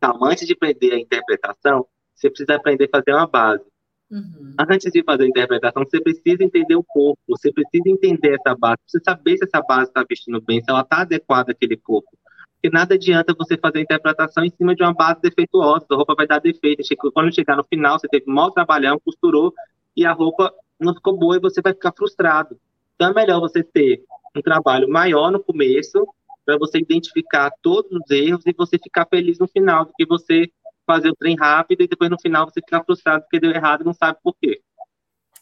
Calma, 0.00 0.30
antes 0.30 0.46
de 0.46 0.54
aprender 0.54 0.92
a 0.92 0.98
interpretação, 0.98 1.86
você 2.14 2.30
precisa 2.30 2.56
aprender 2.56 2.84
a 2.84 2.98
fazer 2.98 3.12
uma 3.12 3.26
base. 3.26 3.64
Uhum. 4.10 4.54
Antes 4.58 4.90
de 4.90 5.04
fazer 5.04 5.24
a 5.24 5.28
interpretação, 5.28 5.84
você 5.84 6.00
precisa 6.00 6.42
entender 6.42 6.74
o 6.74 6.82
corpo, 6.82 7.20
você 7.28 7.52
precisa 7.52 7.88
entender 7.88 8.34
essa 8.34 8.56
base, 8.56 8.78
você 8.86 8.98
saber 9.04 9.36
se 9.36 9.44
essa 9.44 9.60
base 9.62 9.90
está 9.90 10.04
vestindo 10.08 10.40
bem, 10.40 10.60
se 10.60 10.68
ela 10.68 10.80
está 10.80 11.02
adequada 11.02 11.52
àquele 11.52 11.76
corpo. 11.76 12.08
Porque 12.54 12.74
nada 12.74 12.94
adianta 12.94 13.34
você 13.38 13.56
fazer 13.56 13.78
a 13.78 13.82
interpretação 13.82 14.44
em 14.44 14.50
cima 14.50 14.74
de 14.74 14.82
uma 14.82 14.92
base 14.92 15.20
defeituosa, 15.22 15.86
a 15.90 15.94
roupa 15.94 16.14
vai 16.14 16.26
dar 16.26 16.40
defeito. 16.40 16.82
Quando 17.14 17.34
chegar 17.34 17.56
no 17.56 17.64
final, 17.64 17.98
você 17.98 18.08
teve 18.08 18.28
um 18.28 18.34
mau 18.34 18.50
trabalhão, 18.50 19.00
costurou, 19.02 19.54
e 19.96 20.04
a 20.04 20.12
roupa 20.12 20.52
não 20.78 20.94
ficou 20.94 21.16
boa 21.16 21.36
e 21.36 21.40
você 21.40 21.62
vai 21.62 21.72
ficar 21.72 21.92
frustrado. 21.96 22.58
Então 22.96 23.10
é 23.10 23.14
melhor 23.14 23.40
você 23.40 23.62
ter 23.62 24.02
um 24.36 24.42
trabalho 24.42 24.88
maior 24.90 25.30
no 25.30 25.40
começo, 25.40 26.06
para 26.50 26.58
você 26.58 26.78
identificar 26.78 27.52
todos 27.62 27.92
os 27.92 28.10
erros 28.10 28.44
e 28.44 28.52
você 28.52 28.76
ficar 28.76 29.06
feliz 29.06 29.38
no 29.38 29.46
final, 29.46 29.84
do 29.84 29.92
que 29.96 30.04
você 30.04 30.50
fazer 30.84 31.08
o 31.08 31.14
trem 31.14 31.36
rápido 31.36 31.82
e 31.82 31.86
depois 31.86 32.10
no 32.10 32.20
final 32.20 32.44
você 32.44 32.60
ficar 32.60 32.82
frustrado 32.82 33.22
porque 33.22 33.38
deu 33.38 33.52
errado 33.52 33.82
e 33.82 33.84
não 33.84 33.94
sabe 33.94 34.18
por 34.20 34.34
quê. 34.36 34.60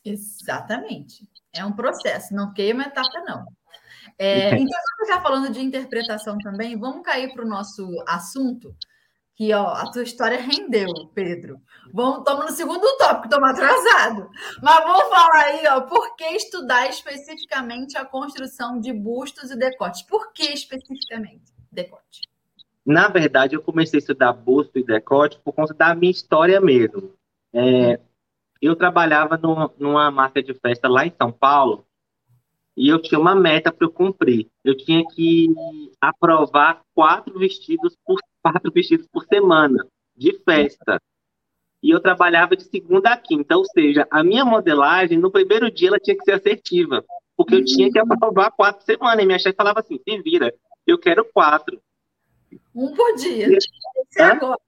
Exatamente. 0.05 1.27
É 1.55 1.65
um 1.65 1.73
processo, 1.73 2.35
não 2.35 2.53
queima 2.53 2.83
etapa, 2.83 3.21
não. 3.27 3.47
É, 4.19 4.51
então, 4.61 4.79
está 5.01 5.23
falando 5.23 5.51
de 5.51 5.61
interpretação 5.61 6.37
também, 6.37 6.79
vamos 6.79 7.03
cair 7.03 7.33
para 7.33 7.45
o 7.45 7.49
nosso 7.49 7.89
assunto, 8.07 8.75
que 9.39 9.55
ó, 9.55 9.69
a 9.69 9.89
tua 9.93 10.03
história 10.03 10.41
rendeu, 10.41 10.89
Pedro. 11.15 11.61
Vamos, 11.95 12.19
estamos 12.19 12.47
no 12.47 12.51
segundo 12.51 12.97
tópico, 12.99 13.27
estamos 13.27 13.51
atrasados. 13.51 14.27
Mas 14.61 14.85
vamos 14.85 15.09
falar 15.09 15.45
aí, 15.45 15.65
ó, 15.69 15.83
por 15.83 16.17
que 16.17 16.25
estudar 16.25 16.89
especificamente 16.91 17.97
a 17.97 18.05
construção 18.05 18.81
de 18.81 18.93
bustos 18.93 19.53
e 19.53 19.57
decotes? 19.57 20.03
Por 20.03 20.33
que 20.33 20.43
especificamente 20.43 21.53
decote? 21.71 22.23
Na 22.85 23.07
verdade, 23.07 23.55
eu 23.55 23.63
comecei 23.63 23.99
a 23.99 24.01
estudar 24.01 24.33
busto 24.33 24.77
e 24.77 24.83
decote 24.83 25.39
por 25.39 25.53
conta 25.53 25.73
da 25.73 25.95
minha 25.95 26.11
história 26.11 26.61
mesmo. 26.61 27.15
É, 27.53 28.01
eu 28.61 28.75
trabalhava 28.75 29.37
no, 29.37 29.73
numa 29.79 30.11
marca 30.11 30.43
de 30.43 30.53
festa 30.53 30.89
lá 30.89 31.07
em 31.07 31.15
São 31.17 31.31
Paulo 31.31 31.87
e 32.77 32.89
eu 32.89 33.01
tinha 33.01 33.21
uma 33.21 33.37
meta 33.37 33.71
para 33.71 33.87
eu 33.87 33.91
cumprir. 33.93 34.49
Eu 34.65 34.77
tinha 34.77 35.05
que 35.07 35.49
aprovar 36.01 36.81
quatro 36.93 37.39
vestidos 37.39 37.97
por 38.05 38.19
quatro 38.53 38.73
vestidos 38.73 39.07
por 39.07 39.25
semana 39.25 39.87
de 40.17 40.39
festa. 40.45 41.01
E 41.83 41.91
eu 41.91 42.01
trabalhava 42.01 42.57
de 42.57 42.65
segunda 42.65 43.11
a 43.11 43.17
quinta, 43.17 43.57
ou 43.57 43.65
seja, 43.65 44.07
a 44.11 44.25
minha 44.25 44.45
modelagem, 44.45 45.17
no 45.17 45.31
primeiro 45.31 45.71
dia, 45.71 45.89
ela 45.89 46.01
tinha 46.01 46.17
que 46.17 46.25
ser 46.25 46.33
assertiva, 46.33 47.05
porque 47.37 47.55
eu 47.55 47.65
tinha 47.65 47.91
que 47.91 47.99
aprovar 47.99 48.51
quatro 48.51 48.85
semanas. 48.85 49.23
E 49.23 49.27
minha 49.27 49.39
chefe 49.39 49.57
falava 49.57 49.81
assim: 49.81 49.99
se 49.99 50.23
vira, 50.23 50.53
eu 50.87 50.99
quero 50.99 51.25
quatro. 51.33 51.81
Um 52.75 52.95
por 52.95 53.15
dia. 53.15 53.47
Tem 53.47 53.59
que 53.59 54.15
ser 54.15 54.23
agora. 54.23 54.59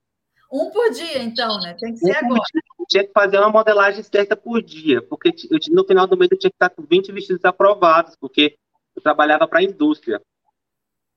Um 0.53 0.71
por 0.71 0.91
dia, 0.91 1.23
então, 1.23 1.61
né? 1.61 1.75
Tem 1.81 1.93
que 1.93 1.99
ser 1.99 2.17
agora. 2.17 2.43
Eu 2.79 2.87
tinha 2.89 3.05
que 3.05 3.13
fazer 3.13 3.39
uma 3.39 3.51
modelagem 3.51 4.03
certa 4.03 4.37
por 4.37 4.63
dia, 4.63 5.03
porque 5.03 5.31
eu, 5.51 5.59
no 5.73 5.85
final 5.85 6.07
do 6.07 6.17
mês 6.17 6.31
eu 6.31 6.39
tinha 6.39 6.51
que 6.51 6.57
estar 6.57 6.71
com 6.71 6.83
20 6.83 7.11
vestidos 7.13 7.45
aprovados, 7.45 8.15
porque 8.21 8.57
eu 8.95 9.03
trabalhava 9.03 9.49
para 9.49 9.61
a 9.61 9.65
indústria. 9.65 10.21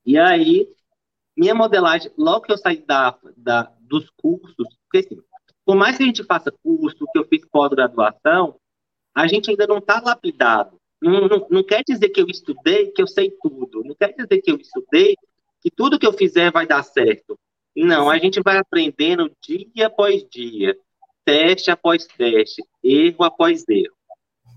E 0.06 0.17
aí, 0.17 0.67
minha 1.36 1.56
modelagem, 1.56 2.12
logo 2.17 2.46
que 2.46 2.52
eu 2.52 2.58
saí 2.58 2.78
da, 2.86 3.17
da, 3.36 3.72
dos 3.82 4.10
cursos, 4.12 4.67
porque 4.84 5.00
assim, 5.00 5.22
por 5.65 5.76
mais 5.76 5.98
que 5.98 6.04
a 6.04 6.06
gente 6.06 6.24
faça 6.24 6.52
curso, 6.63 7.06
que 7.12 7.19
eu 7.19 7.26
fiz 7.26 7.46
pós-graduação, 7.46 8.56
a 9.15 9.28
gente 9.28 9.50
ainda 9.50 9.67
não 9.67 9.78
está 9.78 10.02
lapidado. 10.02 10.78
Não, 11.02 11.28
não, 11.28 11.48
não, 11.50 11.63
quer 11.63 11.84
dizer 11.86 12.10
que 12.10 12.22
eu 12.22 12.28
estudei, 12.28 12.91
que 12.91 13.02
eu 13.02 13.08
sei 13.08 13.32
tudo. 13.41 13.84
Não 13.84 13.96
quer 13.96 14.13
dizer 14.13 14.41
que 14.41 14.52
eu 14.52 14.58
estudei, 14.58 15.15
que 15.62 15.69
tudo 15.69 16.00
que 16.00 16.08
eu 16.08 16.13
fizer 16.13 16.52
vai 16.52 16.65
dar 16.65 16.84
certo. 16.84 17.38
Não, 17.76 18.10
a 18.10 18.17
gente 18.17 18.41
vai 18.41 18.58
aprendendo 18.58 19.32
dia 19.41 19.88
após 19.88 20.24
dia, 20.30 20.78
teste 21.26 21.72
após 21.72 22.06
teste, 22.06 22.63
erro 22.84 23.24
após 23.24 23.67
erro. 23.67 23.96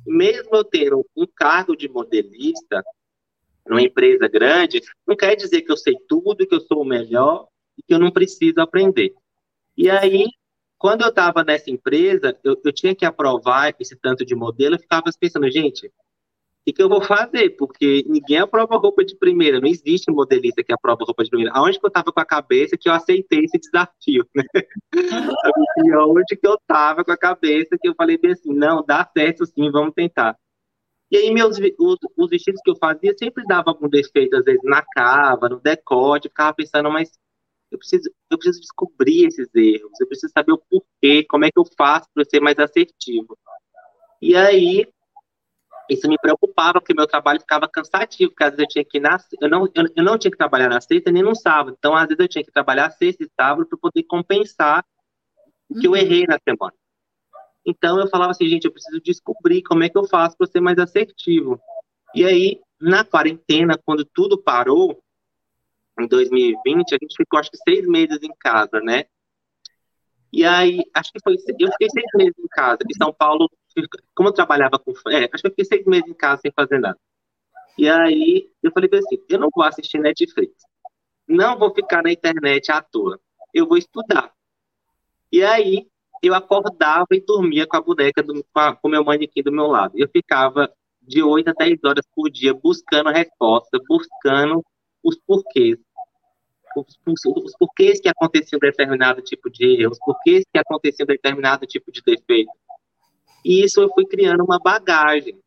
Mesmo 0.06 0.54
eu 0.54 0.64
tendo 0.64 1.06
um 1.16 1.26
cargo 1.26 1.74
de 1.74 1.88
modelista, 1.88 2.84
numa 3.68 3.82
empresa 3.82 4.28
grande, 4.28 4.80
não 5.06 5.16
quer 5.16 5.34
dizer 5.34 5.62
que 5.62 5.72
eu 5.72 5.76
sei 5.76 5.94
tudo, 6.08 6.46
que 6.46 6.54
eu 6.54 6.60
sou 6.60 6.82
o 6.82 6.84
melhor 6.84 7.46
e 7.78 7.82
que 7.82 7.94
eu 7.94 7.98
não 7.98 8.10
preciso 8.10 8.60
aprender. 8.60 9.14
E 9.76 9.90
aí, 9.90 10.26
quando 10.78 11.02
eu 11.02 11.08
estava 11.08 11.44
nessa 11.44 11.70
empresa, 11.70 12.38
eu, 12.44 12.56
eu, 12.64 12.72
tinha 12.72 12.94
que 12.94 13.04
aprovar 13.04 13.74
esse 13.78 13.96
tanto 13.96 14.24
de 14.24 14.34
modelo, 14.34 14.74
eu 14.74 14.78
ficava 14.78 15.04
pensando, 15.18 15.50
gente, 15.50 15.90
o 16.68 16.72
que 16.72 16.82
eu 16.82 16.88
vou 16.88 17.00
fazer? 17.00 17.50
Porque 17.50 18.04
ninguém 18.08 18.38
aprova 18.38 18.76
roupa 18.76 19.04
de 19.04 19.14
primeira, 19.16 19.60
não 19.60 19.68
existe 19.68 20.10
modelista 20.10 20.64
que 20.64 20.72
aprova 20.72 21.04
roupa 21.04 21.22
de 21.22 21.30
primeira. 21.30 21.52
Aonde 21.54 21.78
que 21.78 21.86
eu 21.86 21.88
estava 21.88 22.12
com 22.12 22.20
a 22.20 22.24
cabeça 22.24 22.76
que 22.76 22.88
eu 22.88 22.92
aceitei 22.92 23.44
esse 23.44 23.58
desafio, 23.58 24.26
né? 24.34 24.42
Onde 26.08 26.36
que 26.36 26.46
eu 26.46 26.54
estava 26.54 27.04
com 27.04 27.12
a 27.12 27.16
cabeça 27.16 27.76
que 27.80 27.88
eu 27.88 27.94
falei 27.94 28.18
bem 28.18 28.32
assim, 28.32 28.52
não, 28.52 28.84
dá 28.84 29.08
certo 29.16 29.46
sim, 29.46 29.70
vamos 29.70 29.94
tentar. 29.94 30.36
E 31.10 31.16
aí 31.16 31.30
meus, 31.32 31.56
os, 31.78 31.98
os, 32.16 32.30
vestidos 32.30 32.60
que 32.64 32.70
eu 32.70 32.76
fazia 32.76 33.14
sempre 33.16 33.44
dava 33.44 33.70
algum 33.70 33.88
defeito, 33.88 34.36
às 34.36 34.44
vezes 34.44 34.60
na 34.64 34.82
cava, 34.82 35.48
no 35.48 35.60
decote, 35.60 36.28
ficava 36.28 36.54
pensando, 36.54 36.90
mas 36.90 37.10
eu 37.70 37.78
preciso, 37.78 38.10
eu 38.30 38.38
preciso 38.38 38.60
descobrir 38.60 39.26
esses 39.26 39.48
erros, 39.54 40.00
eu 40.00 40.06
preciso 40.06 40.32
saber 40.32 40.52
o 40.52 40.58
porquê, 40.58 41.24
como 41.28 41.44
é 41.44 41.50
que 41.50 41.58
eu 41.58 41.64
faço 41.76 42.08
para 42.12 42.24
ser 42.24 42.40
mais 42.40 42.58
assertivo. 42.58 43.38
E 44.20 44.34
aí, 44.34 44.88
isso 45.88 46.08
me 46.08 46.18
preocupava, 46.18 46.80
porque 46.80 46.94
meu 46.94 47.06
trabalho 47.06 47.40
ficava 47.40 47.68
cansativo, 47.68 48.30
porque 48.30 48.44
às 48.44 48.50
vezes 48.50 48.62
eu 48.62 48.68
tinha 48.68 48.84
que 48.84 48.98
na, 48.98 49.18
eu 49.40 49.48
não, 49.48 49.66
eu, 49.74 49.84
eu 49.96 50.04
não 50.04 50.18
tinha 50.18 50.30
que 50.30 50.36
trabalhar 50.38 50.68
na 50.68 50.80
sexta 50.80 51.12
nem 51.12 51.22
no 51.22 51.34
sábado, 51.34 51.76
então 51.78 51.94
às 51.94 52.08
vezes 52.08 52.18
eu 52.18 52.28
tinha 52.28 52.44
que 52.44 52.52
trabalhar 52.52 52.90
sexta 52.90 53.22
e 53.22 53.30
sábado 53.40 53.66
para 53.68 53.78
poder 53.78 54.02
compensar 54.04 54.84
o 55.68 55.78
que 55.78 55.86
eu 55.86 55.92
uhum. 55.92 55.96
errei 55.96 56.24
na 56.26 56.38
semana. 56.38 56.74
Então 57.66 57.98
eu 57.98 58.08
falava 58.08 58.30
assim, 58.30 58.46
gente, 58.46 58.64
eu 58.64 58.72
preciso 58.72 59.00
descobrir 59.00 59.62
como 59.62 59.82
é 59.82 59.88
que 59.88 59.98
eu 59.98 60.06
faço 60.06 60.36
para 60.36 60.46
ser 60.46 60.60
mais 60.60 60.78
assertivo. 60.78 61.60
E 62.14 62.24
aí, 62.24 62.60
na 62.80 63.04
quarentena, 63.04 63.76
quando 63.84 64.04
tudo 64.04 64.40
parou, 64.40 65.02
em 65.98 66.06
2020, 66.06 66.94
a 66.94 66.98
gente 67.02 67.16
ficou 67.16 67.40
acho 67.40 67.50
que 67.50 67.56
seis 67.58 67.86
meses 67.86 68.22
em 68.22 68.32
casa, 68.38 68.80
né? 68.80 69.04
E 70.32 70.44
aí, 70.44 70.82
acho 70.94 71.12
que 71.12 71.18
foi. 71.22 71.34
Eu 71.34 71.70
fiquei 71.72 71.90
seis 71.90 72.06
meses 72.14 72.34
em 72.38 72.48
casa. 72.48 72.78
Em 72.88 72.94
São 72.94 73.12
Paulo, 73.12 73.50
como 74.14 74.28
eu 74.28 74.32
trabalhava 74.32 74.78
com. 74.78 74.92
É, 75.08 75.28
acho 75.32 75.42
que 75.42 75.46
eu 75.46 75.50
fiquei 75.50 75.64
seis 75.64 75.86
meses 75.86 76.08
em 76.08 76.14
casa 76.14 76.42
sem 76.42 76.52
fazer 76.52 76.78
nada. 76.78 76.98
E 77.78 77.88
aí, 77.88 78.50
eu 78.62 78.70
falei 78.70 78.88
assim: 78.92 79.24
eu 79.28 79.38
não 79.38 79.48
vou 79.54 79.64
assistir 79.64 79.98
Netflix. 79.98 80.54
Não 81.26 81.58
vou 81.58 81.74
ficar 81.74 82.02
na 82.02 82.12
internet 82.12 82.70
à 82.70 82.82
toa. 82.82 83.18
Eu 83.52 83.66
vou 83.66 83.78
estudar. 83.78 84.32
E 85.32 85.42
aí, 85.42 85.88
eu 86.22 86.34
acordava 86.34 87.06
e 87.12 87.20
dormia 87.20 87.66
com 87.66 87.76
a 87.76 87.80
boneca, 87.80 88.22
do, 88.22 88.44
com, 88.52 88.78
o 88.82 88.88
meu 88.88 89.04
manequim 89.04 89.42
do 89.42 89.52
meu 89.52 89.66
lado. 89.66 89.92
Eu 89.96 90.08
ficava 90.08 90.70
de 91.02 91.22
8 91.22 91.50
a 91.50 91.52
10 91.52 91.84
horas 91.84 92.04
por 92.14 92.30
dia 92.30 92.52
buscando 92.52 93.08
a 93.08 93.12
resposta, 93.12 93.78
buscando 93.88 94.64
os 95.02 95.16
porquês. 95.26 95.78
Os, 96.76 96.98
os, 97.06 97.44
os 97.44 97.56
porquês 97.58 98.00
que 98.00 98.08
aconteciam 98.08 98.58
determinado 98.58 99.22
tipo 99.22 99.50
de 99.50 99.80
erro, 99.80 99.92
os 99.92 99.98
porquês 99.98 100.44
que 100.52 100.58
aconteciam 100.58 101.06
determinado 101.06 101.66
tipo 101.66 101.90
de 101.90 102.02
defeito. 102.02 102.50
E 103.44 103.64
isso 103.64 103.80
eu 103.80 103.88
fui 103.94 104.04
criando 104.04 104.44
uma 104.44 104.58
bagagem. 104.58 105.38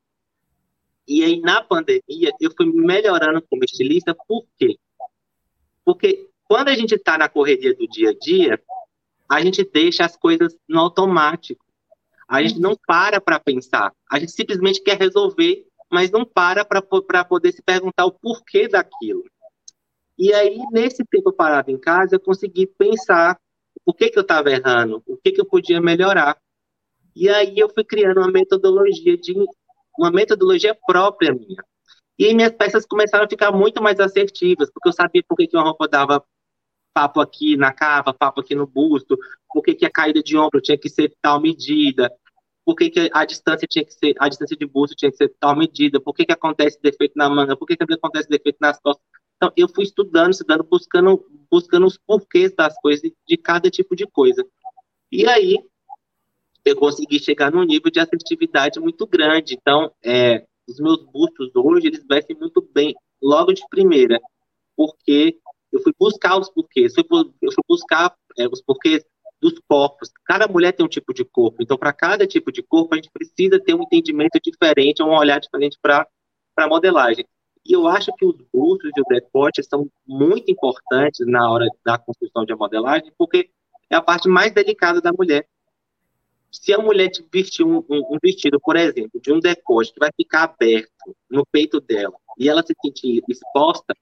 E 1.08 1.24
aí, 1.24 1.40
na 1.40 1.64
pandemia, 1.64 2.32
eu 2.40 2.52
fui 2.56 2.72
melhorando 2.72 3.42
como 3.50 3.64
estilista, 3.64 4.16
por 4.28 4.46
quê? 4.58 4.78
Porque 5.84 6.30
quando 6.48 6.70
a 6.70 6.76
gente 6.76 6.96
está 6.96 7.18
na 7.18 7.28
correria 7.28 7.76
do 7.76 7.88
dia 7.88 8.12
a 8.12 8.14
dia, 8.14 8.62
a 9.30 9.42
gente 9.42 9.64
deixa 9.64 10.06
as 10.06 10.18
coisas 10.18 10.56
no 10.68 10.80
automático. 10.80 11.64
A 12.28 12.42
gente 12.42 12.60
não 12.60 12.76
para 12.88 13.22
para 13.22 13.40
pensar. 13.40 13.94
A 14.12 14.20
gente 14.20 14.32
simplesmente 14.32 14.82
quer 14.82 14.98
resolver, 14.98 15.66
mas 15.92 16.12
não 16.12 16.26
para 16.26 16.66
para 16.66 17.26
poder 17.26 17.52
se 17.52 17.62
perguntar 17.62 18.06
o 18.06 18.12
porquê 18.12 18.68
daquilo. 18.68 19.24
E 20.18 20.34
aí, 20.34 20.60
nesse 20.72 21.06
tempo 21.06 21.32
parado 21.32 21.72
em 21.72 21.78
casa, 21.78 22.16
eu 22.16 22.20
consegui 22.20 22.68
pensar 22.68 23.40
o 23.86 23.94
que, 23.94 24.10
que 24.10 24.20
eu 24.20 24.24
estava 24.24 24.52
errando, 24.52 25.02
o 25.08 25.16
que, 25.16 25.32
que 25.32 25.42
eu 25.42 25.46
podia 25.46 25.80
melhorar. 25.80 26.38
E 27.16 27.30
aí 27.30 27.58
eu 27.58 27.70
fui 27.70 27.84
criando 27.84 28.18
uma 28.18 28.32
metodologia 28.32 29.18
de 29.18 29.34
uma 29.98 30.12
metodologia 30.12 30.78
própria 30.86 31.34
minha. 31.34 31.64
E 32.18 32.34
minhas 32.34 32.52
peças 32.52 32.86
começaram 32.86 33.26
a 33.26 33.30
ficar 33.30 33.52
muito 33.52 33.82
mais 33.82 34.00
assertivas, 34.00 34.70
porque 34.72 34.90
eu 34.90 34.94
sabia 34.94 35.24
por 35.28 35.38
que, 35.38 35.48
que 35.48 35.56
uma 35.56 35.64
roupa 35.64 35.88
dava 35.88 36.24
papo 37.00 37.22
aqui 37.22 37.56
na 37.56 37.72
cava, 37.72 38.14
papo 38.14 38.42
aqui 38.42 38.54
no 38.54 38.68
busto, 38.68 39.18
por 39.48 39.64
que, 39.64 39.74
que 39.74 39.86
a 39.86 39.90
caída 39.90 40.22
de 40.22 40.38
ombro 40.38 40.60
tinha 40.60 40.78
que 40.78 40.90
ser 40.90 41.14
tal 41.22 41.40
medida, 41.40 42.12
por 42.66 42.76
que, 42.76 42.90
que 42.90 43.10
a 43.14 43.24
distância 43.24 43.66
tinha 43.66 43.86
que 43.86 43.94
ser, 43.94 44.14
a 44.20 44.28
distância 44.28 44.58
de 44.58 44.66
busto 44.66 44.98
tinha 44.98 45.10
que 45.10 45.16
ser 45.16 45.34
tal 45.40 45.56
medida, 45.56 46.02
por 46.02 46.14
que, 46.14 46.26
que 46.26 46.34
acontece 46.34 46.78
defeito 46.82 47.14
na 47.16 47.30
manga, 47.30 47.56
por 47.56 47.66
que, 47.66 47.78
que 47.78 47.94
acontece 47.94 48.28
defeito 48.28 48.58
nas 48.60 48.78
costas. 48.82 49.02
Então, 49.38 49.50
eu 49.56 49.70
fui 49.70 49.86
estudando, 49.86 50.34
estudando, 50.34 50.62
buscando, 50.62 51.26
buscando 51.50 51.86
os 51.86 51.98
porquês 51.98 52.54
das 52.54 52.78
coisas, 52.82 53.10
de 53.26 53.38
cada 53.38 53.70
tipo 53.70 53.96
de 53.96 54.06
coisa. 54.06 54.46
E 55.10 55.26
aí, 55.26 55.58
eu 56.66 56.76
consegui 56.76 57.18
chegar 57.18 57.50
num 57.50 57.64
nível 57.64 57.90
de 57.90 58.02
assertividade 58.02 58.78
muito 58.78 59.08
grande. 59.08 59.56
Então, 59.56 59.90
é, 60.04 60.46
os 60.68 60.78
meus 60.82 61.02
bustos 61.06 61.50
hoje, 61.56 61.88
eles 61.88 62.06
vestem 62.06 62.36
muito 62.38 62.62
bem, 62.74 62.94
logo 63.22 63.54
de 63.54 63.62
primeira, 63.70 64.20
porque 64.76 65.40
eu 65.72 65.82
fui 65.82 65.94
buscar 65.98 66.38
os 66.40 66.50
porquês, 66.50 66.94
eu 66.98 67.06
fui, 67.08 67.32
buscar 67.68 68.16
é, 68.38 68.48
os 68.48 68.62
porquês 68.62 69.04
dos 69.42 69.54
corpos. 69.68 70.12
Cada 70.26 70.48
mulher 70.48 70.74
tem 70.74 70.86
um 70.86 70.90
tipo 70.90 71.14
de 71.14 71.24
corpo, 71.24 71.62
então 71.62 71.78
para 71.78 71.94
cada 71.94 72.28
tipo 72.28 72.52
de 72.52 72.62
corpo 72.62 72.94
a 72.94 72.98
gente 72.98 73.10
precisa 73.12 73.60
ter 73.60 73.74
um 73.74 73.84
entendimento 73.84 74.40
diferente, 74.42 75.02
um 75.02 75.10
olhar 75.10 75.40
diferente 75.40 75.78
para 75.82 76.08
a 76.58 76.68
modelagem. 76.68 77.26
E 77.66 77.74
eu 77.74 77.88
acho 77.88 78.12
que 78.18 78.26
os 78.26 78.36
bustos 78.52 78.92
e 78.96 79.02
o 79.02 79.06
decote 79.08 79.64
são 79.64 79.88
muito 80.08 80.52
importantes 80.52 81.26
na 81.28 81.50
hora 81.50 81.68
da 81.86 81.98
construção 81.98 82.46
de 82.46 82.56
modelagem, 82.56 83.12
porque 83.18 83.50
é 83.90 83.96
a 83.96 84.02
parte 84.02 84.28
mais 84.28 84.54
delicada 84.54 85.02
da 85.02 85.12
mulher. 85.12 85.48
se 86.52 86.74
a 86.74 86.80
mulher 86.80 87.12
vestir 87.32 87.64
um, 87.64 87.78
um, 87.90 88.16
um, 88.16 88.18
vestido, 88.22 88.60
por 88.60 88.76
exemplo, 88.76 89.22
de 89.22 89.32
um 89.32 89.40
decote 89.40 89.94
que 89.94 90.00
vai 90.00 90.10
ficar 90.16 90.44
aberto 90.46 91.16
no 91.30 91.46
peito 91.46 91.80
dela 91.80 92.16
e 92.40 92.50
ela 92.50 92.64
se 92.64 92.74
sentir 92.84 93.22
exposta, 93.30 93.94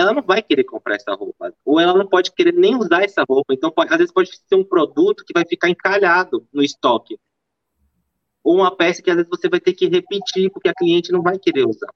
ela 0.00 0.12
não 0.12 0.22
vai 0.22 0.42
querer 0.42 0.64
comprar 0.64 0.96
essa 0.96 1.12
roupa. 1.14 1.54
Ou 1.64 1.78
ela 1.78 1.94
não 1.94 2.06
pode 2.06 2.32
querer 2.32 2.52
nem 2.52 2.74
usar 2.74 3.02
essa 3.02 3.24
roupa. 3.28 3.52
Então, 3.52 3.70
pode, 3.70 3.92
às 3.92 3.98
vezes 3.98 4.12
pode 4.12 4.30
ser 4.30 4.54
um 4.54 4.64
produto 4.64 5.24
que 5.24 5.32
vai 5.32 5.44
ficar 5.46 5.68
encalhado 5.68 6.46
no 6.52 6.62
estoque. 6.62 7.18
Ou 8.42 8.56
uma 8.56 8.74
peça 8.74 9.02
que 9.02 9.10
às 9.10 9.16
vezes 9.16 9.30
você 9.30 9.48
vai 9.48 9.60
ter 9.60 9.74
que 9.74 9.86
repetir 9.86 10.50
porque 10.50 10.68
a 10.68 10.74
cliente 10.74 11.12
não 11.12 11.22
vai 11.22 11.38
querer 11.38 11.66
usar. 11.66 11.92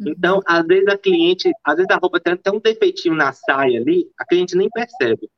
Uhum. 0.00 0.08
Então, 0.08 0.40
às 0.46 0.66
vezes 0.66 0.88
a 0.88 0.96
cliente, 0.96 1.52
às 1.62 1.76
vezes 1.76 1.90
a 1.90 1.98
roupa 1.98 2.18
tem 2.18 2.32
até 2.32 2.50
um 2.50 2.60
defeitinho 2.60 3.14
na 3.14 3.32
saia 3.32 3.80
ali, 3.80 4.10
a 4.18 4.24
cliente 4.24 4.56
nem 4.56 4.70
percebe. 4.70 5.28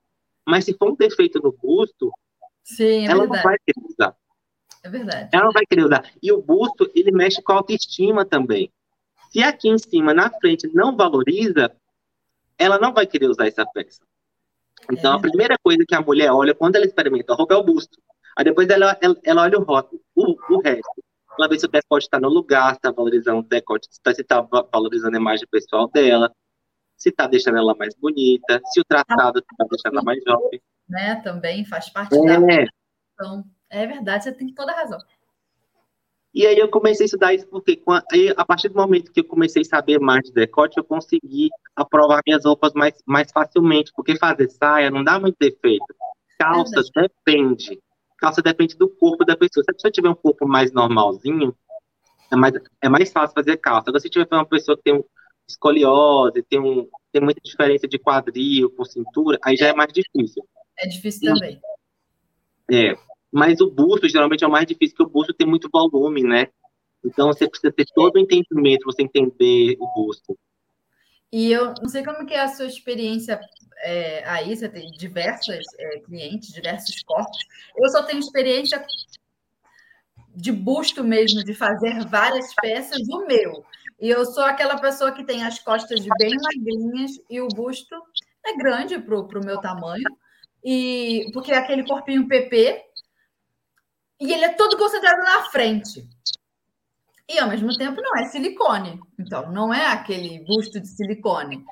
Mas 0.47 0.65
se 0.65 0.77
for 0.77 0.93
um 0.93 0.97
defeito 0.97 1.41
no 1.43 1.53
busto, 1.53 2.13
Sim, 2.63 2.85
é 2.85 3.11
ela 3.11 3.23
verdade. 3.23 3.29
não 3.29 3.43
vai 3.43 3.57
querer 3.67 3.87
usar. 3.89 4.17
É 4.83 4.89
verdade. 4.89 5.31
Ela 5.33 5.45
não 5.45 5.53
vai 5.53 5.65
querer 5.67 5.85
usar. 5.85 6.11
E 6.23 6.31
o 6.31 6.43
busto, 6.43 6.91
ele 6.95 7.11
mexe 7.11 7.43
com 7.43 7.53
a 7.53 7.57
autoestima 7.57 8.25
também. 8.25 8.71
Se 9.35 9.43
aqui 9.43 9.69
em 9.69 9.77
cima, 9.77 10.15
na 10.15 10.31
frente, 10.31 10.71
não 10.73 10.97
valoriza, 10.97 11.75
ela 12.57 12.79
não 12.79 12.95
vai 12.95 13.05
querer 13.05 13.27
usar 13.27 13.49
essa 13.49 13.67
peça. 13.67 14.01
Então, 14.93 15.15
é 15.15 15.17
a 15.17 15.21
primeira 15.21 15.57
coisa 15.61 15.85
que 15.85 15.93
a 15.93 16.01
mulher 16.01 16.31
olha 16.31 16.55
quando 16.55 16.77
ela 16.77 16.85
experimenta 16.85 17.33
a 17.33 17.37
roupa 17.37 17.55
é 17.55 17.57
o 17.57 17.65
busto. 17.65 18.01
Aí 18.37 18.45
depois 18.45 18.69
ela, 18.69 18.97
ela, 19.01 19.17
ela 19.25 19.43
olha 19.43 19.59
o 19.59 19.65
rótulo, 19.65 20.01
o, 20.15 20.55
o 20.55 20.61
resto. 20.61 21.03
Ela 21.37 21.49
vê 21.49 21.59
se 21.59 21.67
o 21.67 21.69
decote 21.69 22.05
está 22.05 22.21
no 22.21 22.29
lugar, 22.29 22.71
se 22.71 22.77
está 22.77 22.93
valorizando 22.93 23.41
o 23.41 23.43
decote, 23.43 23.89
se 23.91 24.21
está 24.21 24.41
valorizando 24.73 25.17
a 25.17 25.21
imagem 25.21 25.49
pessoal 25.51 25.89
dela, 25.89 26.33
se 26.97 27.09
está 27.09 27.27
deixando 27.27 27.59
ela 27.59 27.75
mais 27.75 27.93
bonita, 27.97 28.61
se 28.67 28.81
o 28.81 28.85
tratado 28.85 29.41
está 29.41 29.67
deixando 29.69 29.95
ela 29.95 30.05
mais 30.05 30.23
jovem 30.23 30.63
né? 30.89 31.17
Também 31.17 31.65
faz 31.65 31.89
parte 31.89 32.15
é. 32.15 32.21
da 32.21 32.67
então 33.15 33.45
É 33.69 33.85
verdade, 33.85 34.25
você 34.25 34.33
tem 34.33 34.53
toda 34.55 34.71
a 34.71 34.77
razão. 34.77 34.99
E 36.35 36.45
aí 36.47 36.59
eu 36.59 36.69
comecei 36.69 37.05
a 37.05 37.07
estudar 37.07 37.33
isso 37.33 37.47
porque 37.47 37.81
a 38.37 38.45
partir 38.45 38.69
do 38.69 38.75
momento 38.75 39.13
que 39.13 39.21
eu 39.21 39.25
comecei 39.25 39.63
a 39.63 39.65
saber 39.65 40.01
mais 40.01 40.25
de 40.25 40.33
decote, 40.33 40.77
eu 40.77 40.85
consegui 40.85 41.49
aprovar 41.77 42.21
minhas 42.27 42.45
roupas 42.45 42.73
mais, 42.75 42.95
mais 43.07 43.31
facilmente, 43.31 43.93
porque 43.95 44.19
fazer 44.19 44.51
saia 44.51 44.91
não 44.91 45.05
dá 45.05 45.21
muito 45.21 45.37
defeito. 45.39 45.87
Calça 46.37 46.81
é 46.97 47.03
depende. 47.03 47.81
Calça 48.19 48.43
depende 48.43 48.77
do 48.77 48.89
corpo 48.89 49.25
da 49.25 49.37
pessoa. 49.37 49.63
Se 49.63 49.71
a 49.71 49.75
pessoa 49.75 49.93
tiver 49.93 50.09
um 50.09 50.15
corpo 50.15 50.49
mais 50.49 50.73
normalzinho, 50.73 51.55
é 52.33 52.37
mais, 52.37 52.55
é 52.83 52.89
mais 52.89 53.13
fácil 53.13 53.35
fazer 53.35 53.57
calça. 53.59 53.91
Agora, 53.91 54.01
se 54.01 54.11
tiver 54.11 54.27
uma 54.33 54.45
pessoa 54.45 54.77
que 54.77 54.83
tem 54.83 54.95
um 54.95 55.05
escoliose, 55.49 56.43
tem, 56.43 56.59
um, 56.59 56.89
tem 57.13 57.23
muita 57.23 57.41
diferença 57.45 57.87
de 57.87 57.99
quadril 57.99 58.71
com 58.71 58.85
cintura, 58.85 59.39
aí 59.45 59.57
já 59.57 59.69
é 59.69 59.73
mais 59.73 59.93
difícil. 59.93 60.45
É 60.79 60.89
difícil 60.89 61.33
também. 61.33 61.61
É, 62.73 62.97
mas 63.35 63.61
o 63.61 63.69
busto 63.69 64.09
geralmente 64.09 64.45
é 64.45 64.47
o 64.47 64.51
mais 64.51 64.65
difícil, 64.65 64.97
porque 64.97 65.11
o 65.11 65.13
busto 65.13 65.35
tem 65.35 65.45
muito 65.45 65.69
volume, 65.69 66.23
né? 66.23 66.47
Então 67.05 67.27
você 67.27 67.49
precisa 67.49 67.73
ter 67.73 67.85
todo 67.93 68.15
o 68.15 68.19
entendimento, 68.21 68.85
você 68.85 69.03
entender 69.03 69.77
o 69.81 69.93
busto. 69.93 70.39
E 71.33 71.51
eu 71.51 71.75
não 71.83 71.89
sei 71.89 72.05
como 72.05 72.25
que 72.25 72.33
é 72.33 72.41
a 72.41 72.49
sua 72.49 72.67
experiência 72.67 73.41
é, 73.83 74.27
aí, 74.29 74.57
você 74.57 74.69
tem 74.69 74.89
diversos 74.93 75.59
é, 75.79 75.99
clientes, 75.99 76.53
diversos 76.53 77.03
corpos. 77.03 77.39
Eu 77.77 77.89
só 77.91 78.05
tenho 78.05 78.21
experiência 78.21 78.85
de 80.35 80.53
busto 80.53 81.03
mesmo, 81.03 81.43
de 81.43 81.55
fazer 81.55 82.07
várias 82.07 82.55
peças, 82.55 83.01
o 83.09 83.27
meu. 83.27 83.65
E 84.01 84.09
eu 84.09 84.25
sou 84.25 84.45
aquela 84.45 84.79
pessoa 84.79 85.11
que 85.11 85.25
tem 85.25 85.45
as 85.45 85.59
costas 85.59 86.01
bem 86.19 86.37
magrinhas 86.41 87.21
e 87.29 87.41
o 87.41 87.49
busto 87.49 87.95
é 88.47 88.57
grande 88.57 88.99
para 88.99 89.19
o 89.19 89.45
meu 89.45 89.61
tamanho 89.61 90.09
e 90.65 91.31
porque 91.33 91.53
é 91.53 91.59
aquele 91.59 91.85
corpinho 91.85 92.27
PP 92.27 92.94
e 94.21 94.33
ele 94.33 94.45
é 94.45 94.51
todo 94.51 94.77
concentrado 94.77 95.23
na 95.23 95.45
frente. 95.51 96.07
E 97.29 97.39
ao 97.39 97.49
mesmo 97.49 97.77
tempo 97.77 98.01
não 98.01 98.17
é 98.17 98.27
silicone. 98.27 99.01
Então, 99.19 99.51
não 99.51 99.73
é 99.73 99.87
aquele 99.87 100.45
busto 100.45 100.81
de 100.81 100.89
silicone. 100.89 101.65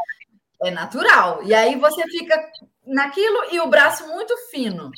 É 0.62 0.70
natural. 0.70 1.42
E 1.44 1.55
aí 1.55 1.76
você 1.76 2.02
fica 2.09 2.50
naquilo 2.87 3.52
e 3.52 3.61
o 3.61 3.66
braço 3.66 4.07
muito 4.09 4.35
fino. 4.50 4.90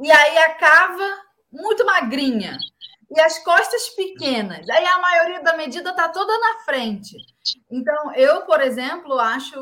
E 0.00 0.10
aí 0.10 0.38
a 0.38 0.54
cava 0.54 1.18
muito 1.52 1.84
magrinha. 1.84 2.58
E 3.10 3.20
as 3.20 3.38
costas 3.42 3.88
pequenas. 3.90 4.68
Aí 4.68 4.84
a 4.84 4.98
maioria 4.98 5.42
da 5.42 5.56
medida 5.56 5.90
está 5.90 6.08
toda 6.08 6.38
na 6.38 6.60
frente. 6.64 7.16
Então, 7.70 8.14
eu, 8.14 8.42
por 8.42 8.60
exemplo, 8.60 9.18
acho 9.18 9.58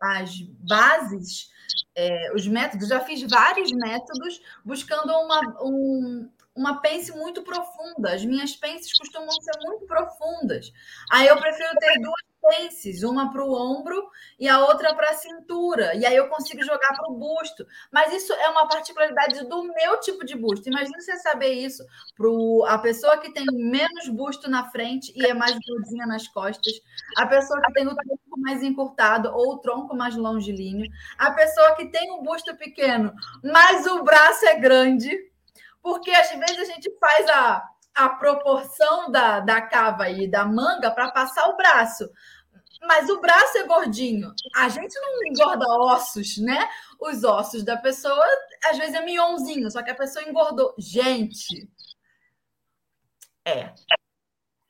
as 0.00 0.40
bases 0.66 1.50
é, 1.94 2.32
os 2.34 2.46
métodos, 2.46 2.88
já 2.88 3.00
fiz 3.00 3.22
vários 3.22 3.70
métodos 3.72 4.40
buscando 4.64 5.12
uma, 5.12 5.40
um, 5.62 6.30
uma 6.60 6.78
pence 6.82 7.10
muito 7.12 7.42
profunda. 7.42 8.12
As 8.12 8.22
minhas 8.22 8.54
pences 8.54 8.92
costumam 8.92 9.30
ser 9.30 9.58
muito 9.64 9.86
profundas. 9.86 10.70
Aí 11.10 11.26
eu 11.26 11.36
prefiro 11.38 11.70
ter 11.78 11.98
duas 12.00 12.20
pences, 12.50 13.02
uma 13.02 13.32
para 13.32 13.44
o 13.44 13.54
ombro 13.54 14.10
e 14.38 14.46
a 14.46 14.60
outra 14.66 14.94
para 14.94 15.10
a 15.10 15.14
cintura. 15.14 15.94
E 15.94 16.04
aí 16.04 16.14
eu 16.14 16.28
consigo 16.28 16.62
jogar 16.62 16.94
para 16.94 17.10
o 17.10 17.14
busto. 17.14 17.66
Mas 17.90 18.12
isso 18.12 18.32
é 18.34 18.48
uma 18.50 18.68
particularidade 18.68 19.46
do 19.46 19.62
meu 19.62 20.00
tipo 20.00 20.24
de 20.24 20.36
busto. 20.36 20.68
Imagina 20.68 21.00
você 21.00 21.16
saber 21.18 21.52
isso 21.54 21.82
para 22.14 22.74
a 22.74 22.78
pessoa 22.78 23.16
que 23.16 23.32
tem 23.32 23.46
menos 23.46 24.08
busto 24.08 24.50
na 24.50 24.70
frente 24.70 25.12
e 25.16 25.24
é 25.24 25.32
mais 25.32 25.56
gordinha 25.66 26.06
nas 26.06 26.28
costas, 26.28 26.74
a 27.16 27.26
pessoa 27.26 27.60
que 27.62 27.72
tem 27.72 27.86
o 27.86 27.94
tronco 27.94 28.40
mais 28.40 28.62
encurtado 28.62 29.30
ou 29.32 29.54
o 29.54 29.58
tronco 29.58 29.96
mais 29.96 30.14
longilíneo, 30.14 30.90
a 31.18 31.30
pessoa 31.30 31.74
que 31.74 31.86
tem 31.86 32.10
o 32.12 32.22
busto 32.22 32.54
pequeno, 32.56 33.12
mas 33.42 33.86
o 33.86 34.02
braço 34.02 34.44
é 34.46 34.58
grande 34.58 35.29
porque 35.82 36.10
às 36.10 36.30
vezes 36.30 36.58
a 36.58 36.64
gente 36.72 36.90
faz 36.98 37.28
a, 37.28 37.62
a 37.94 38.08
proporção 38.10 39.10
da, 39.10 39.40
da 39.40 39.60
cava 39.62 40.08
e 40.10 40.28
da 40.28 40.44
manga 40.44 40.90
para 40.90 41.10
passar 41.10 41.48
o 41.48 41.56
braço. 41.56 42.08
Mas 42.82 43.10
o 43.10 43.20
braço 43.20 43.58
é 43.58 43.66
gordinho. 43.66 44.32
A 44.56 44.68
gente 44.68 44.94
não 44.98 45.26
engorda 45.26 45.66
ossos, 45.66 46.38
né? 46.38 46.66
Os 46.98 47.24
ossos 47.24 47.62
da 47.62 47.76
pessoa, 47.76 48.24
às 48.64 48.78
vezes, 48.78 48.94
é 48.94 49.04
mionzinho, 49.04 49.70
só 49.70 49.82
que 49.82 49.90
a 49.90 49.94
pessoa 49.94 50.26
engordou. 50.26 50.74
Gente, 50.78 51.68
é. 53.44 53.72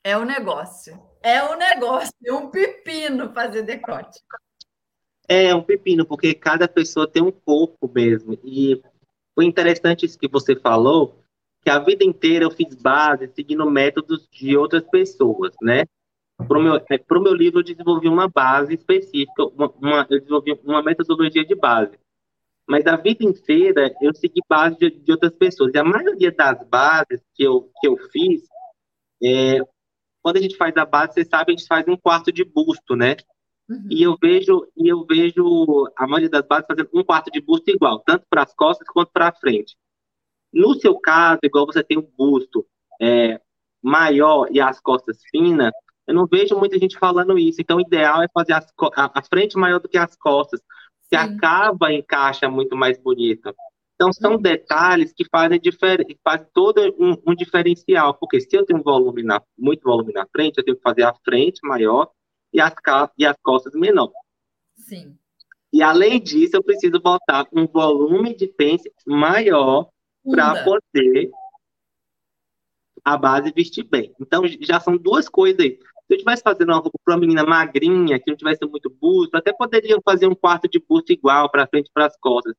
É 0.02 0.16
o 0.16 0.22
um 0.22 0.24
negócio. 0.24 1.00
É 1.22 1.44
um 1.44 1.56
negócio, 1.56 2.12
é 2.24 2.32
um 2.32 2.50
pepino 2.50 3.32
fazer 3.34 3.62
decote. 3.62 4.18
É 5.28 5.54
um 5.54 5.62
pepino, 5.62 6.06
porque 6.06 6.34
cada 6.34 6.66
pessoa 6.66 7.06
tem 7.06 7.22
um 7.22 7.30
corpo 7.30 7.90
mesmo. 7.94 8.38
E 8.42 8.82
foi 9.40 9.46
interessante 9.46 10.04
isso 10.04 10.18
que 10.18 10.28
você 10.28 10.54
falou, 10.54 11.18
que 11.64 11.70
a 11.70 11.78
vida 11.78 12.04
inteira 12.04 12.44
eu 12.44 12.50
fiz 12.50 12.74
base 12.74 13.26
seguindo 13.28 13.64
métodos 13.70 14.28
de 14.30 14.54
outras 14.54 14.82
pessoas, 14.82 15.54
né? 15.62 15.84
Para 16.36 16.58
o 16.58 16.62
meu, 16.62 16.74
é, 16.90 16.98
pro 16.98 17.22
meu 17.22 17.32
livro, 17.32 17.60
eu 17.60 17.64
desenvolvi 17.64 18.06
uma 18.06 18.28
base 18.28 18.74
específica, 18.74 19.44
uma, 19.44 20.06
eu 20.10 20.18
desenvolvi 20.18 20.60
uma 20.62 20.82
metodologia 20.82 21.42
de 21.42 21.54
base. 21.54 21.98
Mas 22.68 22.86
a 22.86 22.96
vida 22.96 23.24
inteira 23.24 23.90
eu 24.02 24.12
segui 24.14 24.42
base 24.46 24.76
de, 24.76 24.90
de 24.90 25.10
outras 25.10 25.32
pessoas. 25.32 25.72
E 25.72 25.78
a 25.78 25.84
maioria 25.84 26.30
das 26.30 26.62
bases 26.68 27.22
que 27.34 27.42
eu, 27.42 27.70
que 27.80 27.88
eu 27.88 27.96
fiz, 28.12 28.42
é, 29.22 29.58
quando 30.22 30.36
a 30.36 30.42
gente 30.42 30.56
faz 30.58 30.76
a 30.76 30.84
base, 30.84 31.14
você 31.14 31.24
sabe, 31.24 31.52
a 31.52 31.56
gente 31.56 31.66
faz 31.66 31.88
um 31.88 31.96
quarto 31.96 32.30
de 32.30 32.44
busto, 32.44 32.94
né? 32.94 33.16
Uhum. 33.70 33.86
E 33.88 34.02
eu 34.02 34.18
vejo 34.20 34.66
e 34.76 34.88
eu 34.88 35.06
vejo 35.06 35.86
a 35.96 36.04
maioria 36.04 36.28
das 36.28 36.44
bases 36.44 36.66
fazendo 36.66 36.90
um 36.92 37.04
quarto 37.04 37.30
de 37.30 37.40
busto 37.40 37.70
igual, 37.70 38.00
tanto 38.00 38.26
para 38.28 38.42
as 38.42 38.52
costas 38.52 38.88
quanto 38.88 39.12
para 39.12 39.28
a 39.28 39.32
frente. 39.32 39.76
No 40.52 40.74
seu 40.74 40.98
caso, 40.98 41.38
igual 41.44 41.66
você 41.66 41.84
tem 41.84 41.96
um 41.96 42.10
busto 42.18 42.66
é, 43.00 43.40
maior 43.80 44.48
e 44.50 44.60
as 44.60 44.80
costas 44.80 45.20
finas, 45.30 45.72
eu 46.04 46.14
não 46.14 46.26
vejo 46.26 46.58
muita 46.58 46.76
gente 46.80 46.98
falando 46.98 47.38
isso. 47.38 47.60
Então, 47.60 47.76
o 47.76 47.80
ideal 47.80 48.20
é 48.20 48.28
fazer 48.34 48.54
as, 48.54 48.66
a, 48.96 49.20
a, 49.20 49.22
frente 49.22 49.56
maior 49.56 49.78
do 49.78 49.88
que 49.88 49.96
as 49.96 50.16
costas, 50.16 50.60
que 51.08 51.16
Sim. 51.16 51.36
acaba 51.36 51.92
encaixa 51.92 52.48
muito 52.48 52.76
mais 52.76 52.98
bonita. 52.98 53.54
Então, 53.94 54.12
são 54.12 54.32
uhum. 54.32 54.42
detalhes 54.42 55.12
que 55.12 55.24
fazem, 55.30 55.60
fazem 56.24 56.46
todo 56.52 56.80
um, 56.98 57.16
um, 57.24 57.34
diferencial, 57.36 58.14
porque 58.14 58.40
se 58.40 58.56
eu 58.56 58.66
tenho 58.66 58.80
um 58.80 58.82
volume 58.82 59.22
na, 59.22 59.40
muito 59.56 59.82
volume 59.84 60.12
na 60.12 60.26
frente, 60.26 60.58
eu 60.58 60.64
tenho 60.64 60.76
que 60.76 60.82
fazer 60.82 61.04
a 61.04 61.14
frente 61.24 61.60
maior 61.62 62.10
e 62.52 62.60
as, 62.60 62.74
e 63.16 63.24
as 63.26 63.36
costas 63.42 63.74
menor. 63.74 64.12
Sim. 64.76 65.16
E 65.72 65.82
além 65.82 66.20
disso, 66.20 66.56
eu 66.56 66.62
preciso 66.62 67.00
botar 67.00 67.46
um 67.52 67.66
volume 67.66 68.34
de 68.34 68.48
pence 68.48 68.90
maior 69.06 69.88
para 70.28 70.64
poder 70.64 71.30
a 73.04 73.16
base 73.16 73.52
vestir 73.52 73.84
bem. 73.84 74.14
Então, 74.20 74.42
já 74.60 74.80
são 74.80 74.96
duas 74.96 75.28
coisas 75.28 75.60
aí. 75.60 75.78
Se 76.06 76.14
eu 76.14 76.16
estivesse 76.16 76.42
fazendo 76.42 76.70
uma 76.70 76.80
roupa 76.80 76.98
para 77.04 77.14
uma 77.14 77.20
menina 77.20 77.44
magrinha, 77.44 78.18
que 78.18 78.28
não 78.28 78.36
tivesse 78.36 78.66
muito 78.66 78.90
busto, 78.90 79.36
até 79.36 79.52
poderia 79.52 79.96
fazer 80.04 80.26
um 80.26 80.34
quarto 80.34 80.68
de 80.68 80.80
busto 80.80 81.12
igual 81.12 81.48
para 81.50 81.68
frente 81.68 81.86
e 81.86 81.92
para 81.92 82.06
as 82.06 82.16
costas. 82.18 82.54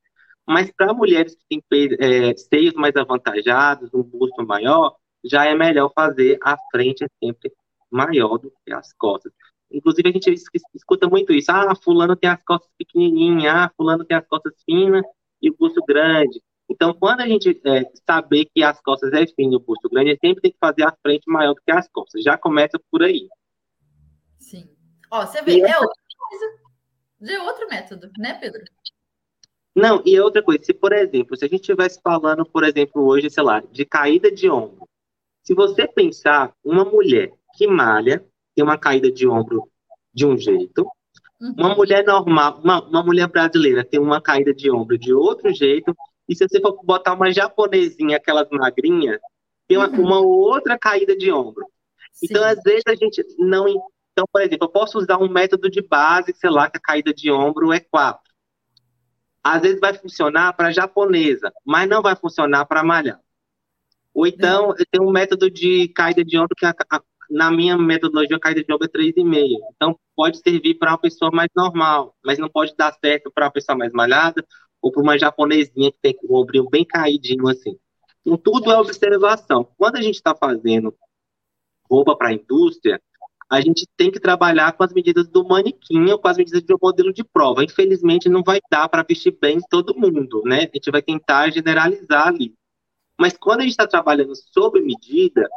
Mas 0.46 0.72
para 0.72 0.94
mulheres 0.94 1.36
que 1.36 1.62
têm 1.68 1.96
é, 2.00 2.34
seios 2.36 2.74
mais 2.74 2.96
avantajados, 2.96 3.92
um 3.92 4.02
busto 4.02 4.44
maior, 4.44 4.96
já 5.22 5.44
é 5.44 5.54
melhor 5.54 5.92
fazer 5.94 6.38
a 6.42 6.56
frente 6.72 7.06
sempre 7.22 7.52
maior 7.90 8.38
do 8.38 8.50
que 8.64 8.72
as 8.72 8.92
costas. 8.94 9.32
Inclusive, 9.72 10.08
a 10.08 10.12
gente 10.12 10.34
escuta 10.74 11.08
muito 11.08 11.32
isso. 11.32 11.50
Ah, 11.50 11.74
fulano 11.74 12.16
tem 12.16 12.30
as 12.30 12.42
costas 12.42 12.70
pequenininhas, 12.76 13.54
ah, 13.54 13.72
fulano 13.76 14.04
tem 14.04 14.16
as 14.16 14.26
costas 14.26 14.54
finas 14.64 15.04
e 15.40 15.50
o 15.50 15.56
busto 15.56 15.82
grande. 15.86 16.42
Então, 16.70 16.94
quando 16.94 17.20
a 17.20 17.26
gente 17.26 17.60
é, 17.66 17.84
saber 18.06 18.46
que 18.54 18.62
as 18.62 18.80
costas 18.80 19.12
é 19.12 19.26
fino 19.26 19.54
e 19.54 19.56
o 19.56 19.60
busto 19.60 19.88
grande, 19.88 20.10
a 20.10 20.12
gente 20.12 20.20
sempre 20.20 20.42
tem 20.42 20.52
que 20.52 20.58
fazer 20.58 20.84
a 20.84 20.96
frente 21.02 21.24
maior 21.26 21.54
do 21.54 21.60
que 21.62 21.70
as 21.70 21.88
costas. 21.88 22.22
Já 22.22 22.38
começa 22.38 22.80
por 22.90 23.02
aí. 23.02 23.28
Sim. 24.38 24.68
Ó, 25.10 25.26
você 25.26 25.42
vê, 25.42 25.58
e 25.58 25.60
é 25.60 25.78
outra 25.78 26.02
coisa. 26.18 26.62
De 27.20 27.36
outro 27.38 27.68
método, 27.68 28.10
né, 28.18 28.34
Pedro? 28.34 28.62
Não, 29.74 30.02
e 30.04 30.18
outra 30.18 30.42
coisa, 30.42 30.64
se, 30.64 30.74
por 30.74 30.92
exemplo, 30.92 31.36
se 31.36 31.44
a 31.44 31.48
gente 31.48 31.60
estivesse 31.60 32.00
falando, 32.02 32.44
por 32.44 32.64
exemplo, 32.64 33.04
hoje, 33.04 33.30
sei 33.30 33.42
lá, 33.42 33.60
de 33.60 33.84
caída 33.84 34.30
de 34.30 34.50
ombro. 34.50 34.88
Se 35.42 35.54
você 35.54 35.86
pensar, 35.86 36.54
uma 36.64 36.84
mulher 36.84 37.32
que 37.56 37.66
malha 37.66 38.24
tem 38.54 38.64
uma 38.64 38.78
caída 38.78 39.10
de 39.10 39.26
ombro 39.26 39.68
de 40.12 40.26
um 40.26 40.36
jeito, 40.36 40.86
uhum. 41.40 41.54
uma 41.56 41.74
mulher 41.74 42.04
normal, 42.04 42.60
uma, 42.62 42.82
uma 42.86 43.02
mulher 43.02 43.28
brasileira 43.28 43.84
tem 43.84 43.98
uma 43.98 44.20
caída 44.20 44.52
de 44.52 44.70
ombro 44.70 44.98
de 44.98 45.12
outro 45.12 45.52
jeito, 45.52 45.96
e 46.28 46.34
se 46.34 46.46
você 46.46 46.60
for 46.60 46.78
botar 46.84 47.14
uma 47.14 47.32
japonesinha, 47.32 48.16
aquelas 48.16 48.48
magrinhas, 48.50 49.18
tem 49.68 49.76
uma, 49.76 49.88
uhum. 49.88 50.02
uma 50.02 50.20
outra 50.20 50.78
caída 50.78 51.16
de 51.16 51.32
ombro. 51.32 51.66
Sim. 52.12 52.26
Então, 52.30 52.44
às 52.44 52.60
vezes, 52.62 52.82
a 52.86 52.94
gente 52.94 53.24
não. 53.38 53.66
Então, 54.12 54.26
por 54.30 54.42
exemplo, 54.42 54.66
eu 54.66 54.70
posso 54.70 54.98
usar 54.98 55.18
um 55.18 55.28
método 55.28 55.70
de 55.70 55.80
base, 55.80 56.34
sei 56.34 56.50
lá, 56.50 56.70
que 56.70 56.76
a 56.76 56.80
caída 56.80 57.12
de 57.12 57.30
ombro 57.30 57.72
é 57.72 57.80
4. 57.80 58.20
Às 59.42 59.62
vezes 59.62 59.80
vai 59.80 59.94
funcionar 59.94 60.52
para 60.52 60.70
japonesa, 60.70 61.52
mas 61.64 61.88
não 61.88 62.02
vai 62.02 62.14
funcionar 62.14 62.64
para 62.66 62.84
malhar. 62.84 63.20
Ou 64.14 64.26
então, 64.26 64.68
uhum. 64.68 64.74
eu 64.78 64.86
tenho 64.90 65.08
um 65.08 65.12
método 65.12 65.50
de 65.50 65.88
caída 65.88 66.22
de 66.22 66.38
ombro 66.38 66.54
que, 66.56 66.66
a, 66.66 66.74
a, 66.90 67.02
na 67.32 67.50
minha 67.50 67.78
metodologia, 67.78 68.36
a 68.36 68.40
caída 68.40 68.62
de 68.62 68.72
ombro 68.72 68.86
é 68.86 68.88
3,5. 68.88 69.58
Então, 69.74 69.98
pode 70.14 70.38
servir 70.38 70.74
para 70.74 70.90
uma 70.90 70.98
pessoa 70.98 71.30
mais 71.30 71.48
normal, 71.56 72.14
mas 72.22 72.38
não 72.38 72.48
pode 72.48 72.74
dar 72.76 72.92
certo 73.02 73.32
para 73.34 73.46
uma 73.46 73.50
pessoa 73.50 73.76
mais 73.76 73.92
malhada 73.92 74.46
ou 74.82 74.92
para 74.92 75.02
uma 75.02 75.18
japonesinha 75.18 75.90
que 75.90 75.98
tem 76.02 76.14
o 76.24 76.38
ombrinho 76.38 76.68
bem 76.68 76.84
caidinho 76.84 77.48
assim. 77.48 77.78
Então, 78.20 78.36
tudo 78.36 78.70
é 78.70 78.78
observação. 78.78 79.66
Quando 79.78 79.96
a 79.96 80.02
gente 80.02 80.16
está 80.16 80.34
fazendo 80.34 80.94
roupa 81.90 82.14
para 82.14 82.28
a 82.28 82.32
indústria, 82.34 83.00
a 83.50 83.60
gente 83.60 83.86
tem 83.96 84.10
que 84.10 84.20
trabalhar 84.20 84.72
com 84.72 84.84
as 84.84 84.92
medidas 84.92 85.26
do 85.28 85.42
manequim 85.44 86.10
ou 86.10 86.18
com 86.18 86.28
as 86.28 86.36
medidas 86.36 86.62
do 86.62 86.78
modelo 86.80 87.12
de 87.12 87.24
prova. 87.24 87.64
Infelizmente, 87.64 88.28
não 88.28 88.42
vai 88.42 88.60
dar 88.70 88.88
para 88.88 89.02
vestir 89.02 89.36
bem 89.40 89.58
todo 89.70 89.98
mundo, 89.98 90.42
né? 90.44 90.60
A 90.60 90.76
gente 90.76 90.90
vai 90.90 91.02
tentar 91.02 91.50
generalizar 91.50 92.28
ali. 92.28 92.54
Mas 93.18 93.36
quando 93.36 93.60
a 93.60 93.62
gente 93.62 93.72
está 93.72 93.86
trabalhando 93.86 94.34
sob 94.34 94.80
medida, 94.80 95.48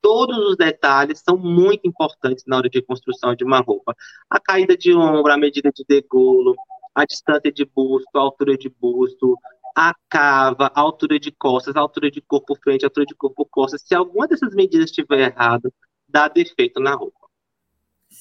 todos 0.00 0.36
os 0.38 0.56
detalhes 0.56 1.22
são 1.24 1.36
muito 1.36 1.86
importantes 1.86 2.44
na 2.46 2.56
hora 2.56 2.68
de 2.68 2.82
construção 2.82 3.34
de 3.34 3.44
uma 3.44 3.60
roupa. 3.60 3.94
A 4.28 4.40
caída 4.40 4.76
de 4.76 4.94
ombro, 4.94 5.32
a 5.32 5.36
medida 5.36 5.70
de 5.72 5.84
degolo, 5.86 6.56
a 6.94 7.04
distância 7.04 7.52
de 7.52 7.64
busto, 7.64 8.10
a 8.14 8.20
altura 8.20 8.56
de 8.56 8.68
busto, 8.68 9.36
a 9.76 9.94
cava, 10.08 10.70
a 10.74 10.80
altura 10.80 11.18
de 11.18 11.30
costas, 11.30 11.76
a 11.76 11.80
altura 11.80 12.10
de 12.10 12.20
corpo 12.20 12.54
frente, 12.56 12.84
a 12.84 12.88
altura 12.88 13.06
de 13.06 13.14
corpo 13.14 13.46
costas. 13.46 13.82
Se 13.82 13.94
alguma 13.94 14.26
dessas 14.26 14.54
medidas 14.54 14.90
estiver 14.90 15.32
errada, 15.32 15.72
dá 16.08 16.28
defeito 16.28 16.80
na 16.80 16.94
roupa. 16.94 17.28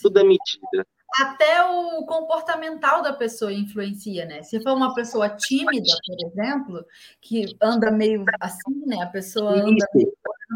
Tudo 0.01 0.19
é 0.19 0.23
medida. 0.23 0.87
Até 1.17 1.63
o 1.63 2.05
comportamental 2.05 3.01
da 3.01 3.11
pessoa 3.11 3.51
influencia, 3.51 4.25
né? 4.25 4.43
Se 4.43 4.61
for 4.61 4.73
uma 4.73 4.93
pessoa 4.93 5.29
tímida, 5.29 5.91
por 6.05 6.27
exemplo, 6.27 6.85
que 7.19 7.57
anda 7.61 7.91
meio 7.91 8.23
assim, 8.39 8.85
né? 8.85 9.01
A 9.01 9.07
pessoa 9.07 9.51
anda 9.51 9.85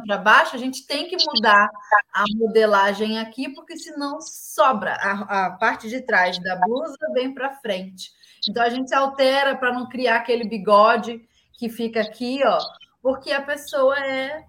para 0.06 0.18
baixo, 0.18 0.56
a 0.56 0.60
gente 0.60 0.86
tem 0.86 1.08
que 1.08 1.18
mudar 1.26 1.70
a 2.14 2.24
modelagem 2.36 3.20
aqui, 3.20 3.50
porque 3.50 3.78
senão 3.78 4.22
sobra. 4.22 4.94
A, 4.94 5.46
a 5.46 5.52
parte 5.52 5.90
de 5.90 6.02
trás 6.02 6.38
da 6.40 6.56
blusa 6.56 6.98
vem 7.14 7.34
para 7.34 7.56
frente. 7.56 8.12
Então 8.48 8.64
a 8.64 8.70
gente 8.70 8.94
altera 8.94 9.56
para 9.56 9.74
não 9.74 9.88
criar 9.90 10.18
aquele 10.18 10.48
bigode 10.48 11.22
que 11.58 11.70
fica 11.70 12.02
aqui, 12.02 12.42
ó, 12.46 12.60
porque 13.02 13.32
a 13.32 13.42
pessoa 13.42 13.98
é, 14.00 14.46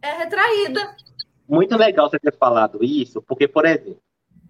é 0.00 0.12
retraída. 0.18 0.96
Muito 1.48 1.76
legal 1.76 2.08
você 2.08 2.18
ter 2.18 2.36
falado 2.36 2.82
isso, 2.82 3.20
porque, 3.20 3.46
por 3.46 3.66
exemplo, 3.66 4.00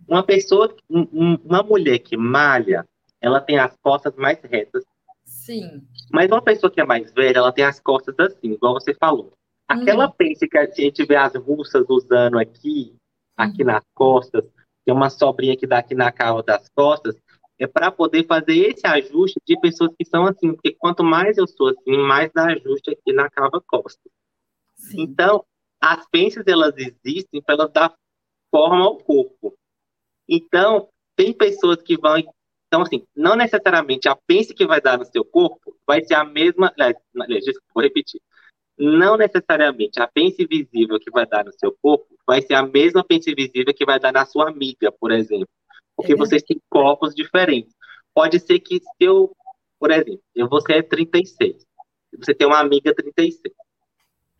uma 0.09 0.23
pessoa, 0.23 0.75
uma 0.89 1.63
mulher 1.63 1.99
que 1.99 2.17
malha, 2.17 2.87
ela 3.21 3.41
tem 3.41 3.59
as 3.59 3.77
costas 3.83 4.15
mais 4.17 4.39
retas. 4.43 4.85
Sim. 5.25 5.83
Mas 6.11 6.31
uma 6.31 6.43
pessoa 6.43 6.71
que 6.71 6.81
é 6.81 6.85
mais 6.85 7.13
velha, 7.13 7.39
ela 7.39 7.53
tem 7.53 7.65
as 7.65 7.81
costas 7.81 8.15
assim, 8.19 8.53
igual 8.53 8.75
você 8.75 8.95
falou. 8.95 9.33
Aquela 9.67 10.07
uhum. 10.07 10.13
pence 10.13 10.47
que 10.47 10.59
a 10.59 10.67
gente 10.67 11.05
vê 11.05 11.17
as 11.17 11.35
russas 11.35 11.85
usando 11.89 12.39
aqui, 12.39 12.95
aqui 13.37 13.63
uhum. 13.63 13.69
nas 13.69 13.85
costas, 13.95 14.45
tem 14.85 14.95
uma 14.95 15.09
sobrinha 15.09 15.57
que 15.57 15.67
dá 15.67 15.79
aqui 15.79 15.95
na 15.95 16.13
cava 16.13 16.43
das 16.43 16.69
costas, 16.69 17.17
é 17.59 17.67
para 17.67 17.91
poder 17.91 18.27
fazer 18.27 18.57
esse 18.57 18.87
ajuste 18.87 19.41
de 19.47 19.59
pessoas 19.61 19.91
que 19.97 20.05
são 20.05 20.27
assim, 20.27 20.53
porque 20.53 20.73
quanto 20.73 21.03
mais 21.03 21.39
eu 21.39 21.47
sou 21.47 21.69
assim, 21.69 21.97
mais 21.97 22.31
dá 22.33 22.47
ajuste 22.47 22.91
aqui 22.91 23.13
na 23.13 23.31
cava 23.31 23.63
costa. 23.67 24.03
Sim. 24.75 25.03
Então, 25.03 25.45
as 25.81 26.07
pences 26.11 26.45
elas 26.47 26.75
existem 26.77 27.41
para 27.43 27.55
elas 27.55 27.73
dar 27.73 27.95
forma 28.51 28.85
ao 28.85 28.99
corpo. 28.99 29.55
Então, 30.29 30.89
tem 31.17 31.33
pessoas 31.33 31.83
que 31.83 31.97
vão 31.97 32.17
então, 32.67 32.83
assim, 32.83 33.07
não 33.15 33.37
necessariamente 33.37 34.09
a 34.09 34.17
pence 34.17 34.53
que 34.53 34.67
vai 34.67 34.81
dar 34.81 34.99
no 34.99 35.05
seu 35.05 35.25
corpo 35.25 35.77
vai 35.87 36.03
ser 36.03 36.15
a 36.15 36.25
mesma. 36.25 36.75
Desculpa, 37.29 37.61
vou 37.73 37.85
repetir 37.85 38.21
não 38.79 39.17
necessariamente 39.17 40.01
a 40.01 40.09
pence 40.09 40.45
visível 40.47 40.99
que 40.99 41.11
vai 41.11 41.27
dar 41.27 41.45
no 41.45 41.53
seu 41.53 41.77
corpo 41.81 42.07
vai 42.27 42.43
ser 42.43 42.55
a 42.55 42.67
mesma 42.67 43.05
pence 43.05 43.33
visível 43.35 43.73
que 43.75 43.85
vai 43.85 44.01
dar 44.01 44.13
na 44.13 44.27
sua 44.27 44.49
amiga, 44.49 44.91
por 44.91 45.13
exemplo. 45.13 45.49
Porque 45.97 46.13
é 46.13 46.17
vocês 46.17 46.43
têm 46.43 46.61
corpos 46.69 47.15
diferentes. 47.15 47.73
Pode 48.13 48.39
ser 48.41 48.59
que 48.61 48.81
seu, 49.01 49.33
por 49.79 49.91
exemplo, 49.91 50.21
eu 50.35 50.49
você 50.49 50.75
é 50.75 50.83
36, 50.83 51.65
você 52.19 52.35
tem 52.35 52.47
uma 52.47 52.59
amiga 52.59 52.95
36. 52.95 53.43
Se 53.43 53.53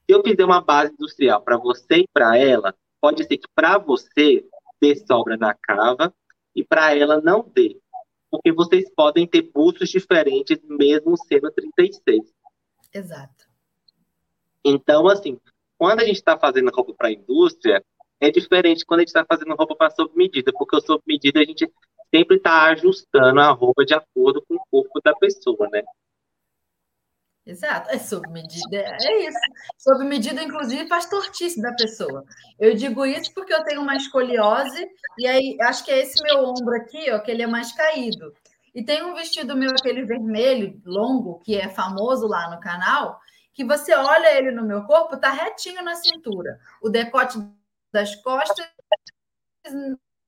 eu 0.09 0.23
fizer 0.23 0.45
uma 0.45 0.61
base 0.61 0.93
industrial 0.93 1.43
para 1.43 1.57
você 1.57 1.99
e 1.99 2.09
para 2.13 2.37
ela, 2.37 2.75
pode 3.01 3.25
ser 3.25 3.39
que 3.39 3.49
para 3.55 3.79
você 3.79 4.45
dê 4.81 4.95
sobra 4.97 5.37
na 5.37 5.55
cava 5.55 6.15
e 6.55 6.65
para 6.65 6.97
ela 6.97 7.21
não 7.21 7.43
dê. 7.55 7.79
Porque 8.31 8.53
vocês 8.53 8.91
podem 8.95 9.27
ter 9.27 9.43
bustos 9.43 9.89
diferentes 9.89 10.59
mesmo 10.65 11.17
sendo 11.17 11.51
36. 11.51 12.33
Exato. 12.93 13.45
Então, 14.65 15.09
assim, 15.09 15.39
quando 15.79 16.01
a 16.01 16.05
gente 16.05 16.17
está 16.17 16.39
fazendo 16.39 16.71
roupa 16.71 16.95
para 16.95 17.09
a 17.09 17.13
indústria, 17.13 17.85
é 18.21 18.31
diferente 18.31 18.85
quando 18.87 19.01
a 19.01 19.03
gente 19.03 19.09
está 19.09 19.25
fazendo 19.25 19.55
roupa 19.55 19.77
para 19.77 19.91
sob 19.91 20.13
medida, 20.17 20.53
porque 20.53 20.77
o 20.77 20.81
sob 20.81 21.03
medida 21.07 21.41
a 21.41 21.45
gente 21.45 21.71
sempre 22.15 22.37
está 22.37 22.71
ajustando 22.71 23.41
a 23.41 23.51
roupa 23.51 23.85
de 23.85 23.93
acordo 23.93 24.43
com 24.47 24.55
o 24.55 24.65
corpo 24.71 25.01
da 25.05 25.15
pessoa, 25.15 25.69
né? 25.71 25.83
Exato, 27.47 27.91
é 27.91 27.99
sob 27.99 28.27
medida, 28.31 28.77
é 28.77 29.29
isso. 29.29 29.39
Sob 29.77 30.03
medida, 30.05 30.43
inclusive, 30.43 30.89
faz 30.89 31.05
tortice 31.07 31.61
da 31.61 31.75
pessoa. 31.75 32.25
Eu 32.59 32.75
digo 32.75 33.05
isso 33.05 33.35
porque 33.35 33.53
eu 33.53 33.63
tenho 33.65 33.83
uma 33.83 33.97
escoliose, 33.97 34.89
e 35.19 35.27
aí 35.27 35.57
acho 35.61 35.85
que 35.85 35.91
é 35.91 36.01
esse 36.01 36.23
meu 36.23 36.39
ombro 36.43 36.75
aqui, 36.75 37.11
ó, 37.11 37.19
que 37.19 37.31
ele 37.31 37.43
é 37.43 37.47
mais 37.47 37.71
caído. 37.73 38.33
E 38.75 38.83
tem 38.83 39.05
um 39.05 39.15
vestido 39.15 39.55
meu, 39.55 39.71
aquele 39.71 40.05
vermelho, 40.05 40.81
longo, 40.87 41.39
que 41.41 41.55
é 41.55 41.69
famoso 41.69 42.27
lá 42.27 42.51
no 42.51 42.61
canal, 42.61 43.21
que 43.53 43.63
você 43.63 43.95
olha 43.95 44.37
ele 44.37 44.51
no 44.51 44.65
meu 44.65 44.85
corpo, 44.85 45.17
tá 45.17 45.31
retinho 45.31 45.83
na 45.83 45.95
cintura. 45.97 46.59
O 46.83 46.89
decote 46.89 47.39
das 47.93 48.17
costas 48.17 48.67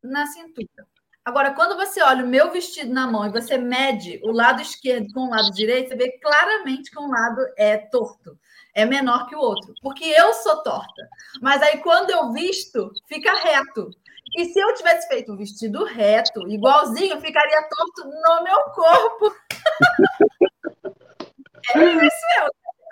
na 0.02 0.26
cintura. 0.26 0.86
Agora, 1.26 1.52
quando 1.54 1.74
você 1.74 2.00
olha 2.00 2.24
o 2.24 2.28
meu 2.28 2.52
vestido 2.52 2.94
na 2.94 3.04
mão 3.04 3.26
e 3.26 3.32
você 3.32 3.58
mede 3.58 4.20
o 4.22 4.30
lado 4.30 4.62
esquerdo 4.62 5.12
com 5.12 5.26
o 5.26 5.30
lado 5.30 5.50
direito, 5.50 5.88
você 5.88 5.96
vê 5.96 6.12
claramente 6.20 6.88
que 6.88 7.00
um 7.00 7.10
lado 7.10 7.40
é 7.58 7.78
torto, 7.78 8.38
é 8.72 8.84
menor 8.84 9.26
que 9.26 9.34
o 9.34 9.40
outro, 9.40 9.74
porque 9.82 10.04
eu 10.04 10.32
sou 10.34 10.62
torta. 10.62 11.08
Mas 11.42 11.60
aí, 11.62 11.78
quando 11.78 12.10
eu 12.10 12.32
visto, 12.32 12.92
fica 13.08 13.34
reto. 13.34 13.90
E 14.36 14.44
se 14.44 14.60
eu 14.60 14.72
tivesse 14.74 15.08
feito 15.08 15.32
o 15.32 15.36
vestido 15.36 15.84
reto, 15.84 16.48
igualzinho, 16.48 17.20
ficaria 17.20 17.68
torto 17.70 18.04
no 18.04 18.44
meu 18.44 18.60
corpo. 18.72 19.34
é 21.74 22.06
isso, 22.06 22.26
eu 22.38 22.48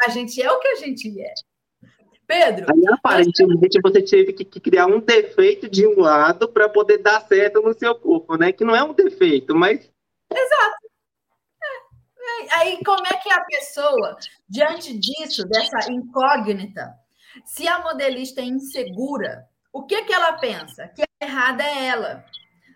a 0.06 0.10
gente 0.10 0.42
é 0.42 0.50
o 0.50 0.58
que 0.58 0.68
a 0.68 0.74
gente 0.74 1.20
é. 1.20 1.32
Pedro. 2.26 2.66
Aí, 2.70 2.82
aparentemente, 2.92 3.80
você 3.82 4.02
teve 4.02 4.32
que, 4.32 4.44
que, 4.44 4.60
criar 4.60 4.86
um 4.86 5.00
defeito 5.00 5.68
de 5.68 5.86
um 5.86 6.00
lado 6.00 6.48
para 6.48 6.68
poder 6.68 6.98
dar 6.98 7.20
certo 7.22 7.60
no 7.60 7.74
seu 7.74 7.94
corpo, 7.94 8.36
né? 8.36 8.52
Que 8.52 8.64
não 8.64 8.74
é 8.74 8.82
um 8.82 8.94
defeito, 8.94 9.54
mas. 9.54 9.90
Exato. 10.32 10.76
É. 11.62 12.44
é. 12.44 12.54
Aí, 12.54 12.78
como 12.84 13.06
é 13.06 13.16
que 13.18 13.30
a 13.30 13.44
pessoa, 13.44 14.16
diante 14.48 14.98
disso, 14.98 15.46
dessa 15.46 15.92
incógnita, 15.92 16.94
se 17.44 17.68
a 17.68 17.80
modelista 17.80 18.40
é 18.40 18.44
insegura, 18.44 19.46
o 19.72 19.84
que, 19.84 20.02
que 20.04 20.12
ela 20.12 20.34
pensa? 20.34 20.88
Que 20.88 21.04
errada 21.20 21.62
é 21.62 21.86
ela. 21.86 22.24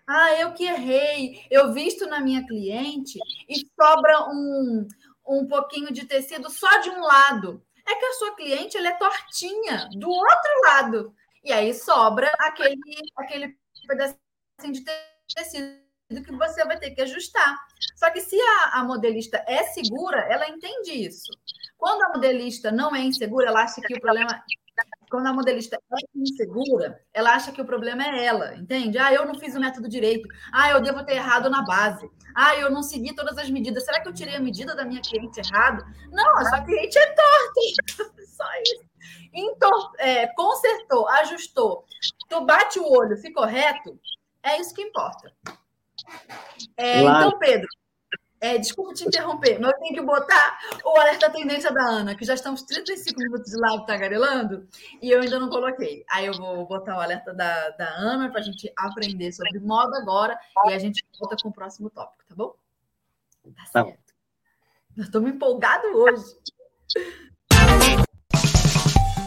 Ah, 0.07 0.33
eu 0.33 0.53
que 0.53 0.65
errei, 0.65 1.45
eu 1.51 1.71
visto 1.71 2.07
na 2.07 2.19
minha 2.19 2.45
cliente 2.45 3.19
e 3.47 3.59
sobra 3.79 4.27
um, 4.29 4.87
um 5.27 5.47
pouquinho 5.47 5.93
de 5.93 6.05
tecido 6.05 6.49
só 6.49 6.79
de 6.79 6.89
um 6.89 6.99
lado. 6.99 7.63
É 7.89 7.95
que 7.95 8.05
a 8.05 8.13
sua 8.13 8.35
cliente 8.35 8.77
ela 8.77 8.89
é 8.89 8.97
tortinha 8.97 9.89
do 9.93 10.09
outro 10.09 10.61
lado. 10.63 11.15
E 11.43 11.51
aí 11.51 11.73
sobra 11.73 12.31
aquele, 12.39 12.79
aquele 13.17 13.57
pedacinho 13.87 14.73
de 14.73 14.85
tecido. 15.33 15.79
que 16.09 16.31
você 16.31 16.63
vai 16.65 16.77
ter 16.77 16.91
que 16.91 17.01
ajustar. 17.01 17.57
Só 17.95 18.09
que 18.11 18.21
se 18.21 18.39
a, 18.39 18.79
a 18.79 18.83
modelista 18.83 19.43
é 19.47 19.63
segura, 19.63 20.19
ela 20.29 20.47
entende 20.49 20.91
isso. 20.91 21.31
Quando 21.77 22.03
a 22.03 22.09
modelista 22.09 22.71
não 22.71 22.95
é 22.95 23.01
insegura, 23.01 23.47
ela 23.47 23.63
acha 23.63 23.81
que 23.81 23.95
o 23.95 24.01
problema 24.01 24.43
quando 25.09 25.27
a 25.27 25.33
modelista 25.33 25.75
é 25.75 25.97
insegura, 26.15 27.01
ela 27.13 27.33
acha 27.33 27.51
que 27.51 27.61
o 27.61 27.65
problema 27.65 28.03
é 28.03 28.25
ela, 28.25 28.55
entende? 28.55 28.97
Ah, 28.97 29.13
eu 29.13 29.25
não 29.25 29.35
fiz 29.35 29.55
o 29.55 29.59
método 29.59 29.89
direito. 29.89 30.27
Ah, 30.53 30.69
eu 30.69 30.81
devo 30.81 31.03
ter 31.03 31.15
errado 31.15 31.49
na 31.49 31.63
base. 31.63 32.09
Ah, 32.35 32.55
eu 32.55 32.69
não 32.69 32.83
segui 32.83 33.15
todas 33.15 33.37
as 33.37 33.49
medidas. 33.49 33.85
Será 33.85 34.01
que 34.01 34.07
eu 34.07 34.13
tirei 34.13 34.35
a 34.35 34.39
medida 34.39 34.75
da 34.75 34.85
minha 34.85 35.01
cliente 35.01 35.39
errado? 35.39 35.83
Não, 36.11 36.37
a 36.37 36.45
sua 36.45 36.61
cliente 36.61 36.97
é 36.97 37.07
torta. 37.07 38.15
Só 38.25 38.45
isso. 38.61 38.89
Então, 39.33 39.71
é, 39.97 40.27
consertou, 40.27 41.07
ajustou. 41.09 41.85
Tu 42.29 42.45
bate 42.45 42.79
o 42.79 42.91
olho, 42.91 43.17
ficou 43.17 43.45
reto. 43.45 43.99
É 44.43 44.59
isso 44.59 44.73
que 44.73 44.81
importa. 44.81 45.33
É, 46.77 47.01
então, 47.01 47.37
Pedro, 47.37 47.67
é, 48.41 48.57
desculpa 48.57 48.93
te 48.93 49.05
interromper, 49.05 49.59
mas 49.59 49.71
eu 49.71 49.79
tenho 49.79 49.93
que 49.95 50.01
botar 50.01 50.59
o 50.83 50.97
alerta 50.99 51.29
tendência 51.29 51.71
da 51.71 51.83
Ana, 51.83 52.15
que 52.15 52.23
já 52.23 52.33
estamos 52.33 52.63
35 52.63 53.19
minutos 53.19 53.51
de 53.51 53.57
live 53.57 53.85
tagarelando, 53.85 54.67
e 55.01 55.11
eu 55.11 55.21
ainda 55.21 55.39
não 55.39 55.49
coloquei. 55.49 56.05
Aí 56.09 56.25
eu 56.25 56.33
vou 56.33 56.65
botar 56.65 56.97
o 56.97 57.01
alerta 57.01 57.33
da, 57.33 57.69
da 57.71 57.89
Ana 57.89 58.29
para 58.29 58.39
a 58.39 58.43
gente 58.43 58.71
aprender 58.77 59.31
sobre 59.33 59.59
moda 59.59 59.97
agora, 59.97 60.39
e 60.67 60.73
a 60.73 60.79
gente 60.79 61.05
volta 61.19 61.35
com 61.41 61.49
o 61.49 61.53
próximo 61.53 61.89
tópico, 61.89 62.23
tá 62.27 62.35
bom? 62.35 62.55
Tá, 63.43 63.49
tá 63.55 63.65
certo. 63.83 64.13
Tá. 64.95 65.03
Estou 65.03 65.21
me 65.21 65.31
empolgado 65.31 65.87
hoje. 65.95 66.37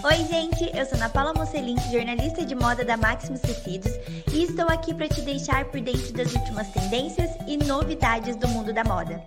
Oi, 0.05 0.17
gente, 0.29 0.65
eu 0.77 0.85
sou 0.85 0.97
Ana 0.97 1.09
Paula 1.09 1.33
Mocelin, 1.33 1.77
jornalista 1.93 2.45
de 2.45 2.57
moda 2.57 2.85
da 2.85 2.97
Maximus 2.97 3.41
Tecidos, 3.41 3.93
e 4.33 4.43
estou 4.43 4.67
aqui 4.69 4.93
para 4.93 5.07
te 5.07 5.21
deixar 5.21 5.67
por 5.67 5.81
dentro 5.81 6.13
das 6.13 6.35
últimas 6.35 6.67
tendências 6.71 7.31
e 7.47 7.57
novidades 7.57 8.35
do 8.35 8.49
mundo 8.49 8.73
da 8.73 8.83
moda. 8.83 9.23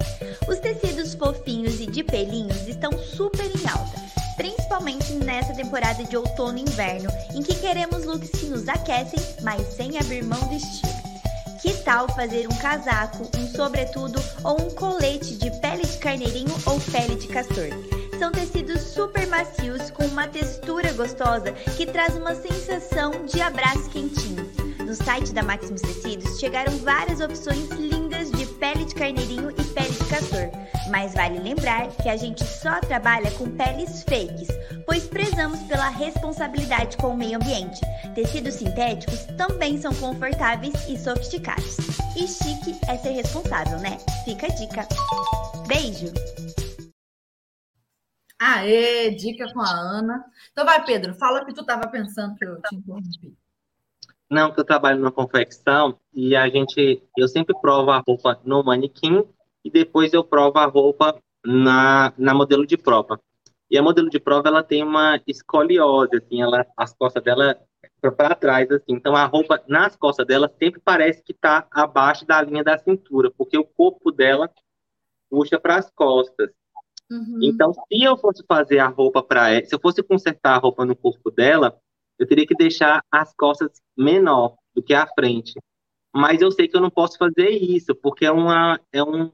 Os 0.49 0.59
tecidos 0.59 1.13
fofinhos 1.13 1.79
e 1.79 1.85
de 1.85 2.03
pelinhos 2.03 2.67
estão 2.67 2.91
super 2.91 3.45
em 3.45 3.69
alta, 3.69 4.01
principalmente 4.35 5.13
nessa 5.13 5.53
temporada 5.53 6.03
de 6.03 6.17
outono 6.17 6.57
e 6.57 6.63
inverno, 6.63 7.09
em 7.33 7.41
que 7.41 7.55
queremos 7.55 8.03
looks 8.03 8.31
que 8.31 8.47
nos 8.47 8.67
aquecem, 8.67 9.19
mas 9.43 9.65
sem 9.75 9.97
abrir 9.97 10.25
mão 10.25 10.45
do 10.49 10.55
estilo. 10.55 10.93
Que 11.61 11.73
tal 11.83 12.05
fazer 12.09 12.47
um 12.47 12.57
casaco, 12.57 13.29
um 13.37 13.47
sobretudo 13.47 14.21
ou 14.43 14.61
um 14.61 14.69
colete 14.71 15.35
de 15.37 15.49
pele 15.61 15.85
de 15.85 15.97
carneirinho 15.99 16.53
ou 16.65 16.77
pele 16.91 17.15
de 17.15 17.27
castor? 17.29 17.69
São 18.19 18.31
tecidos 18.31 18.81
super 18.81 19.27
macios 19.27 19.91
com 19.91 20.05
uma 20.05 20.27
textura 20.27 20.93
gostosa 20.93 21.51
que 21.75 21.85
traz 21.85 22.15
uma 22.15 22.33
sensação 22.33 23.25
de 23.25 23.41
abraço 23.41 23.89
quentinho. 23.89 24.49
No 24.79 24.95
site 24.95 25.33
da 25.33 25.43
Maximus 25.43 25.81
Tecidos 25.81 26.39
chegaram 26.39 26.71
várias 26.77 27.19
opções 27.19 27.69
lindas 27.71 28.31
de 28.31 28.45
pele 28.45 28.85
de 28.85 28.95
carneirinho 28.95 29.51
e 29.51 29.63
pele 29.65 29.89
de 29.89 30.05
castor. 30.05 30.49
Mas 30.89 31.13
vale 31.13 31.39
lembrar 31.39 31.89
que 31.89 32.07
a 32.07 32.15
gente 32.15 32.43
só 32.45 32.79
trabalha 32.79 33.29
com 33.31 33.49
peles 33.51 34.03
fakes, 34.03 34.47
pois 34.85 35.03
prezamos 35.03 35.59
pela 35.63 35.89
responsabilidade 35.89 36.95
com 36.97 37.09
o 37.09 37.17
meio 37.17 37.35
ambiente. 37.35 37.81
Tecidos 38.13 38.53
sintéticos 38.53 39.25
também 39.37 39.81
são 39.81 39.93
confortáveis 39.95 40.73
e 40.87 40.97
sofisticados. 40.97 41.77
E 42.15 42.27
chique 42.27 42.79
é 42.87 42.97
ser 42.97 43.11
responsável, 43.11 43.77
né? 43.79 43.97
Fica 44.23 44.45
a 44.45 44.49
dica. 44.49 44.87
Beijo! 45.67 46.13
Aê, 48.39 49.11
dica 49.11 49.51
com 49.53 49.61
a 49.61 49.69
Ana. 49.69 50.25
Então 50.51 50.65
vai, 50.65 50.83
Pedro, 50.83 51.13
fala 51.15 51.41
o 51.41 51.45
que 51.45 51.53
tu 51.53 51.61
estava 51.61 51.87
pensando 51.87 52.35
que 52.35 52.45
eu 52.45 52.61
te 52.61 52.75
interrompi. 52.75 53.37
Não, 54.29 54.51
que 54.51 54.59
eu 54.59 54.65
trabalho 54.65 54.99
na 54.99 55.11
confecção 55.11 55.99
e 56.13 56.35
a 56.35 56.49
gente, 56.49 57.01
eu 57.17 57.27
sempre 57.27 57.55
provo 57.61 57.91
a 57.91 58.03
roupa 58.05 58.39
no 58.43 58.63
manequim 58.63 59.23
e 59.63 59.69
depois 59.69 60.13
eu 60.13 60.23
provo 60.23 60.57
a 60.57 60.65
roupa 60.65 61.21
na, 61.45 62.11
na 62.17 62.33
modelo 62.33 62.65
de 62.65 62.75
prova. 62.75 63.19
E 63.69 63.77
a 63.77 63.83
modelo 63.83 64.09
de 64.09 64.19
prova 64.19 64.47
ela 64.47 64.63
tem 64.63 64.83
uma 64.83 65.19
escoliose, 65.27 66.17
assim, 66.17 66.41
ela, 66.41 66.65
as 66.75 66.93
costas 66.93 67.23
dela 67.23 67.59
para 68.11 68.35
trás, 68.35 68.69
assim. 68.71 68.93
Então 68.93 69.15
a 69.15 69.25
roupa 69.25 69.63
nas 69.67 69.95
costas 69.95 70.25
dela 70.25 70.51
sempre 70.59 70.81
parece 70.83 71.23
que 71.23 71.31
está 71.31 71.67
abaixo 71.71 72.25
da 72.25 72.41
linha 72.41 72.63
da 72.63 72.77
cintura, 72.77 73.31
porque 73.31 73.57
o 73.57 73.63
corpo 73.63 74.11
dela 74.11 74.49
puxa 75.29 75.59
para 75.59 75.77
as 75.77 75.89
costas. 75.91 76.49
Uhum. 77.09 77.39
Então, 77.41 77.73
se 77.73 78.03
eu 78.03 78.17
fosse 78.17 78.43
fazer 78.47 78.79
a 78.79 78.87
roupa 78.87 79.21
para 79.21 79.49
ela, 79.49 79.65
se 79.65 79.75
eu 79.75 79.79
fosse 79.79 80.01
consertar 80.01 80.55
a 80.55 80.59
roupa 80.59 80.85
no 80.85 80.95
corpo 80.95 81.29
dela, 81.29 81.77
eu 82.17 82.27
teria 82.27 82.47
que 82.47 82.55
deixar 82.55 83.03
as 83.11 83.33
costas 83.35 83.71
menor 83.97 84.55
do 84.73 84.81
que 84.81 84.93
a 84.93 85.07
frente. 85.07 85.53
Mas 86.13 86.41
eu 86.41 86.51
sei 86.51 86.67
que 86.67 86.75
eu 86.75 86.81
não 86.81 86.89
posso 86.89 87.17
fazer 87.17 87.49
isso, 87.49 87.93
porque 87.95 88.25
é 88.25 88.31
uma 88.31 88.79
é 88.91 89.03
um 89.03 89.31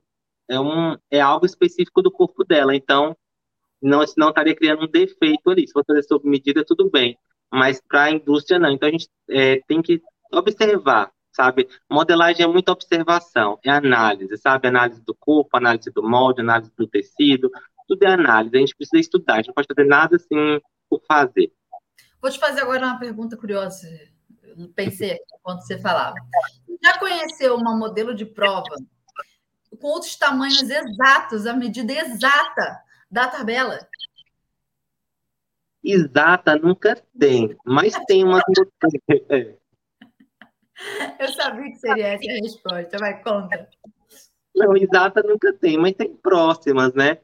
é 0.49 0.59
um 0.59 0.97
é 1.09 1.21
algo 1.21 1.45
específico 1.45 2.01
do 2.01 2.11
corpo 2.11 2.43
dela. 2.43 2.75
Então, 2.75 3.15
não 3.81 4.05
senão 4.05 4.29
estaria 4.29 4.55
criando 4.55 4.83
um 4.83 4.87
defeito 4.87 5.49
ali. 5.49 5.67
Se 5.67 5.73
for 5.73 5.83
fazer 5.85 6.03
sob 6.03 6.27
medida, 6.27 6.65
tudo 6.65 6.89
bem. 6.89 7.17
Mas 7.51 7.81
para 7.81 8.03
a 8.03 8.11
indústria 8.11 8.59
não. 8.59 8.71
Então 8.71 8.89
a 8.89 8.91
gente 8.91 9.09
é, 9.29 9.61
tem 9.67 9.81
que 9.81 10.01
observar 10.31 11.11
sabe? 11.31 11.67
Modelagem 11.89 12.43
é 12.43 12.47
muita 12.47 12.71
observação, 12.71 13.59
é 13.63 13.69
análise, 13.69 14.35
sabe? 14.37 14.67
Análise 14.67 15.01
do 15.03 15.15
corpo, 15.15 15.57
análise 15.57 15.89
do 15.91 16.03
molde, 16.03 16.41
análise 16.41 16.71
do 16.77 16.87
tecido, 16.87 17.49
tudo 17.87 18.03
é 18.03 18.13
análise. 18.13 18.55
A 18.55 18.59
gente 18.59 18.75
precisa 18.75 18.99
estudar, 18.99 19.33
a 19.33 19.37
gente 19.37 19.47
não 19.47 19.53
pode 19.53 19.67
fazer 19.67 19.87
nada 19.87 20.15
assim 20.17 20.61
por 20.89 21.01
fazer. 21.07 21.51
Vou 22.21 22.29
te 22.29 22.39
fazer 22.39 22.61
agora 22.61 22.85
uma 22.85 22.99
pergunta 22.99 23.37
curiosa. 23.37 23.87
Pensei 24.75 25.17
enquanto 25.39 25.61
você 25.61 25.79
falava. 25.79 26.15
Já 26.83 26.99
conheceu 26.99 27.55
uma 27.55 27.75
modelo 27.75 28.13
de 28.13 28.25
prova 28.25 28.75
com 29.79 29.87
outros 29.87 30.15
tamanhos 30.15 30.69
exatos, 30.69 31.45
a 31.45 31.53
medida 31.53 31.93
exata 31.93 32.81
da 33.09 33.27
tabela? 33.27 33.79
Exata 35.83 36.55
nunca 36.57 36.95
tem, 37.17 37.57
mas 37.65 37.93
tem 38.05 38.23
uma. 38.23 38.41
Eu 41.19 41.27
sabia 41.29 41.69
que 41.69 41.75
seria 41.75 42.07
essa 42.07 42.31
a 42.31 42.33
resposta. 42.33 42.97
Vai, 42.97 43.21
conta. 43.21 43.69
Não, 44.55 44.75
exata 44.75 45.23
nunca 45.23 45.53
tem, 45.53 45.77
mas 45.77 45.93
tem 45.93 46.13
próximas, 46.15 46.93
né? 46.93 47.19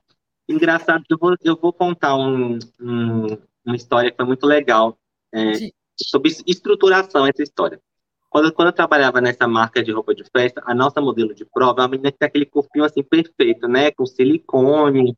Engraçado, 0.47 1.03
eu 1.09 1.17
vou, 1.17 1.35
eu 1.43 1.57
vou 1.57 1.73
contar 1.73 2.15
um, 2.15 2.57
um, 2.79 3.37
uma 3.65 3.75
história 3.75 4.09
que 4.09 4.17
foi 4.17 4.25
muito 4.25 4.45
legal 4.45 4.97
é, 5.33 5.69
sobre 6.01 6.31
estruturação, 6.47 7.25
essa 7.27 7.43
história. 7.43 7.81
Quando, 8.29 8.53
quando 8.53 8.67
eu 8.67 8.73
trabalhava 8.73 9.19
nessa 9.19 9.47
marca 9.47 9.83
de 9.83 9.91
roupa 9.91 10.13
de 10.15 10.23
festa, 10.23 10.61
a 10.65 10.73
nossa 10.73 11.01
modelo 11.01 11.33
de 11.33 11.45
prova, 11.45 11.83
a 11.83 11.87
menina 11.87 12.11
tem 12.11 12.27
aquele 12.27 12.45
corpinho 12.45 12.85
assim 12.85 13.03
perfeito, 13.03 13.67
né? 13.67 13.91
Com 13.91 14.05
silicone, 14.05 15.17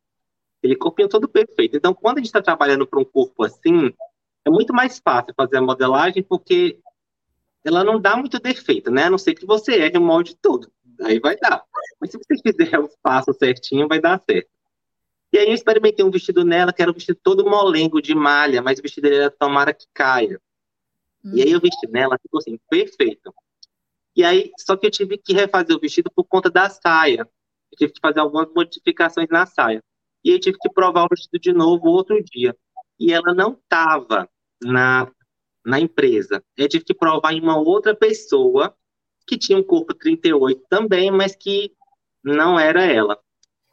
aquele 0.58 0.76
corpinho 0.76 1.08
todo 1.08 1.28
perfeito. 1.28 1.76
Então, 1.76 1.94
quando 1.94 2.18
a 2.18 2.20
gente 2.20 2.26
está 2.26 2.42
trabalhando 2.42 2.86
para 2.86 3.00
um 3.00 3.04
corpo 3.04 3.44
assim, 3.44 3.92
é 4.44 4.50
muito 4.50 4.72
mais 4.72 4.98
fácil 4.98 5.34
fazer 5.36 5.58
a 5.58 5.62
modelagem, 5.62 6.22
porque 6.22 6.78
ela 7.64 7.84
não 7.84 8.00
dá 8.00 8.16
muito 8.16 8.38
defeito, 8.38 8.90
né? 8.90 9.04
A 9.04 9.10
não 9.10 9.18
ser 9.18 9.34
que 9.34 9.46
você 9.46 9.74
erre 9.74 9.98
o 9.98 10.02
molde 10.02 10.34
todo. 10.36 10.70
Aí 11.02 11.18
vai 11.18 11.36
dar. 11.36 11.62
Mas 12.00 12.10
se 12.10 12.18
você 12.18 12.36
fizer 12.42 12.78
o 12.78 12.88
passo 13.02 13.32
certinho, 13.32 13.88
vai 13.88 14.00
dar 14.00 14.20
certo. 14.20 14.48
E 15.32 15.38
aí 15.38 15.46
eu 15.46 15.54
experimentei 15.54 16.04
um 16.04 16.10
vestido 16.10 16.44
nela, 16.44 16.72
que 16.72 16.82
era 16.82 16.90
um 16.90 16.94
vestido 16.94 17.18
todo 17.22 17.48
molengo 17.48 18.02
de 18.02 18.14
malha, 18.14 18.60
mas 18.60 18.78
o 18.78 18.82
vestido 18.82 19.04
dele 19.04 19.16
era 19.16 19.30
tomara 19.30 19.72
que 19.72 19.86
caia. 19.94 20.40
Hum. 21.24 21.32
E 21.34 21.42
aí 21.42 21.50
eu 21.50 21.60
vesti 21.60 21.86
nela, 21.88 22.18
ficou 22.20 22.38
assim, 22.38 22.58
perfeito. 22.68 23.32
E 24.16 24.24
aí, 24.24 24.50
só 24.58 24.76
que 24.76 24.86
eu 24.86 24.90
tive 24.90 25.16
que 25.18 25.32
refazer 25.32 25.76
o 25.76 25.80
vestido 25.80 26.10
por 26.10 26.24
conta 26.24 26.50
da 26.50 26.68
saia. 26.68 27.28
Eu 27.70 27.78
tive 27.78 27.92
que 27.92 28.00
fazer 28.00 28.20
algumas 28.20 28.52
modificações 28.52 29.28
na 29.30 29.46
saia. 29.46 29.82
E 30.24 30.30
eu 30.30 30.40
tive 30.40 30.58
que 30.58 30.68
provar 30.68 31.04
o 31.04 31.08
vestido 31.08 31.38
de 31.38 31.52
novo 31.52 31.86
outro 31.86 32.22
dia. 32.22 32.56
E 32.98 33.12
ela 33.12 33.32
não 33.32 33.52
estava 33.52 34.28
na 34.60 35.10
na 35.64 35.78
empresa. 35.78 36.42
Eu 36.56 36.68
tive 36.68 36.84
que 36.84 36.94
provar 36.94 37.32
em 37.32 37.40
uma 37.40 37.58
outra 37.58 37.94
pessoa 37.94 38.74
que 39.26 39.38
tinha 39.38 39.58
um 39.58 39.62
corpo 39.62 39.94
38 39.94 40.64
também, 40.68 41.10
mas 41.10 41.36
que 41.36 41.72
não 42.22 42.58
era 42.58 42.84
ela. 42.84 43.18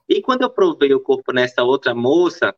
E 0.07 0.21
quando 0.21 0.43
eu 0.43 0.49
provei 0.49 0.93
o 0.93 0.99
corpo 0.99 1.33
nessa 1.33 1.63
outra 1.63 1.93
moça, 1.93 2.55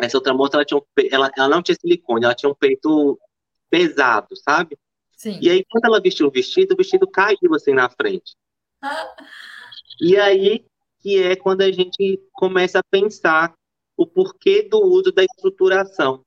essa 0.00 0.16
outra 0.16 0.34
moça 0.34 0.56
ela, 0.56 0.64
tinha 0.64 0.78
um, 0.78 0.82
ela, 1.10 1.30
ela 1.36 1.48
não 1.48 1.62
tinha 1.62 1.76
silicone, 1.76 2.24
ela 2.24 2.34
tinha 2.34 2.50
um 2.50 2.54
peito 2.54 3.18
pesado, 3.70 4.36
sabe? 4.36 4.78
Sim. 5.16 5.38
E 5.40 5.48
aí, 5.48 5.64
quando 5.70 5.86
ela 5.86 6.00
vestiu 6.00 6.26
o 6.26 6.30
vestido, 6.30 6.74
o 6.74 6.76
vestido 6.76 7.06
caiu 7.06 7.54
assim 7.54 7.72
na 7.72 7.88
frente. 7.88 8.36
E 10.00 10.16
aí 10.16 10.66
que 11.06 11.22
é 11.22 11.36
quando 11.36 11.62
a 11.62 11.70
gente 11.70 12.20
começa 12.32 12.80
a 12.80 12.84
pensar 12.90 13.54
o 13.96 14.04
porquê 14.04 14.64
do 14.68 14.80
uso 14.80 15.12
da 15.12 15.22
estruturação. 15.22 16.25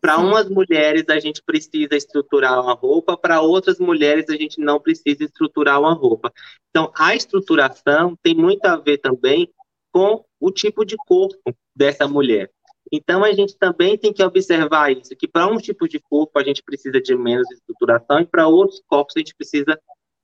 Para 0.00 0.18
umas 0.18 0.48
mulheres, 0.48 1.04
a 1.08 1.18
gente 1.18 1.42
precisa 1.42 1.96
estruturar 1.96 2.60
uma 2.60 2.72
roupa, 2.72 3.16
para 3.16 3.40
outras 3.40 3.78
mulheres, 3.78 4.28
a 4.28 4.36
gente 4.36 4.60
não 4.60 4.78
precisa 4.78 5.24
estruturar 5.24 5.80
uma 5.80 5.92
roupa. 5.92 6.32
Então, 6.70 6.92
a 6.96 7.14
estruturação 7.16 8.16
tem 8.22 8.34
muito 8.34 8.64
a 8.66 8.76
ver 8.76 8.98
também 8.98 9.52
com 9.92 10.24
o 10.38 10.50
tipo 10.52 10.84
de 10.84 10.96
corpo 10.96 11.56
dessa 11.74 12.06
mulher. 12.06 12.50
Então, 12.92 13.24
a 13.24 13.32
gente 13.32 13.56
também 13.56 13.98
tem 13.98 14.12
que 14.12 14.22
observar 14.22 14.92
isso, 14.92 15.16
que 15.16 15.28
para 15.28 15.46
um 15.46 15.58
tipo 15.58 15.88
de 15.88 15.98
corpo 15.98 16.38
a 16.38 16.44
gente 16.44 16.62
precisa 16.62 17.00
de 17.00 17.14
menos 17.14 17.50
estruturação 17.50 18.20
e 18.20 18.26
para 18.26 18.46
outros 18.46 18.80
corpos 18.86 19.14
a 19.16 19.20
gente 19.20 19.34
precisa 19.34 19.78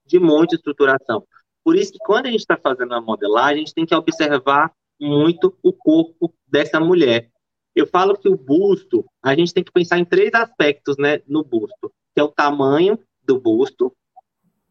de 0.07 0.19
muita 0.19 0.55
estruturação. 0.55 1.27
Por 1.65 1.77
isso 1.77 1.93
que 1.93 1.99
quando 1.99 2.27
a 2.27 2.31
gente 2.31 2.41
está 2.41 2.57
fazendo 2.57 2.95
a 2.95 3.01
modelagem, 3.01 3.57
a 3.57 3.59
gente 3.59 3.75
tem 3.75 3.87
que 3.87 3.95
observar 3.95 4.73
muito 5.01 5.57
o 5.63 5.73
corpo 5.73 6.33
dessa 6.47 6.79
mulher. 6.79 7.31
Eu 7.75 7.87
falo 7.87 8.17
que 8.17 8.29
o 8.29 8.37
busto, 8.37 9.05
a 9.23 9.35
gente 9.35 9.53
tem 9.53 9.65
que 9.65 9.73
pensar 9.73 9.99
em 9.99 10.05
três 10.05 10.33
aspectos 10.33 10.97
né, 10.97 11.21
no 11.27 11.43
busto, 11.43 11.93
que 12.15 12.21
é 12.21 12.23
o 12.23 12.29
tamanho 12.29 12.99
do 13.23 13.41
busto, 13.41 13.95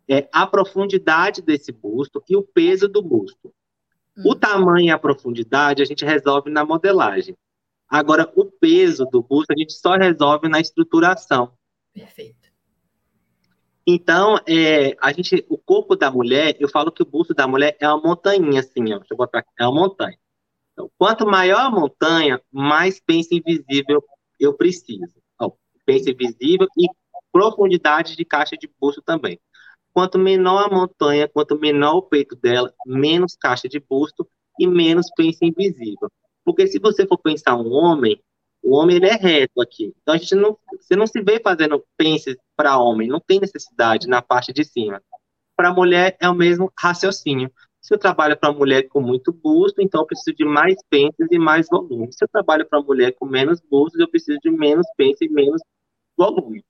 é 0.08 0.30
a 0.32 0.48
profundidade 0.48 1.42
desse 1.42 1.72
busto 1.72 2.24
e 2.30 2.36
o 2.36 2.44
peso 2.44 2.88
do 2.88 3.02
busto. 3.02 3.54
Hum. 4.18 4.24
O 4.28 4.36
tamanho 4.36 4.88
e 4.88 4.92
a 4.92 4.98
profundidade 4.98 5.82
a 5.82 5.86
gente 5.86 6.06
resolve 6.06 6.50
na 6.50 6.66
modelagem. 6.66 7.36
Agora, 7.90 8.32
o 8.36 8.46
peso 8.46 9.06
do 9.06 9.22
busto 9.22 9.54
a 9.54 9.58
gente 9.58 9.74
só 9.74 9.96
resolve 9.96 10.48
na 10.48 10.60
estruturação. 10.60 11.54
Perfeito. 11.94 12.52
Então, 13.86 14.38
é, 14.48 14.96
a 15.02 15.12
gente, 15.12 15.46
o 15.50 15.58
corpo 15.58 15.96
da 15.96 16.10
mulher, 16.10 16.56
eu 16.60 16.70
falo 16.70 16.92
que 16.92 17.04
o 17.04 17.06
busto 17.06 17.34
da 17.34 17.46
mulher 17.46 17.76
é 17.80 17.88
uma 17.88 18.02
montanha, 18.02 18.60
assim, 18.60 18.94
ó, 18.94 18.98
deixa 18.98 19.14
eu 19.14 19.18
botar 19.18 19.40
aqui, 19.40 19.50
é 19.60 19.68
uma 19.68 19.82
montanha. 19.82 20.18
Então, 20.84 20.92
quanto 20.98 21.26
maior 21.26 21.62
a 21.62 21.70
montanha, 21.70 22.42
mais 22.52 23.00
pence 23.00 23.30
invisível 23.34 24.04
eu 24.40 24.54
preciso. 24.54 25.16
Então, 25.36 25.54
pence 25.86 26.12
invisível 26.12 26.68
e 26.78 26.88
profundidade 27.32 28.16
de 28.16 28.26
caixa 28.26 28.58
de 28.58 28.70
busto 28.80 29.02
também. 29.02 29.40
Quanto 29.94 30.20
menor 30.20 30.66
a 30.66 30.74
montanha, 30.74 31.28
quanto 31.28 31.58
menor 31.58 31.96
o 31.96 32.02
peito 32.02 32.36
dela, 32.36 32.74
menos 32.86 33.36
caixa 33.36 33.70
de 33.70 33.80
busto 33.80 34.28
e 34.60 34.68
menos 34.68 35.08
pence 35.16 35.40
invisível. 35.42 36.12
Porque 36.44 36.68
se 36.68 36.80
você 36.80 37.08
for 37.08 37.18
pensar 37.18 37.56
um 37.56 37.72
homem, 37.72 38.22
o 38.62 38.76
homem 38.76 38.98
ele 38.98 39.06
é 39.06 39.16
reto 39.16 39.62
aqui. 39.62 39.94
Então 40.02 40.16
a 40.16 40.18
gente 40.18 40.36
não, 40.36 40.58
você 40.80 40.96
não 40.96 41.08
se 41.08 41.22
vê 41.22 41.40
fazendo 41.40 41.84
pences 41.96 42.36
para 42.56 42.78
homem, 42.78 43.08
não 43.08 43.20
tem 43.20 43.40
necessidade 43.40 44.08
na 44.08 44.22
parte 44.22 44.52
de 44.52 44.66
cima. 44.66 45.02
Para 45.56 45.74
mulher 45.74 46.18
é 46.20 46.28
o 46.28 46.36
mesmo 46.36 46.72
raciocínio. 46.78 47.52
Se 47.84 47.94
eu 47.94 47.98
trabalho 47.98 48.38
para 48.38 48.54
mulher 48.54 48.84
com 48.84 49.02
muito 49.02 49.34
busto, 49.34 49.82
então 49.82 50.02
eu 50.02 50.08
preciso 50.08 50.34
de 50.38 50.46
mais 50.46 50.78
pences 50.90 51.28
e 51.30 51.38
mais 51.38 51.68
volume. 51.70 52.14
Se 52.14 52.24
eu 52.24 52.30
trabalho 52.30 52.66
para 52.66 52.82
mulher 52.82 53.12
com 53.12 53.26
menos 53.26 53.60
bustos, 53.60 54.00
eu 54.00 54.08
preciso 54.08 54.40
de 54.42 54.50
menos 54.50 54.88
pences 54.96 55.20
e 55.22 55.30
menos 55.30 55.62
volume. 56.18 56.64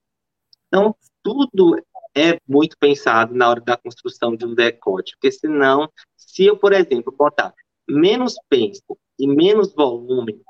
Então, 0.68 0.95
tudo 1.22 1.80
é 2.16 2.39
muito 2.47 2.76
pensado 2.80 3.36
na 3.36 3.47
hora 3.47 3.61
da 3.61 3.78
construção 3.78 4.36
de 4.36 4.43
um 4.43 4.55
decote, 4.55 5.14
porque 5.14 5.32
senão, 5.32 5.88
se 6.18 6.45
eu, 6.45 6.57
por 6.57 6.74
exemplo, 6.74 7.16
botar 7.16 7.53
menos 7.88 8.34
pence 8.49 8.82
e 9.20 9.28
menos 9.28 9.72
volume 9.72 10.41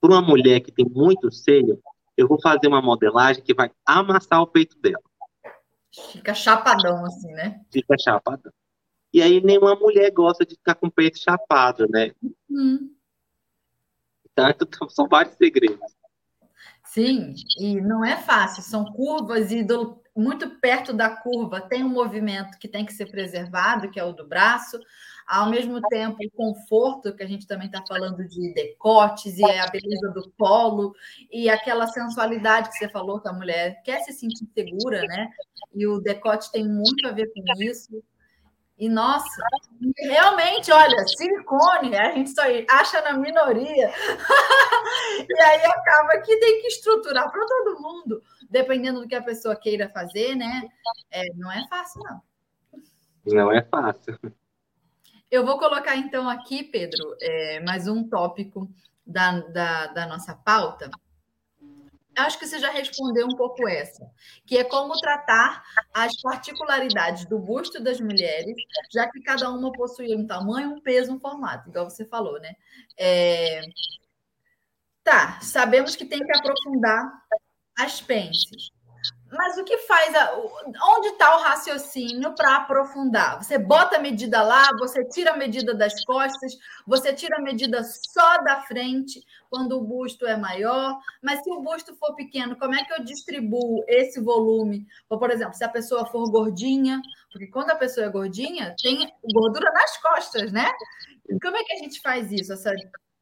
para 0.00 0.10
uma 0.10 0.22
mulher 0.22 0.58
que 0.58 0.72
tem 0.72 0.86
muito 0.90 1.30
seio, 1.30 1.80
eu 2.16 2.26
vou 2.26 2.40
fazer 2.40 2.66
uma 2.66 2.82
modelagem 2.82 3.44
que 3.44 3.54
vai 3.54 3.70
amassar 3.86 4.42
o 4.42 4.46
peito 4.46 4.76
dela. 4.80 5.02
Fica 6.10 6.34
chapadão, 6.34 7.04
assim, 7.04 7.32
né? 7.32 7.60
Fica 7.70 7.96
chapadão. 7.96 8.52
E 9.12 9.20
aí 9.22 9.40
nenhuma 9.40 9.74
mulher 9.74 10.10
gosta 10.10 10.46
de 10.46 10.54
ficar 10.54 10.74
com 10.74 10.86
o 10.86 10.92
peito 10.92 11.18
chapado, 11.18 11.86
né? 11.88 12.12
Hum. 12.48 12.94
Então, 14.32 14.88
são 14.88 15.08
vários 15.08 15.34
segredos. 15.34 15.78
Sim, 16.84 17.34
e 17.58 17.80
não 17.80 18.04
é 18.04 18.16
fácil, 18.16 18.62
são 18.62 18.84
curvas 18.84 19.52
e 19.52 19.62
do, 19.62 20.02
muito 20.16 20.58
perto 20.58 20.92
da 20.92 21.08
curva 21.08 21.60
tem 21.60 21.84
um 21.84 21.88
movimento 21.88 22.58
que 22.58 22.66
tem 22.66 22.84
que 22.84 22.92
ser 22.92 23.06
preservado, 23.06 23.90
que 23.90 24.00
é 24.00 24.04
o 24.04 24.12
do 24.12 24.26
braço, 24.26 24.78
ao 25.26 25.48
mesmo 25.48 25.80
tempo 25.82 26.16
o 26.20 26.30
conforto, 26.32 27.14
que 27.14 27.22
a 27.22 27.26
gente 27.26 27.46
também 27.46 27.68
está 27.68 27.84
falando 27.86 28.26
de 28.26 28.52
decotes 28.52 29.38
e 29.38 29.44
a 29.44 29.68
beleza 29.68 30.08
do 30.08 30.28
polo, 30.36 30.92
e 31.30 31.48
aquela 31.48 31.86
sensualidade 31.86 32.70
que 32.70 32.78
você 32.78 32.88
falou 32.88 33.20
que 33.20 33.28
a 33.28 33.32
mulher 33.32 33.80
quer 33.84 34.00
se 34.00 34.12
sentir 34.12 34.48
segura, 34.52 35.02
né? 35.02 35.28
E 35.72 35.86
o 35.86 36.00
decote 36.00 36.50
tem 36.50 36.66
muito 36.66 37.06
a 37.06 37.12
ver 37.12 37.32
com 37.32 37.62
isso. 37.62 38.02
E 38.80 38.88
nossa, 38.88 39.42
realmente, 39.98 40.72
olha, 40.72 41.06
silicone, 41.06 41.94
a 41.94 42.12
gente 42.12 42.30
só 42.30 42.40
acha 42.70 43.02
na 43.02 43.12
minoria. 43.12 43.92
e 45.28 45.42
aí 45.42 45.64
acaba 45.66 46.18
que 46.22 46.34
tem 46.38 46.62
que 46.62 46.68
estruturar 46.68 47.30
para 47.30 47.46
todo 47.46 47.78
mundo, 47.78 48.22
dependendo 48.48 49.02
do 49.02 49.06
que 49.06 49.14
a 49.14 49.22
pessoa 49.22 49.54
queira 49.54 49.90
fazer, 49.90 50.34
né? 50.34 50.66
É, 51.10 51.26
não 51.34 51.52
é 51.52 51.68
fácil, 51.68 52.00
não. 52.02 52.22
Não 53.26 53.52
é 53.52 53.62
fácil. 53.62 54.18
Eu 55.30 55.44
vou 55.44 55.58
colocar 55.58 55.96
então 55.96 56.26
aqui, 56.26 56.64
Pedro, 56.64 57.14
é, 57.20 57.60
mais 57.60 57.86
um 57.86 58.08
tópico 58.08 58.66
da, 59.06 59.40
da, 59.40 59.86
da 59.88 60.06
nossa 60.06 60.34
pauta. 60.34 60.90
Acho 62.20 62.38
que 62.38 62.46
você 62.46 62.58
já 62.58 62.70
respondeu 62.70 63.26
um 63.26 63.36
pouco 63.36 63.68
essa, 63.68 64.08
que 64.46 64.56
é 64.58 64.64
como 64.64 64.98
tratar 64.98 65.62
as 65.92 66.20
particularidades 66.20 67.24
do 67.26 67.38
busto 67.38 67.82
das 67.82 68.00
mulheres, 68.00 68.54
já 68.92 69.08
que 69.08 69.22
cada 69.22 69.50
uma 69.50 69.72
possui 69.72 70.14
um 70.14 70.26
tamanho, 70.26 70.74
um 70.74 70.80
peso, 70.80 71.12
um 71.12 71.20
formato, 71.20 71.68
igual 71.68 71.88
você 71.88 72.04
falou, 72.04 72.40
né? 72.40 72.54
É... 72.98 73.62
Tá, 75.02 75.40
sabemos 75.40 75.96
que 75.96 76.04
tem 76.04 76.20
que 76.20 76.36
aprofundar 76.36 77.10
as 77.78 78.00
pences. 78.00 78.70
Mas 79.32 79.56
o 79.58 79.64
que 79.64 79.78
faz? 79.78 80.14
A, 80.14 80.36
onde 80.36 81.08
está 81.08 81.36
o 81.36 81.42
raciocínio 81.42 82.34
para 82.34 82.56
aprofundar? 82.56 83.42
Você 83.42 83.58
bota 83.58 83.96
a 83.96 84.00
medida 84.00 84.42
lá, 84.42 84.68
você 84.78 85.04
tira 85.04 85.32
a 85.32 85.36
medida 85.36 85.72
das 85.72 86.04
costas, 86.04 86.58
você 86.86 87.12
tira 87.12 87.36
a 87.36 87.42
medida 87.42 87.82
só 87.84 88.42
da 88.42 88.62
frente, 88.62 89.24
quando 89.48 89.78
o 89.78 89.84
busto 89.84 90.26
é 90.26 90.36
maior. 90.36 90.98
Mas 91.22 91.42
se 91.42 91.50
o 91.50 91.62
busto 91.62 91.94
for 91.96 92.14
pequeno, 92.14 92.58
como 92.58 92.74
é 92.74 92.84
que 92.84 92.92
eu 92.92 93.04
distribuo 93.04 93.84
esse 93.86 94.20
volume? 94.20 94.86
Por 95.08 95.30
exemplo, 95.30 95.54
se 95.54 95.64
a 95.64 95.68
pessoa 95.68 96.06
for 96.06 96.28
gordinha, 96.30 97.00
porque 97.30 97.46
quando 97.46 97.70
a 97.70 97.76
pessoa 97.76 98.06
é 98.06 98.10
gordinha, 98.10 98.74
tem 98.82 99.08
gordura 99.32 99.70
nas 99.72 99.96
costas, 99.98 100.50
né? 100.50 100.70
Como 101.40 101.56
é 101.56 101.62
que 101.62 101.72
a 101.72 101.78
gente 101.78 102.00
faz 102.00 102.32
isso? 102.32 102.52
Essa... 102.52 102.72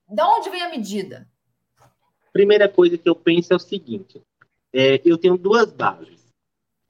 Da 0.09 0.27
onde 0.27 0.49
vem 0.49 0.63
a 0.63 0.71
medida? 0.71 1.29
Primeira 2.33 2.69
coisa 2.69 2.97
que 2.97 3.09
eu 3.09 3.15
penso 3.15 3.53
é 3.53 3.57
o 3.57 3.59
seguinte: 3.61 4.23
é, 4.73 5.01
eu 5.05 5.19
tenho 5.19 5.37
duas 5.37 5.73
bases. 5.73 6.29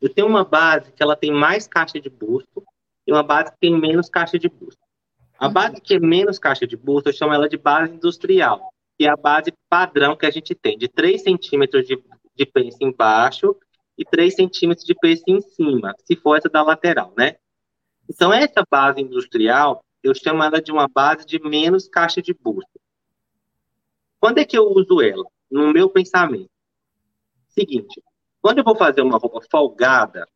Eu 0.01 0.13
tenho 0.13 0.27
uma 0.27 0.45
base 0.45 0.93
que 0.93 1.03
ela 1.03 1.17
tem 1.17 1.33
mais 1.33 1.67
caixa 1.67 2.01
de 2.01 2.09
busto 2.09 2.65
e 3.07 3.13
uma 3.13 3.23
base 3.23 3.53
que 3.53 3.59
tem 3.59 3.79
menos 3.79 4.09
caixa 4.09 4.39
de 4.39 4.49
busto. 4.49 4.81
A 5.39 5.47
uhum. 5.47 5.53
base 5.53 5.81
que 5.81 5.95
é 5.95 6.01
menos 6.01 6.39
caixa 6.39 6.67
de 6.67 6.77
busto, 6.77 7.09
eu 7.09 7.13
chamo 7.13 7.33
ela 7.33 7.49
de 7.49 7.57
base 7.57 7.95
industrial, 7.95 8.73
que 8.97 9.07
é 9.07 9.11
a 9.11 9.17
base 9.17 9.53
padrão 9.69 10.17
que 10.17 10.27
a 10.27 10.31
gente 10.31 10.55
tem, 10.55 10.77
de 10.77 10.89
3 10.89 11.23
centímetros 11.23 11.87
de, 11.87 12.01
de 12.35 12.47
pence 12.47 12.79
embaixo 12.81 13.57
e 13.97 14.05
3 14.05 14.35
centímetros 14.35 14.87
de 14.87 14.95
pence 14.95 15.23
em 15.29 15.41
cima, 15.41 15.95
se 16.05 16.17
for 16.17 16.37
essa 16.37 16.49
da 16.49 16.63
lateral, 16.63 17.13
né? 17.17 17.37
Então, 18.09 18.33
essa 18.33 18.65
base 18.69 19.01
industrial, 19.01 19.85
eu 20.03 20.15
chamo 20.15 20.43
ela 20.43 20.61
de 20.63 20.73
uma 20.73 20.89
base 20.89 21.27
de 21.27 21.39
menos 21.41 21.89
caixa 21.89 22.23
de 22.23 22.33
busto. 22.33 22.81
Quando 24.21 24.39
é 24.39 24.45
que 24.45 24.57
eu 24.57 24.65
uso 24.65 25.01
ela? 25.01 25.25
No 25.51 25.73
meu 25.73 25.89
pensamento. 25.89 26.51
Seguinte, 27.59 28.01
quando 28.41 28.59
eu 28.59 28.65
vou 28.65 28.77
fazer 28.77 29.03
uma 29.03 29.19
roupa 29.19 29.41
folgada, 29.51 30.29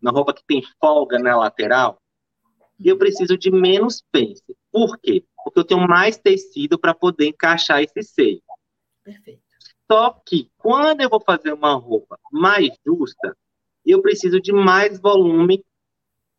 uma 0.00 0.10
roupa 0.10 0.32
que 0.32 0.42
tem 0.46 0.62
folga 0.80 1.18
na 1.18 1.36
lateral, 1.36 2.00
eu 2.82 2.96
preciso 2.96 3.36
de 3.36 3.50
menos 3.50 4.02
pence. 4.10 4.56
Por 4.70 4.98
quê? 4.98 5.24
Porque 5.44 5.60
eu 5.60 5.64
tenho 5.64 5.86
mais 5.86 6.16
tecido 6.16 6.78
para 6.78 6.94
poder 6.94 7.26
encaixar 7.26 7.82
esse 7.82 8.02
seio. 8.02 8.42
Perfeito. 9.04 9.42
Só 9.90 10.18
que 10.24 10.50
quando 10.56 11.02
eu 11.02 11.10
vou 11.10 11.20
fazer 11.20 11.52
uma 11.52 11.74
roupa 11.74 12.18
mais 12.32 12.70
justa, 12.86 13.36
eu 13.84 14.00
preciso 14.00 14.40
de 14.40 14.52
mais 14.52 14.98
volume 14.98 15.62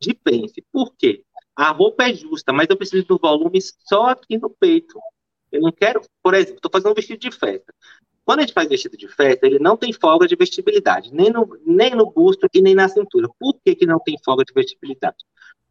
de 0.02 0.16
pence. 0.16 0.66
Por 0.72 0.96
quê? 0.96 1.24
A 1.56 1.70
roupa 1.70 2.06
é 2.06 2.14
justa, 2.16 2.52
mas 2.52 2.68
eu 2.70 2.78
preciso 2.78 3.06
do 3.06 3.20
volume 3.20 3.60
só 3.62 4.08
aqui 4.08 4.40
no 4.40 4.50
peito. 4.50 5.00
Eu 5.52 5.62
não 5.62 5.72
quero, 5.72 6.02
por 6.24 6.34
exemplo, 6.34 6.56
estou 6.56 6.72
fazendo 6.72 6.92
um 6.92 6.96
vestido 6.96 7.20
de 7.20 7.32
festa. 7.32 7.72
Quando 8.26 8.40
a 8.40 8.42
gente 8.44 8.54
faz 8.54 8.70
vestido 8.70 8.96
de 8.96 9.08
festa, 9.08 9.46
ele 9.46 9.60
não 9.60 9.76
tem 9.76 9.92
folga 9.92 10.28
de 10.28 10.36
vestibilidade, 10.36 11.14
nem 11.14 11.30
no, 11.30 11.48
nem 11.66 11.94
no 11.94 12.10
busto 12.10 12.48
e 12.54 12.62
nem 12.62 12.74
na 12.74 12.88
cintura. 12.88 13.28
Por 13.40 13.60
que, 13.64 13.76
que 13.76 13.86
não 13.86 14.00
tem 14.00 14.18
folga 14.24 14.46
de 14.46 14.54
vestibilidade? 14.54 15.18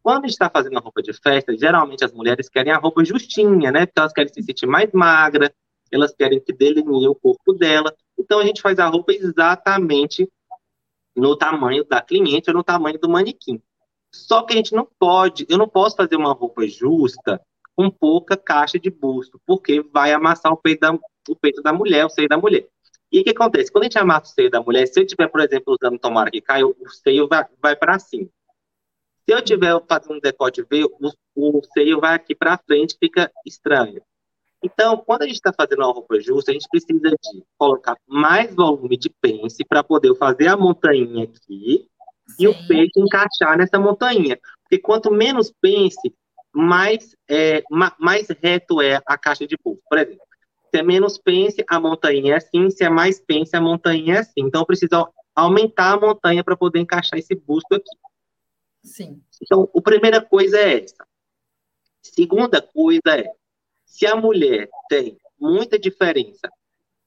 Quando 0.03 0.25
a 0.25 0.27
gente 0.27 0.33
está 0.33 0.49
fazendo 0.49 0.77
a 0.77 0.81
roupa 0.81 1.01
de 1.01 1.13
festa, 1.13 1.57
geralmente 1.57 2.03
as 2.03 2.11
mulheres 2.11 2.49
querem 2.49 2.71
a 2.71 2.77
roupa 2.77 3.03
justinha, 3.03 3.71
né? 3.71 3.85
Porque 3.85 3.99
elas 3.99 4.13
querem 4.13 4.33
se 4.33 4.43
sentir 4.43 4.67
mais 4.67 4.91
magra, 4.91 5.53
elas 5.91 6.13
querem 6.13 6.39
que 6.39 6.53
delinee 6.53 7.07
o 7.07 7.15
corpo 7.15 7.53
dela. 7.53 7.93
Então 8.19 8.39
a 8.39 8.45
gente 8.45 8.61
faz 8.61 8.77
a 8.79 8.85
roupa 8.85 9.13
exatamente 9.13 10.29
no 11.15 11.35
tamanho 11.35 11.85
da 11.85 12.01
cliente 12.01 12.49
ou 12.49 12.55
no 12.55 12.63
tamanho 12.63 12.99
do 12.99 13.09
manequim. 13.09 13.61
Só 14.13 14.43
que 14.43 14.53
a 14.53 14.57
gente 14.57 14.75
não 14.75 14.87
pode, 14.99 15.45
eu 15.49 15.57
não 15.57 15.67
posso 15.67 15.95
fazer 15.95 16.17
uma 16.17 16.33
roupa 16.33 16.67
justa 16.67 17.41
com 17.75 17.89
pouca 17.89 18.37
caixa 18.37 18.79
de 18.79 18.89
busto, 18.89 19.39
porque 19.45 19.81
vai 19.81 20.11
amassar 20.11 20.51
o 20.51 20.57
peito 20.57 20.81
da, 20.81 20.93
o 20.93 21.35
peito 21.35 21.61
da 21.61 21.73
mulher, 21.73 22.05
o 22.05 22.09
seio 22.09 22.27
da 22.27 22.37
mulher. 22.37 22.67
E 23.11 23.19
o 23.19 23.23
que 23.23 23.29
acontece? 23.29 23.71
Quando 23.71 23.83
a 23.83 23.85
gente 23.85 23.99
amassa 23.99 24.31
o 24.31 24.33
seio 24.33 24.49
da 24.49 24.61
mulher, 24.61 24.87
se 24.87 24.99
eu 24.99 25.05
tiver, 25.05 25.27
por 25.27 25.39
exemplo, 25.41 25.77
usando 25.79 25.99
tomara 25.99 26.31
que 26.31 26.41
caia, 26.41 26.65
o 26.65 26.89
seio 26.89 27.27
vai, 27.27 27.45
vai 27.61 27.75
para 27.75 27.99
cima. 27.99 28.27
Se 29.25 29.33
eu 29.33 29.41
tiver 29.41 29.79
fazendo 29.87 30.15
um 30.15 30.19
decote 30.19 30.63
V, 30.63 30.85
o, 30.85 31.11
o 31.35 31.61
seio 31.73 31.99
vai 31.99 32.15
aqui 32.15 32.35
para 32.35 32.57
frente, 32.57 32.97
fica 32.99 33.31
estranho. 33.45 34.01
Então, 34.63 34.97
quando 34.97 35.23
a 35.23 35.25
gente 35.25 35.35
está 35.35 35.51
fazendo 35.53 35.79
uma 35.79 35.91
roupa 35.91 36.19
justa, 36.19 36.51
a 36.51 36.53
gente 36.53 36.67
precisa 36.69 37.09
de 37.09 37.43
colocar 37.57 37.97
mais 38.07 38.55
volume 38.55 38.97
de 38.97 39.09
pence 39.21 39.63
para 39.67 39.83
poder 39.83 40.15
fazer 40.15 40.47
a 40.47 40.55
montanha 40.55 41.25
aqui 41.25 41.85
Sim. 42.27 42.35
e 42.39 42.47
o 42.47 42.67
peito 42.67 42.99
encaixar 42.99 43.57
nessa 43.57 43.77
montanha. 43.77 44.39
Porque 44.63 44.79
quanto 44.79 45.11
menos 45.11 45.53
pense, 45.61 46.13
mais, 46.53 47.15
é, 47.27 47.63
mais 47.99 48.27
reto 48.41 48.81
é 48.81 49.01
a 49.05 49.17
caixa 49.17 49.47
de 49.47 49.57
pulso. 49.57 49.81
Por 49.89 49.97
exemplo, 49.97 50.25
se 50.69 50.79
é 50.79 50.83
menos 50.83 51.17
pense, 51.17 51.63
a 51.67 51.79
montanha 51.79 52.33
é 52.33 52.37
assim, 52.37 52.69
se 52.69 52.83
é 52.83 52.89
mais 52.89 53.19
pense, 53.19 53.55
a 53.55 53.61
montanha 53.61 54.15
é 54.15 54.19
assim. 54.19 54.41
Então, 54.41 54.65
precisa 54.65 55.07
aumentar 55.35 55.93
a 55.93 55.99
montanha 55.99 56.43
para 56.43 56.57
poder 56.57 56.79
encaixar 56.79 57.17
esse 57.17 57.35
busto 57.35 57.75
aqui. 57.75 57.89
Sim. 58.83 59.21
Então, 59.41 59.69
a 59.75 59.81
primeira 59.81 60.21
coisa 60.21 60.57
é 60.57 60.83
essa. 60.83 61.05
Segunda 62.01 62.61
coisa 62.61 63.01
é, 63.17 63.31
se 63.85 64.05
a 64.05 64.15
mulher 64.15 64.69
tem 64.89 65.17
muita 65.39 65.79
diferença 65.79 66.49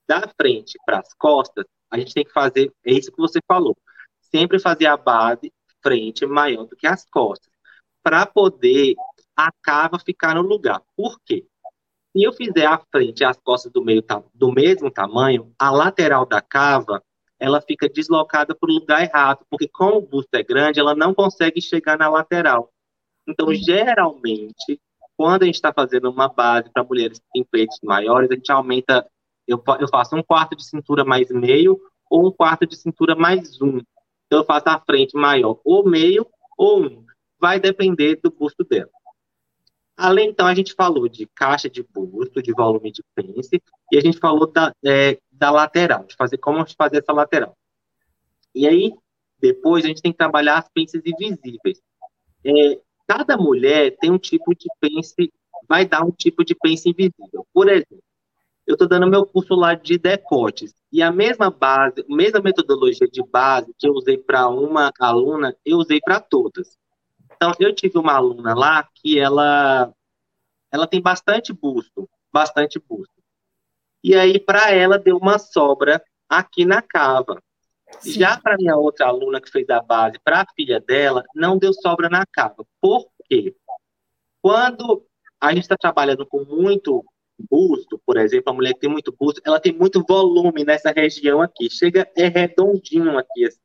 da 0.08 0.28
frente 0.40 0.78
para 0.84 1.00
as 1.00 1.12
costas, 1.14 1.64
a 1.90 1.98
gente 1.98 2.14
tem 2.14 2.24
que 2.24 2.32
fazer, 2.32 2.72
é 2.84 2.92
isso 2.92 3.10
que 3.10 3.18
você 3.18 3.40
falou, 3.46 3.76
sempre 4.20 4.58
fazer 4.58 4.86
a 4.86 4.96
base 4.96 5.52
frente 5.82 6.24
maior 6.26 6.66
do 6.66 6.76
que 6.76 6.86
as 6.86 7.04
costas, 7.08 7.50
para 8.02 8.24
poder 8.26 8.94
a 9.36 9.50
cava 9.62 9.98
ficar 9.98 10.34
no 10.34 10.42
lugar. 10.42 10.80
Por 10.96 11.20
quê? 11.24 11.46
Se 12.16 12.22
eu 12.22 12.32
fizer 12.32 12.66
a 12.66 12.80
frente 12.90 13.20
e 13.20 13.24
as 13.24 13.38
costas 13.38 13.70
do, 13.70 13.84
meio, 13.84 14.02
do 14.32 14.50
mesmo 14.50 14.90
tamanho, 14.90 15.52
a 15.58 15.70
lateral 15.70 16.24
da 16.24 16.40
cava 16.40 17.02
ela 17.38 17.60
fica 17.60 17.88
deslocada 17.88 18.54
para 18.54 18.70
o 18.70 18.74
lugar 18.74 19.02
errado, 19.02 19.44
porque 19.50 19.68
como 19.68 19.98
o 19.98 20.00
busto 20.00 20.34
é 20.34 20.42
grande, 20.42 20.80
ela 20.80 20.94
não 20.94 21.12
consegue 21.12 21.60
chegar 21.60 21.98
na 21.98 22.08
lateral. 22.08 22.72
Então, 23.28 23.52
geralmente, 23.52 24.80
quando 25.16 25.42
a 25.42 25.46
gente 25.46 25.56
está 25.56 25.72
fazendo 25.72 26.10
uma 26.10 26.28
base 26.28 26.70
para 26.70 26.84
mulheres 26.84 27.18
que 27.18 27.26
têm 27.32 27.44
peitos 27.44 27.78
maiores, 27.82 28.30
a 28.30 28.34
gente 28.34 28.50
aumenta, 28.50 29.06
eu, 29.46 29.62
eu 29.80 29.88
faço 29.88 30.16
um 30.16 30.22
quarto 30.22 30.56
de 30.56 30.64
cintura 30.64 31.04
mais 31.04 31.30
meio 31.30 31.78
ou 32.08 32.28
um 32.28 32.30
quarto 32.30 32.66
de 32.66 32.76
cintura 32.76 33.14
mais 33.14 33.60
um. 33.60 33.78
Então, 34.26 34.40
eu 34.40 34.44
faço 34.44 34.68
a 34.68 34.80
frente 34.80 35.16
maior 35.16 35.60
ou 35.64 35.88
meio 35.88 36.26
ou 36.56 36.82
um. 36.84 37.04
Vai 37.38 37.60
depender 37.60 38.18
do 38.22 38.30
busto 38.30 38.64
dela. 38.64 38.90
Além, 39.96 40.28
então, 40.28 40.46
a 40.46 40.54
gente 40.54 40.74
falou 40.74 41.08
de 41.08 41.26
caixa 41.26 41.70
de 41.70 41.82
busto, 41.82 42.42
de 42.42 42.52
volume 42.52 42.92
de 42.92 43.02
pence, 43.14 43.62
e 43.90 43.96
a 43.96 44.00
gente 44.00 44.18
falou 44.18 44.46
da, 44.46 44.72
é, 44.84 45.18
da 45.32 45.50
lateral, 45.50 46.04
de 46.04 46.14
fazer 46.14 46.36
como 46.36 46.64
fazer 46.76 46.98
essa 46.98 47.12
lateral. 47.12 47.56
E 48.54 48.68
aí, 48.68 48.92
depois, 49.40 49.84
a 49.84 49.88
gente 49.88 50.02
tem 50.02 50.12
que 50.12 50.18
trabalhar 50.18 50.58
as 50.58 50.68
pences 50.68 51.00
invisíveis. 51.04 51.80
É, 52.44 52.80
cada 53.06 53.38
mulher 53.38 53.96
tem 53.98 54.10
um 54.10 54.18
tipo 54.18 54.54
de 54.54 54.66
pence, 54.78 55.32
vai 55.66 55.86
dar 55.86 56.04
um 56.04 56.10
tipo 56.10 56.44
de 56.44 56.54
pence 56.54 56.88
invisível. 56.88 57.46
Por 57.52 57.68
exemplo, 57.68 58.02
eu 58.66 58.74
estou 58.74 58.88
dando 58.88 59.08
meu 59.08 59.24
curso 59.24 59.54
lá 59.54 59.74
de 59.74 59.96
decotes, 59.96 60.74
e 60.92 61.00
a 61.00 61.12
mesma 61.12 61.50
base, 61.50 62.04
a 62.06 62.14
mesma 62.14 62.40
metodologia 62.40 63.08
de 63.08 63.22
base 63.22 63.72
que 63.78 63.88
eu 63.88 63.92
usei 63.92 64.18
para 64.18 64.48
uma 64.48 64.92
aluna, 65.00 65.56
eu 65.64 65.78
usei 65.78 66.00
para 66.00 66.20
todas. 66.20 66.76
Então, 67.36 67.52
eu 67.60 67.74
tive 67.74 67.98
uma 67.98 68.14
aluna 68.14 68.54
lá 68.54 68.88
que 68.94 69.18
ela, 69.18 69.92
ela 70.72 70.86
tem 70.86 71.00
bastante 71.00 71.52
busto, 71.52 72.08
bastante 72.32 72.78
busto. 72.78 73.14
E 74.02 74.14
aí, 74.14 74.40
para 74.40 74.70
ela, 74.70 74.98
deu 74.98 75.16
uma 75.18 75.38
sobra 75.38 76.02
aqui 76.28 76.64
na 76.64 76.80
cava. 76.80 77.42
Sim. 78.00 78.12
Já 78.12 78.38
para 78.38 78.56
minha 78.56 78.76
outra 78.76 79.06
aluna 79.06 79.40
que 79.40 79.50
fez 79.50 79.68
a 79.70 79.80
base, 79.80 80.18
para 80.24 80.40
a 80.40 80.46
filha 80.54 80.80
dela, 80.80 81.24
não 81.34 81.58
deu 81.58 81.72
sobra 81.72 82.08
na 82.08 82.24
cava. 82.26 82.66
Por 82.80 83.06
quê? 83.24 83.54
Quando 84.42 85.06
a 85.40 85.52
gente 85.52 85.62
está 85.62 85.76
trabalhando 85.76 86.26
com 86.26 86.44
muito 86.44 87.04
busto, 87.50 88.00
por 88.04 88.16
exemplo, 88.16 88.52
a 88.52 88.54
mulher 88.54 88.72
que 88.74 88.80
tem 88.80 88.90
muito 88.90 89.12
busto, 89.12 89.40
ela 89.44 89.60
tem 89.60 89.72
muito 89.72 90.04
volume 90.08 90.64
nessa 90.64 90.90
região 90.90 91.42
aqui. 91.42 91.70
Chega, 91.70 92.10
é 92.16 92.28
redondinho 92.28 93.18
aqui. 93.18 93.44
Assim. 93.44 93.60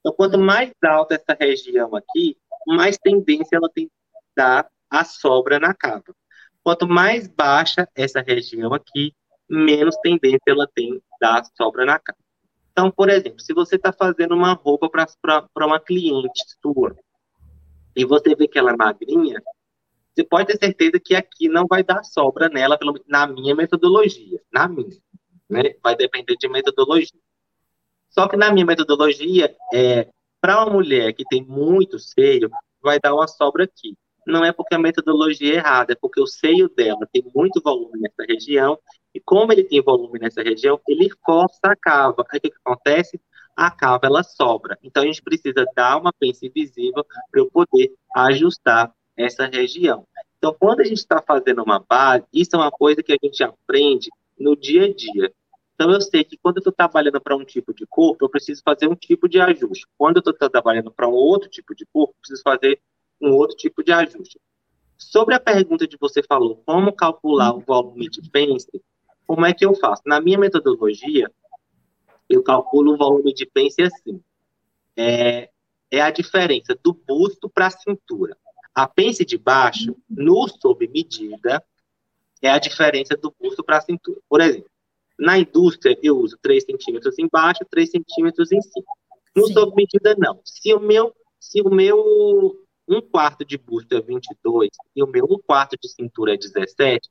Então, 0.00 0.12
quanto 0.12 0.38
mais 0.38 0.70
alta 0.84 1.14
essa 1.14 1.36
região 1.38 1.94
aqui, 1.94 2.36
mais 2.66 2.96
tendência 2.98 3.56
ela 3.56 3.68
tem 3.74 3.90
a 4.14 4.18
dar 4.36 4.68
a 4.90 5.04
sobra 5.04 5.58
na 5.58 5.74
cava. 5.74 6.14
Quanto 6.62 6.88
mais 6.88 7.28
baixa 7.28 7.88
essa 7.94 8.20
região 8.20 8.72
aqui, 8.72 9.12
menos 9.48 9.96
tendência 10.02 10.40
ela 10.46 10.68
tem 10.74 11.00
a 11.12 11.16
dar 11.20 11.44
sobra 11.56 11.84
na 11.84 11.98
cava. 11.98 12.18
Então, 12.72 12.90
por 12.90 13.08
exemplo, 13.08 13.40
se 13.40 13.54
você 13.54 13.76
está 13.76 13.92
fazendo 13.92 14.34
uma 14.34 14.52
roupa 14.52 14.90
para 14.90 15.66
uma 15.66 15.78
cliente 15.78 16.42
sua 16.60 16.96
e 17.94 18.04
você 18.04 18.34
vê 18.34 18.48
que 18.48 18.58
ela 18.58 18.72
é 18.72 18.76
magrinha, 18.76 19.40
você 20.14 20.24
pode 20.24 20.46
ter 20.46 20.58
certeza 20.58 20.98
que 20.98 21.14
aqui 21.14 21.48
não 21.48 21.66
vai 21.68 21.82
dar 21.82 22.04
sobra 22.04 22.48
nela, 22.48 22.78
pelo, 22.78 22.94
na 23.06 23.26
minha 23.26 23.54
metodologia. 23.54 24.40
Na 24.52 24.68
minha. 24.68 24.96
Né? 25.48 25.74
Vai 25.82 25.96
depender 25.96 26.36
de 26.36 26.48
metodologia. 26.48 27.20
Só 28.10 28.28
que 28.28 28.36
na 28.36 28.52
minha 28.52 28.64
metodologia, 28.64 29.54
é, 29.72 30.08
para 30.44 30.62
uma 30.62 30.74
mulher 30.74 31.14
que 31.14 31.24
tem 31.24 31.42
muito 31.42 31.98
seio, 31.98 32.50
vai 32.82 33.00
dar 33.00 33.14
uma 33.14 33.26
sobra 33.26 33.64
aqui. 33.64 33.96
Não 34.26 34.44
é 34.44 34.52
porque 34.52 34.74
a 34.74 34.78
metodologia 34.78 35.54
é 35.54 35.56
errada, 35.56 35.94
é 35.94 35.96
porque 35.98 36.20
o 36.20 36.26
seio 36.26 36.68
dela 36.68 37.08
tem 37.10 37.24
muito 37.34 37.62
volume 37.62 37.98
nessa 37.98 38.30
região, 38.30 38.78
e 39.14 39.20
como 39.20 39.50
ele 39.54 39.64
tem 39.64 39.80
volume 39.80 40.18
nessa 40.18 40.42
região, 40.42 40.78
ele 40.86 41.08
força 41.24 41.60
a 41.64 41.74
cava. 41.74 42.26
Aí 42.30 42.36
o 42.36 42.40
que, 42.42 42.50
que 42.50 42.56
acontece? 42.62 43.18
A 43.56 43.70
cava 43.70 44.00
ela 44.04 44.22
sobra. 44.22 44.78
Então 44.82 45.02
a 45.02 45.06
gente 45.06 45.22
precisa 45.22 45.64
dar 45.74 45.96
uma 45.96 46.12
pence 46.12 46.46
invisível 46.46 47.06
para 47.30 47.40
eu 47.40 47.50
poder 47.50 47.94
ajustar 48.14 48.92
essa 49.16 49.46
região. 49.46 50.06
Então, 50.36 50.54
quando 50.60 50.80
a 50.80 50.84
gente 50.84 50.98
está 50.98 51.22
fazendo 51.22 51.62
uma 51.62 51.82
base, 51.88 52.26
isso 52.30 52.54
é 52.54 52.58
uma 52.58 52.70
coisa 52.70 53.02
que 53.02 53.14
a 53.14 53.16
gente 53.22 53.42
aprende 53.42 54.10
no 54.38 54.54
dia 54.54 54.84
a 54.84 54.92
dia. 54.92 55.32
Então, 55.74 55.90
eu 55.90 56.00
sei 56.00 56.22
que 56.22 56.36
quando 56.36 56.58
eu 56.58 56.60
estou 56.60 56.72
trabalhando 56.72 57.20
para 57.20 57.36
um 57.36 57.44
tipo 57.44 57.74
de 57.74 57.84
corpo, 57.86 58.24
eu 58.24 58.28
preciso 58.28 58.62
fazer 58.64 58.88
um 58.88 58.94
tipo 58.94 59.28
de 59.28 59.40
ajuste. 59.40 59.86
Quando 59.98 60.16
eu 60.16 60.30
estou 60.30 60.48
trabalhando 60.48 60.92
para 60.92 61.08
um 61.08 61.12
outro 61.12 61.48
tipo 61.48 61.74
de 61.74 61.84
corpo, 61.86 62.12
eu 62.12 62.20
preciso 62.20 62.42
fazer 62.42 62.80
um 63.20 63.32
outro 63.32 63.56
tipo 63.56 63.82
de 63.82 63.92
ajuste. 63.92 64.40
Sobre 64.96 65.34
a 65.34 65.40
pergunta 65.40 65.86
de 65.86 65.96
você 66.00 66.22
falou, 66.22 66.62
como 66.64 66.92
calcular 66.92 67.54
o 67.54 67.60
volume 67.60 68.08
de 68.08 68.30
pence, 68.30 68.70
como 69.26 69.44
é 69.44 69.52
que 69.52 69.64
eu 69.64 69.74
faço? 69.74 70.02
Na 70.06 70.20
minha 70.20 70.38
metodologia, 70.38 71.30
eu 72.28 72.42
calculo 72.42 72.94
o 72.94 72.96
volume 72.96 73.34
de 73.34 73.44
pence 73.46 73.82
assim. 73.82 74.22
É, 74.96 75.50
é 75.90 76.00
a 76.00 76.10
diferença 76.10 76.78
do 76.82 76.92
busto 76.92 77.48
para 77.48 77.66
a 77.66 77.70
cintura. 77.70 78.36
A 78.74 78.86
pence 78.86 79.24
de 79.24 79.36
baixo, 79.36 79.96
no 80.08 80.46
sob 80.48 80.86
medida, 80.88 81.64
é 82.42 82.50
a 82.50 82.58
diferença 82.58 83.16
do 83.16 83.34
busto 83.40 83.64
para 83.64 83.78
a 83.78 83.80
cintura. 83.80 84.20
Por 84.28 84.40
exemplo, 84.40 84.70
na 85.18 85.38
indústria, 85.38 85.98
eu 86.02 86.18
uso 86.18 86.38
3 86.42 86.64
centímetros 86.64 87.18
embaixo, 87.18 87.64
3 87.70 87.90
centímetros 87.90 88.50
em 88.52 88.60
cima. 88.60 88.86
No 89.36 89.46
sob 89.48 89.74
medida, 89.74 90.14
não. 90.18 90.40
Se 90.44 90.72
o 90.72 90.80
meu, 90.80 91.14
se 91.40 91.60
o 91.60 91.70
meu 91.70 92.64
um 92.86 93.00
quarto 93.00 93.44
de 93.44 93.56
busto 93.56 93.96
é 93.96 94.00
22 94.00 94.68
e 94.94 95.02
o 95.02 95.06
meu 95.06 95.24
um 95.24 95.38
quarto 95.38 95.76
de 95.80 95.88
cintura 95.88 96.34
é 96.34 96.36
17, 96.36 97.08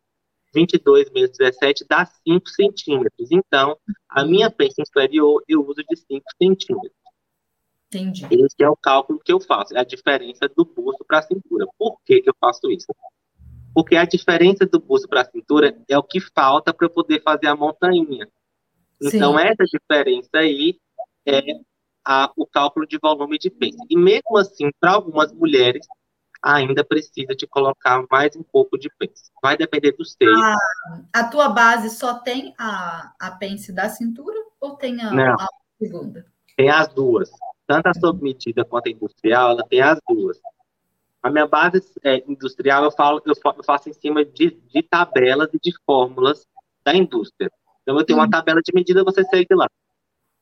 22 0.53 1.09
menos 1.09 1.31
17 1.31 1.85
dá 1.89 2.05
5 2.05 2.49
centímetros. 2.49 3.31
Então, 3.31 3.77
a 4.07 4.23
minha 4.23 4.51
pence 4.51 4.81
inferior 4.81 5.43
eu 5.47 5.65
uso 5.65 5.83
de 5.89 5.95
5 5.95 6.23
centímetros. 6.41 6.91
Entendi. 7.87 8.25
Esse 8.31 8.55
é 8.59 8.69
o 8.69 8.75
cálculo 8.75 9.19
que 9.19 9.31
eu 9.31 9.39
faço, 9.39 9.75
é 9.75 9.79
a 9.79 9.83
diferença 9.83 10.47
do 10.55 10.65
busto 10.65 11.03
para 11.05 11.19
a 11.19 11.23
cintura. 11.23 11.67
Por 11.77 11.97
que, 12.05 12.21
que 12.21 12.29
eu 12.29 12.35
faço 12.39 12.71
isso? 12.71 12.87
Porque 13.73 13.95
a 13.95 14.05
diferença 14.05 14.65
do 14.65 14.79
busto 14.79 15.07
para 15.07 15.21
a 15.21 15.25
cintura 15.25 15.75
é 15.89 15.97
o 15.97 16.03
que 16.03 16.19
falta 16.19 16.73
para 16.73 16.89
poder 16.89 17.21
fazer 17.21 17.47
a 17.47 17.55
montanha. 17.55 18.27
Então, 19.01 19.37
Sim. 19.37 19.43
essa 19.43 19.63
diferença 19.65 20.29
aí 20.35 20.77
é 21.25 21.41
a, 22.05 22.31
o 22.35 22.45
cálculo 22.45 22.85
de 22.85 22.97
volume 23.01 23.37
de 23.37 23.49
peso. 23.49 23.77
E 23.89 23.97
mesmo 23.97 24.37
assim, 24.37 24.69
para 24.79 24.91
algumas 24.91 25.31
mulheres, 25.33 25.85
ainda 26.41 26.83
precisa 26.83 27.33
de 27.35 27.47
colocar 27.47 28.03
mais 28.11 28.35
um 28.35 28.43
pouco 28.43 28.77
de 28.77 28.89
pence. 28.99 29.31
Vai 29.41 29.57
depender 29.57 29.93
do 29.93 30.03
seio. 30.03 30.35
A, 30.35 30.57
a 31.13 31.23
tua 31.27 31.49
base 31.49 31.89
só 31.89 32.15
tem 32.15 32.53
a, 32.57 33.13
a 33.19 33.31
pence 33.31 33.71
da 33.71 33.89
cintura 33.89 34.37
ou 34.59 34.75
tem 34.75 35.01
a, 35.01 35.33
a 35.33 35.47
segunda? 35.79 36.25
Tem 36.57 36.69
as 36.69 36.87
duas. 36.89 37.31
Tanto 37.65 37.87
a 37.87 37.93
sob 37.93 38.21
medida 38.21 38.65
quanto 38.65 38.87
a 38.87 38.91
industrial, 38.91 39.51
ela 39.51 39.63
tem 39.67 39.81
as 39.81 39.99
duas. 40.07 40.37
A 41.23 41.29
minha 41.29 41.47
base 41.47 41.81
é, 42.03 42.21
industrial 42.27 42.83
eu, 42.83 42.91
falo, 42.91 43.21
eu, 43.25 43.33
faço 43.63 43.89
em 43.89 43.93
cima 43.93 44.25
de, 44.25 44.51
de, 44.51 44.83
tabelas 44.83 45.49
e 45.53 45.57
de 45.57 45.71
fórmulas 45.85 46.45
da 46.83 46.93
indústria. 46.93 47.49
Então, 47.81 47.97
eu 47.97 48.05
tenho 48.05 48.19
uma 48.19 48.25
uhum. 48.25 48.31
tabela 48.31 48.61
de 48.61 48.73
medida, 48.73 49.05
você 49.05 49.23
segue 49.23 49.55
lá. 49.55 49.67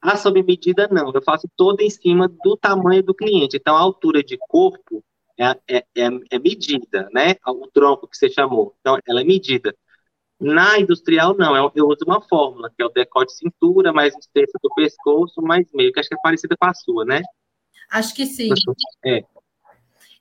A 0.02 0.18
sob 0.18 0.42
medida, 0.42 0.88
não. 0.92 1.12
Eu 1.14 1.22
faço 1.22 1.48
toda 1.56 1.84
em 1.84 1.90
cima 1.90 2.28
do 2.28 2.58
tamanho 2.58 3.04
do 3.04 3.14
cliente. 3.14 3.58
Então, 3.58 3.76
a 3.76 3.80
altura 3.80 4.24
de 4.24 4.36
corpo 4.50 5.04
é, 5.40 5.52
é, 5.68 5.86
é, 5.96 6.10
é 6.32 6.40
medida, 6.40 7.08
né? 7.14 7.36
O 7.46 7.68
tronco 7.72 8.08
que 8.08 8.18
você 8.18 8.28
chamou. 8.28 8.76
Então, 8.80 8.98
ela 9.08 9.22
é 9.22 9.24
medida. 9.24 9.76
Na 10.40 10.80
industrial, 10.80 11.38
não. 11.38 11.56
Eu, 11.56 11.72
eu 11.76 11.88
uso 11.88 12.00
uma 12.08 12.20
fórmula, 12.22 12.72
que 12.76 12.82
é 12.82 12.86
o 12.86 12.90
decote 12.90 13.32
cintura, 13.34 13.94
mais 13.94 14.16
extensa 14.16 14.58
do 14.64 14.74
pescoço, 14.74 15.40
mais 15.44 15.68
meio, 15.72 15.94
que 15.94 16.00
acho 16.00 16.10
que 16.10 16.16
é 16.16 16.22
parecida 16.24 16.58
com 16.58 16.66
a 16.66 16.74
sua, 16.74 17.06
né? 17.06 17.22
Acho 17.92 18.16
que 18.16 18.26
sim. 18.26 18.50
É. 19.06 19.24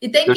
E 0.01 0.09
tem 0.09 0.25
que 0.25 0.33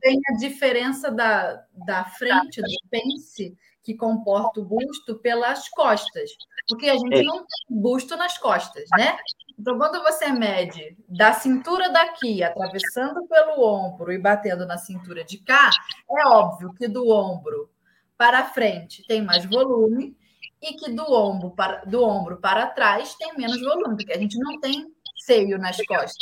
tem 0.00 0.18
a 0.28 0.36
diferença 0.38 1.10
da, 1.10 1.62
da 1.86 2.04
frente 2.04 2.62
do 2.62 2.88
pence 2.90 3.56
que 3.82 3.94
comporta 3.94 4.60
o 4.60 4.64
busto 4.64 5.16
pelas 5.16 5.68
costas, 5.68 6.30
porque 6.68 6.88
a 6.88 6.94
gente 6.94 7.18
é. 7.18 7.22
não 7.22 7.38
tem 7.38 7.80
busto 7.80 8.16
nas 8.16 8.36
costas, 8.38 8.84
né? 8.96 9.16
Então, 9.58 9.76
quando 9.76 10.02
você 10.02 10.30
mede 10.30 10.96
da 11.08 11.32
cintura 11.32 11.90
daqui, 11.90 12.42
atravessando 12.42 13.26
pelo 13.26 13.62
ombro 13.62 14.12
e 14.12 14.18
batendo 14.18 14.64
na 14.66 14.78
cintura 14.78 15.24
de 15.24 15.38
cá, 15.38 15.70
é 16.10 16.28
óbvio 16.28 16.72
que 16.74 16.86
do 16.86 17.08
ombro 17.08 17.70
para 18.16 18.44
frente 18.44 19.04
tem 19.06 19.22
mais 19.22 19.44
volume 19.44 20.16
e 20.62 20.74
que 20.74 20.90
do 20.90 21.10
ombro 21.12 21.50
para, 21.50 21.84
do 21.84 22.04
ombro 22.04 22.36
para 22.38 22.66
trás 22.66 23.14
tem 23.14 23.36
menos 23.36 23.60
volume, 23.60 23.96
porque 23.96 24.12
a 24.12 24.18
gente 24.18 24.38
não 24.38 24.60
tem 24.60 24.86
seio 25.16 25.58
nas 25.58 25.76
costas. 25.86 26.14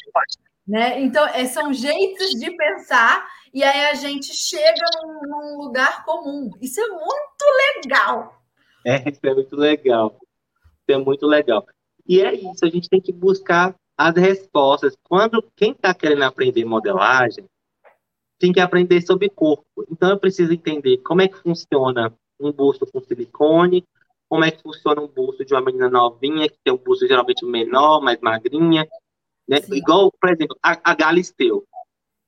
Né? 0.66 1.00
Então, 1.00 1.26
é, 1.28 1.44
são 1.46 1.72
jeitos 1.72 2.30
de 2.30 2.50
pensar 2.56 3.26
e 3.54 3.62
aí 3.62 3.86
a 3.86 3.94
gente 3.94 4.34
chega 4.34 4.84
num, 5.02 5.20
num 5.28 5.58
lugar 5.64 6.04
comum. 6.04 6.50
Isso 6.60 6.80
é 6.80 6.88
muito 6.88 7.84
legal. 7.84 8.42
É, 8.84 9.08
isso 9.08 9.20
é 9.22 9.34
muito 9.34 9.56
legal. 9.56 10.16
Isso 10.18 10.90
é 10.90 10.96
muito 10.98 11.26
legal. 11.26 11.64
E 12.06 12.20
é 12.20 12.34
isso, 12.34 12.64
a 12.64 12.68
gente 12.68 12.88
tem 12.88 13.00
que 13.00 13.12
buscar 13.12 13.74
as 13.96 14.14
respostas. 14.14 14.96
Quando 15.02 15.42
quem 15.56 15.72
está 15.72 15.94
querendo 15.94 16.22
aprender 16.22 16.64
modelagem, 16.64 17.44
tem 18.38 18.52
que 18.52 18.60
aprender 18.60 19.00
sobre 19.02 19.28
corpo. 19.28 19.64
Então 19.90 20.10
eu 20.10 20.18
preciso 20.18 20.52
entender 20.52 20.98
como 20.98 21.22
é 21.22 21.28
que 21.28 21.38
funciona 21.38 22.12
um 22.38 22.52
busto 22.52 22.86
com 22.86 23.00
silicone, 23.00 23.84
como 24.28 24.44
é 24.44 24.50
que 24.50 24.62
funciona 24.62 25.00
um 25.00 25.08
busto 25.08 25.44
de 25.44 25.54
uma 25.54 25.62
menina 25.62 25.88
novinha, 25.88 26.48
que 26.48 26.58
tem 26.62 26.74
um 26.74 26.76
busto 26.76 27.06
geralmente 27.06 27.44
menor, 27.44 28.00
mais 28.00 28.20
magrinha, 28.20 28.86
né? 29.48 29.58
Igual, 29.70 30.12
por 30.12 30.30
exemplo, 30.30 30.56
a, 30.62 30.78
a 30.90 30.94
Galisteu. 30.94 31.66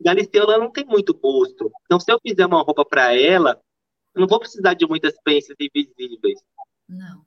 Galisteu, 0.01 0.45
ela 0.45 0.59
não 0.59 0.71
tem 0.71 0.85
muito 0.85 1.13
busto. 1.13 1.71
Então, 1.85 1.99
se 1.99 2.11
eu 2.11 2.21
fizer 2.25 2.47
uma 2.47 2.63
roupa 2.63 2.85
para 2.85 3.15
ela, 3.17 3.61
eu 4.15 4.21
não 4.21 4.29
vou 4.29 4.39
precisar 4.39 4.75
de 4.75 4.87
muitas 4.87 5.15
pences 5.23 5.55
invisíveis. 5.59 6.41
Não. 6.89 7.25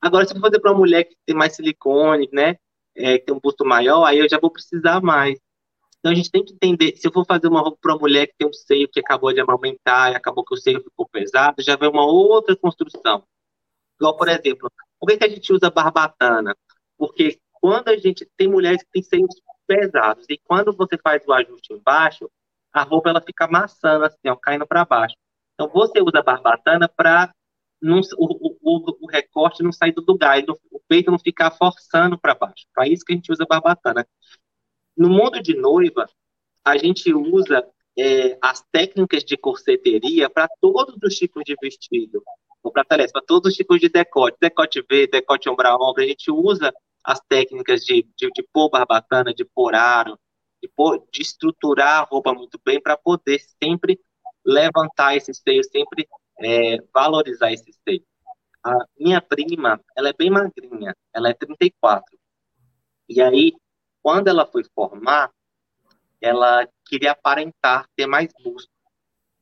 Agora, 0.00 0.26
se 0.26 0.32
eu 0.32 0.36
for 0.36 0.48
fazer 0.48 0.60
para 0.60 0.72
uma 0.72 0.80
mulher 0.80 1.04
que 1.04 1.16
tem 1.24 1.34
mais 1.34 1.54
silicone, 1.54 2.28
né? 2.32 2.56
É, 2.94 3.18
que 3.18 3.26
tem 3.26 3.34
um 3.34 3.40
busto 3.40 3.64
maior, 3.64 4.04
aí 4.04 4.18
eu 4.18 4.28
já 4.28 4.38
vou 4.38 4.50
precisar 4.50 5.00
mais. 5.00 5.38
Então 6.02 6.10
a 6.10 6.14
gente 6.16 6.32
tem 6.32 6.44
que 6.44 6.52
entender, 6.52 6.96
se 6.96 7.06
eu 7.06 7.12
for 7.12 7.24
fazer 7.24 7.46
uma 7.46 7.60
roupa 7.60 7.78
para 7.80 7.92
uma 7.94 8.00
mulher 8.00 8.26
que 8.26 8.34
tem 8.36 8.48
um 8.48 8.52
seio 8.52 8.88
que 8.88 8.98
acabou 8.98 9.32
de 9.32 9.40
amamentar 9.40 10.10
e 10.10 10.16
acabou 10.16 10.44
que 10.44 10.52
o 10.52 10.56
seio 10.56 10.82
ficou 10.82 11.08
pesado, 11.08 11.62
já 11.62 11.76
vem 11.76 11.88
uma 11.88 12.04
outra 12.04 12.56
construção. 12.56 13.22
Igual, 14.00 14.16
por 14.16 14.28
exemplo, 14.28 14.68
por 14.98 15.06
que, 15.06 15.16
que 15.16 15.24
a 15.24 15.28
gente 15.28 15.52
usa 15.52 15.70
barbatana? 15.70 16.56
Porque 16.98 17.38
quando 17.62 17.88
a 17.88 17.96
gente 17.96 18.28
tem 18.36 18.48
mulheres 18.48 18.82
que 18.82 18.90
têm 18.90 19.02
seios 19.04 19.40
pesados 19.68 20.26
e 20.28 20.36
quando 20.36 20.72
você 20.72 20.98
faz 20.98 21.22
o 21.28 21.32
ajuste 21.32 21.72
embaixo, 21.72 22.28
a 22.72 22.82
roupa 22.82 23.10
ela 23.10 23.20
fica 23.20 23.44
amassando 23.44 24.04
assim, 24.04 24.28
ó, 24.28 24.34
caindo 24.34 24.66
para 24.66 24.84
baixo. 24.84 25.14
Então 25.54 25.68
você 25.68 26.00
usa 26.00 26.20
barbatana 26.20 26.88
para 26.88 27.32
o, 27.80 28.00
o, 28.18 29.04
o, 29.04 29.06
recorte 29.06 29.62
não 29.62 29.70
sair 29.70 29.92
do 29.92 30.04
lugar, 30.04 30.42
o 30.72 30.80
peito 30.88 31.12
não 31.12 31.20
ficar 31.20 31.52
forçando 31.52 32.18
para 32.18 32.34
baixo. 32.34 32.66
Para 32.74 32.88
isso 32.88 33.04
que 33.04 33.12
a 33.12 33.16
gente 33.16 33.30
usa 33.30 33.46
barbatana. 33.48 34.04
No 34.96 35.08
mundo 35.08 35.40
de 35.40 35.54
noiva, 35.54 36.08
a 36.64 36.76
gente 36.76 37.14
usa 37.14 37.64
é, 37.96 38.36
as 38.42 38.60
técnicas 38.72 39.22
de 39.22 39.36
corseteria 39.36 40.28
para 40.28 40.48
todos 40.60 40.96
os 41.00 41.14
tipos 41.14 41.44
de 41.44 41.54
vestido, 41.62 42.24
para 42.72 43.22
todos 43.24 43.52
os 43.52 43.56
tipos 43.56 43.78
de 43.78 43.88
decote, 43.88 44.36
decote 44.40 44.82
V, 44.82 45.06
decote 45.06 45.48
ombro 45.48 45.68
a 45.68 45.76
ombro, 45.76 46.02
a 46.02 46.06
gente 46.06 46.28
usa 46.28 46.72
as 47.04 47.20
técnicas 47.28 47.84
de, 47.84 48.06
de, 48.16 48.30
de 48.30 48.42
pôr 48.52 48.70
barbatana, 48.70 49.34
de 49.34 49.44
pôr 49.44 49.74
aro, 49.74 50.18
de, 50.62 50.68
pôr, 50.68 51.02
de 51.12 51.22
estruturar 51.22 52.00
a 52.00 52.04
roupa 52.04 52.32
muito 52.32 52.60
bem 52.64 52.80
para 52.80 52.96
poder 52.96 53.40
sempre 53.62 54.00
levantar 54.44 55.16
esse 55.16 55.34
seio, 55.34 55.62
sempre 55.64 56.08
é, 56.40 56.78
valorizar 56.92 57.52
esse 57.52 57.72
seio. 57.86 58.04
A 58.64 58.76
minha 58.98 59.20
prima, 59.20 59.80
ela 59.96 60.10
é 60.10 60.12
bem 60.12 60.30
magrinha, 60.30 60.94
ela 61.12 61.28
é 61.28 61.34
34. 61.34 62.16
E 63.08 63.20
aí, 63.20 63.52
quando 64.00 64.28
ela 64.28 64.46
foi 64.46 64.62
formar, 64.74 65.30
ela 66.20 66.68
queria 66.86 67.12
aparentar 67.12 67.88
ter 67.96 68.06
mais 68.06 68.28
busto. 68.42 68.70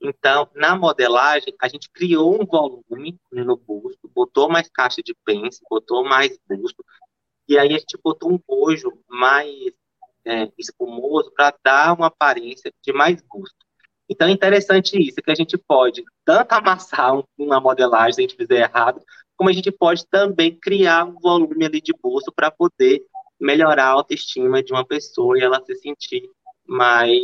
Então, 0.02 0.48
na 0.54 0.74
modelagem, 0.74 1.54
a 1.60 1.68
gente 1.68 1.90
criou 1.90 2.40
um 2.40 2.46
volume 2.46 3.20
no 3.30 3.56
busto, 3.56 4.08
botou 4.14 4.48
mais 4.48 4.70
caixa 4.70 5.02
de 5.02 5.14
pence, 5.24 5.60
botou 5.68 6.02
mais 6.02 6.38
busto, 6.48 6.82
e 7.50 7.58
aí 7.58 7.74
a 7.74 7.78
gente 7.78 7.98
botou 8.00 8.32
um 8.32 8.38
bojo 8.46 8.92
mais 9.08 9.72
é, 10.24 10.48
espumoso 10.56 11.32
para 11.32 11.52
dar 11.64 11.96
uma 11.96 12.06
aparência 12.06 12.72
de 12.80 12.92
mais 12.92 13.20
busto. 13.22 13.66
Então 14.08 14.28
é 14.28 14.30
interessante 14.30 14.96
isso, 14.96 15.16
que 15.16 15.30
a 15.32 15.34
gente 15.34 15.58
pode 15.58 16.04
tanto 16.24 16.52
amassar 16.52 17.20
uma 17.36 17.60
modelagem 17.60 18.12
se 18.12 18.20
a 18.20 18.22
gente 18.22 18.36
fizer 18.36 18.60
errado, 18.60 19.02
como 19.36 19.50
a 19.50 19.52
gente 19.52 19.72
pode 19.72 20.06
também 20.06 20.56
criar 20.60 21.04
um 21.04 21.18
volume 21.18 21.64
ali 21.66 21.80
de 21.80 21.92
busto 22.00 22.32
para 22.32 22.52
poder 22.52 23.04
melhorar 23.40 23.86
a 23.86 23.92
autoestima 23.94 24.62
de 24.62 24.72
uma 24.72 24.86
pessoa 24.86 25.36
e 25.36 25.42
ela 25.42 25.60
se 25.64 25.74
sentir 25.74 26.30
mais 26.64 27.20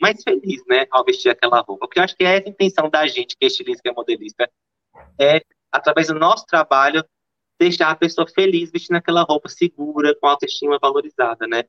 mais 0.00 0.22
feliz, 0.22 0.62
né, 0.68 0.86
ao 0.90 1.04
vestir 1.04 1.30
aquela 1.30 1.60
roupa. 1.60 1.86
Porque 1.86 1.98
eu 1.98 2.04
acho 2.04 2.16
que 2.16 2.24
é 2.24 2.36
essa 2.36 2.48
a 2.48 2.50
intenção 2.50 2.88
da 2.88 3.06
gente, 3.08 3.36
que 3.36 3.44
é 3.44 3.48
estilista, 3.48 3.82
que 3.82 3.88
é 3.88 3.92
modelista, 3.92 4.48
é, 5.18 5.40
através 5.72 6.08
do 6.08 6.14
nosso 6.14 6.44
trabalho, 6.46 7.04
deixar 7.64 7.90
a 7.90 7.96
pessoa 7.96 8.26
feliz 8.26 8.70
vestindo 8.70 8.96
aquela 8.96 9.22
roupa 9.22 9.48
segura, 9.48 10.14
com 10.20 10.26
autoestima 10.26 10.78
valorizada, 10.80 11.46
né? 11.46 11.64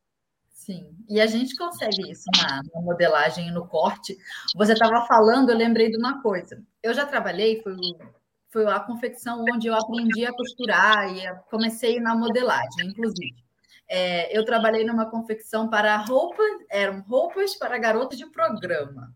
Sim, 0.51 0.95
e 1.07 1.21
a 1.21 1.27
gente 1.27 1.55
consegue 1.55 2.11
isso 2.11 2.25
na, 2.37 2.61
na 2.73 2.81
modelagem 2.81 3.47
e 3.47 3.51
no 3.51 3.67
corte. 3.67 4.17
Você 4.55 4.73
estava 4.73 5.05
falando, 5.05 5.49
eu 5.49 5.57
lembrei 5.57 5.89
de 5.89 5.97
uma 5.97 6.21
coisa. 6.21 6.61
Eu 6.81 6.93
já 6.93 7.05
trabalhei, 7.05 7.61
foi 7.61 7.75
foi 8.55 8.65
a 8.67 8.79
confecção 8.79 9.43
onde 9.53 9.67
eu 9.67 9.75
aprendi 9.75 10.25
a 10.25 10.31
costurar 10.31 11.13
e 11.13 11.21
comecei 11.51 11.99
na 11.99 12.15
modelagem, 12.15 12.87
inclusive. 12.87 13.35
É, 13.85 14.35
eu 14.35 14.45
trabalhei 14.45 14.85
numa 14.85 15.11
confecção 15.11 15.69
para 15.69 15.97
roupas, 15.97 16.47
eram 16.69 17.01
roupas 17.01 17.53
para 17.55 17.77
garotas 17.77 18.17
de 18.17 18.25
programa. 18.27 19.13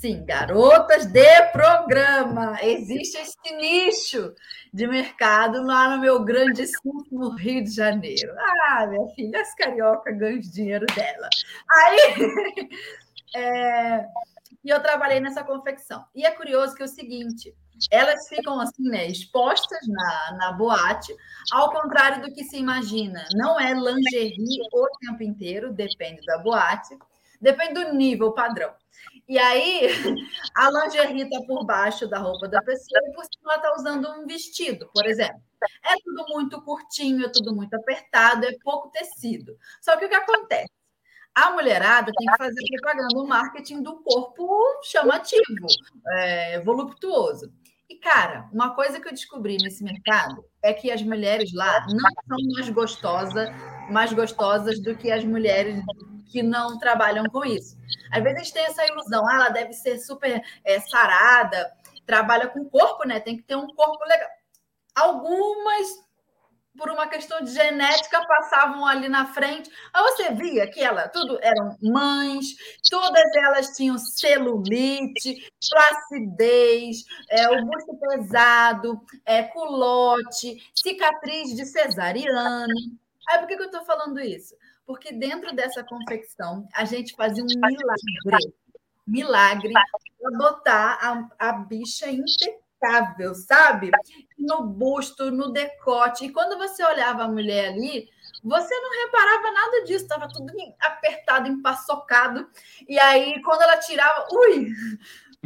Sim, 0.00 0.26
garotas 0.26 1.06
de 1.06 1.42
programa. 1.52 2.58
Existe 2.62 3.16
esse 3.16 3.56
nicho 3.56 4.34
de 4.72 4.86
mercado 4.86 5.64
lá 5.64 5.88
no 5.88 6.02
meu 6.02 6.22
grandíssimo 6.22 7.30
Rio 7.38 7.64
de 7.64 7.70
Janeiro. 7.70 8.34
Ah, 8.38 8.86
minha 8.86 9.08
filha, 9.14 9.40
as 9.40 9.54
carioca 9.54 10.12
ganham 10.12 10.38
dinheiro 10.38 10.84
dela. 10.94 11.30
Aí, 11.72 12.68
é, 13.36 14.06
e 14.62 14.68
eu 14.68 14.82
trabalhei 14.82 15.18
nessa 15.18 15.42
confecção. 15.42 16.04
E 16.14 16.26
é 16.26 16.30
curioso 16.30 16.74
que 16.74 16.82
é 16.82 16.84
o 16.84 16.88
seguinte: 16.88 17.54
elas 17.90 18.28
ficam 18.28 18.60
assim, 18.60 18.82
né, 18.82 19.06
expostas 19.06 19.80
na, 19.88 20.36
na 20.36 20.52
boate, 20.52 21.16
ao 21.50 21.72
contrário 21.72 22.20
do 22.20 22.34
que 22.34 22.44
se 22.44 22.58
imagina. 22.58 23.24
Não 23.32 23.58
é 23.58 23.72
lingerie 23.72 24.60
o 24.74 24.88
tempo 25.00 25.22
inteiro, 25.22 25.72
depende 25.72 26.20
da 26.26 26.36
boate, 26.36 26.98
depende 27.40 27.82
do 27.82 27.94
nível 27.94 28.32
padrão. 28.32 28.74
E 29.28 29.38
aí, 29.38 29.88
a 30.54 30.70
lingerie 30.70 31.22
está 31.22 31.40
por 31.46 31.64
baixo 31.64 32.08
da 32.08 32.18
roupa 32.18 32.48
da 32.48 32.62
pessoa 32.62 33.00
e 33.06 33.12
por 33.12 33.24
cima 33.24 33.52
ela 33.52 33.56
está 33.56 33.74
usando 33.74 34.08
um 34.10 34.26
vestido, 34.26 34.88
por 34.94 35.04
exemplo. 35.04 35.40
É 35.84 35.94
tudo 36.04 36.24
muito 36.28 36.62
curtinho, 36.62 37.26
é 37.26 37.28
tudo 37.28 37.54
muito 37.54 37.74
apertado, 37.74 38.46
é 38.46 38.56
pouco 38.62 38.90
tecido. 38.90 39.56
Só 39.80 39.96
que 39.96 40.04
o 40.04 40.08
que 40.08 40.14
acontece? 40.14 40.70
A 41.34 41.50
mulherada 41.50 42.12
tem 42.16 42.26
que 42.26 42.38
fazer 42.38 42.62
propaganda, 42.80 43.18
o 43.18 43.26
marketing 43.26 43.82
do 43.82 44.00
corpo 44.02 44.48
chamativo, 44.84 45.66
é, 46.12 46.60
voluptuoso. 46.60 47.52
E, 47.88 47.96
cara, 47.96 48.48
uma 48.52 48.74
coisa 48.74 49.00
que 49.00 49.08
eu 49.08 49.12
descobri 49.12 49.56
nesse 49.58 49.84
mercado 49.84 50.44
é 50.66 50.74
que 50.74 50.90
as 50.90 51.02
mulheres 51.02 51.52
lá 51.52 51.86
não 51.88 52.10
são 52.28 52.54
mais 52.54 52.68
gostosas, 52.70 53.48
mais 53.88 54.12
gostosas 54.12 54.80
do 54.80 54.96
que 54.96 55.12
as 55.12 55.24
mulheres 55.24 55.80
que 56.26 56.42
não 56.42 56.78
trabalham 56.78 57.24
com 57.26 57.44
isso. 57.44 57.78
Às 58.10 58.22
vezes 58.22 58.38
a 58.38 58.42
gente 58.42 58.52
tem 58.52 58.64
essa 58.64 58.84
ilusão, 58.86 59.26
ah, 59.28 59.34
ela 59.34 59.48
deve 59.50 59.72
ser 59.72 59.98
super 59.98 60.42
é, 60.64 60.80
sarada, 60.80 61.72
trabalha 62.04 62.48
com 62.48 62.68
corpo, 62.68 63.06
né? 63.06 63.20
Tem 63.20 63.36
que 63.36 63.44
ter 63.44 63.56
um 63.56 63.68
corpo 63.68 64.04
legal. 64.04 64.28
Algumas 64.94 65.86
por 66.76 66.90
uma 66.90 67.06
questão 67.08 67.40
de 67.40 67.50
genética, 67.50 68.24
passavam 68.26 68.86
ali 68.86 69.08
na 69.08 69.26
frente. 69.26 69.70
Aí 69.92 70.02
você 70.02 70.32
via 70.32 70.66
que 70.70 70.80
ela, 70.80 71.08
tudo 71.08 71.38
eram 71.42 71.76
mães, 71.82 72.54
todas 72.90 73.24
elas 73.36 73.76
tinham 73.76 73.98
celulite, 73.98 75.50
flacidez, 75.68 77.04
é, 77.30 77.48
o 77.50 77.64
busto 77.64 77.96
pesado, 77.98 79.00
é, 79.24 79.42
culote, 79.44 80.56
cicatriz 80.74 81.54
de 81.54 81.64
cesariana. 81.64 82.74
Aí 83.28 83.38
por 83.38 83.48
que, 83.48 83.56
que 83.56 83.62
eu 83.62 83.66
estou 83.66 83.84
falando 83.84 84.20
isso? 84.20 84.54
Porque 84.86 85.12
dentro 85.12 85.54
dessa 85.54 85.82
confecção 85.82 86.68
a 86.74 86.84
gente 86.84 87.14
fazia 87.14 87.42
um 87.42 87.46
milagre, 87.46 88.54
milagre 89.06 89.72
para 90.20 90.38
botar 90.38 90.98
a, 91.38 91.48
a 91.48 91.52
bicha 91.52 92.08
impecável 92.08 92.66
sabe? 93.34 93.90
No 94.46 94.62
busto, 94.62 95.30
no 95.30 95.50
decote. 95.52 96.26
E 96.26 96.32
quando 96.32 96.56
você 96.56 96.84
olhava 96.84 97.24
a 97.24 97.28
mulher 97.28 97.70
ali, 97.70 98.08
você 98.42 98.74
não 98.78 99.04
reparava 99.04 99.50
nada 99.50 99.84
disso, 99.84 100.04
estava 100.04 100.28
tudo 100.28 100.52
apertado, 100.80 101.48
empaçocado. 101.48 102.48
E 102.88 102.98
aí, 102.98 103.42
quando 103.42 103.62
ela 103.62 103.78
tirava, 103.78 104.26
ui, 104.30 104.72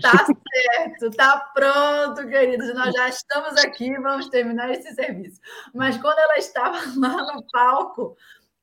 Tá 0.01 0.13
certo, 0.77 1.11
tá 1.11 1.51
pronto, 1.55 2.27
queridos. 2.27 2.75
Nós 2.75 2.95
já 2.95 3.09
estamos 3.09 3.57
aqui, 3.59 3.93
vamos 3.99 4.29
terminar 4.29 4.71
esse 4.71 4.95
serviço. 4.95 5.41
Mas 5.75 5.97
quando 5.99 6.19
ela 6.19 6.39
estava 6.39 6.79
lá 6.97 7.35
no 7.35 7.45
palco, 7.53 8.17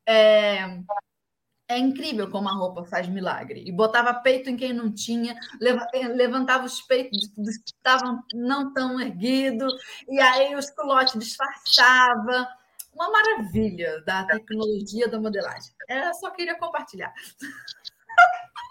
é, 0.05 0.79
é 1.69 1.77
incrível 1.77 2.29
como 2.29 2.47
a 2.47 2.53
roupa 2.53 2.85
faz 2.85 3.07
milagre. 3.07 3.63
E 3.65 3.71
botava 3.71 4.13
peito 4.13 4.49
em 4.49 4.55
quem 4.55 4.73
não 4.73 4.91
tinha, 4.91 5.35
eh, 5.93 6.07
levantava 6.07 6.65
os 6.65 6.81
peitos 6.81 7.27
dos 7.35 7.57
que 7.57 7.71
estavam 7.71 8.23
não 8.33 8.73
tão 8.73 8.99
erguidos, 8.99 9.73
e 10.07 10.19
aí 10.19 10.55
os 10.55 10.69
culotes 10.69 11.19
disfarçava. 11.19 12.47
Uma 12.93 13.11
maravilha 13.11 14.01
da 14.05 14.23
tecnologia 14.23 15.07
da 15.07 15.19
modelagem. 15.19 15.71
Eu 15.87 16.13
só 16.15 16.31
queria 16.31 16.57
compartilhar. 16.57 17.13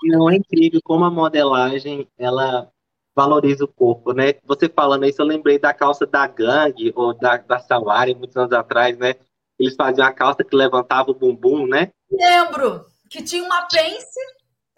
Não 0.05 0.29
é 0.29 0.37
incrível 0.37 0.81
como 0.83 1.05
a 1.05 1.11
modelagem 1.11 2.09
ela 2.19 2.69
valoriza 3.15 3.65
o 3.65 3.69
corpo, 3.69 4.13
né? 4.13 4.35
Você 4.45 4.69
falando 4.69 5.05
isso, 5.07 5.23
eu 5.23 5.27
lembrei 5.27 5.61
da 5.61 5.73
calça 5.73 6.05
da 6.05 6.27
gangue 6.27 6.93
ou 6.97 7.15
da, 7.15 7.37
da 7.37 7.61
Sawari, 7.61 8.17
muitos 8.17 8.37
anos 8.37 8.53
atrás, 8.53 8.99
né? 8.99 9.15
Eles 9.59 9.77
faziam 9.77 10.07
a 10.07 10.13
calça 10.13 10.43
que 10.43 10.57
levantava 10.57 11.11
o 11.11 11.15
bumbum, 11.15 11.67
né? 11.67 11.93
Lembro 12.11 12.87
que 13.11 13.23
tinha 13.23 13.45
uma 13.45 13.67
pence 13.67 14.21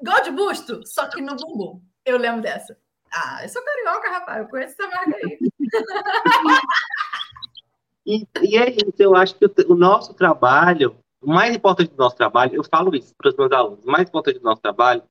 igual 0.01 0.23
de 0.23 0.31
busto, 0.31 0.87
só 0.87 1.09
que 1.09 1.21
no 1.21 1.37
bumbum. 1.37 1.83
Eu 2.05 2.19
lembro 2.19 2.43
dessa. 2.43 2.77
Ah, 3.13 3.41
eu 3.43 3.49
sou 3.49 3.63
carioca, 3.63 4.11
rapaz. 4.11 4.39
Eu 4.39 4.49
conheço 4.49 4.75
essa 4.81 4.91
marca 4.91 5.17
aí. 5.17 5.39
e, 8.07 8.27
e 8.43 8.57
é 8.57 8.71
isso. 8.71 8.95
Eu 8.99 9.15
acho 9.15 9.35
que 9.35 9.47
o, 9.47 9.53
o 9.69 9.75
nosso 9.75 10.15
trabalho 10.15 10.99
o 11.21 11.29
mais 11.29 11.55
importante 11.55 11.91
do 11.91 11.97
nosso 11.97 12.17
trabalho, 12.17 12.55
eu 12.55 12.65
falo 12.65 12.95
isso 12.95 13.15
para 13.17 13.29
os 13.29 13.37
meus 13.37 13.51
alunos, 13.51 13.85
o 13.85 13.91
mais 13.91 14.09
importante 14.09 14.39
do 14.39 14.45
nosso 14.45 14.63
trabalho 14.63 15.03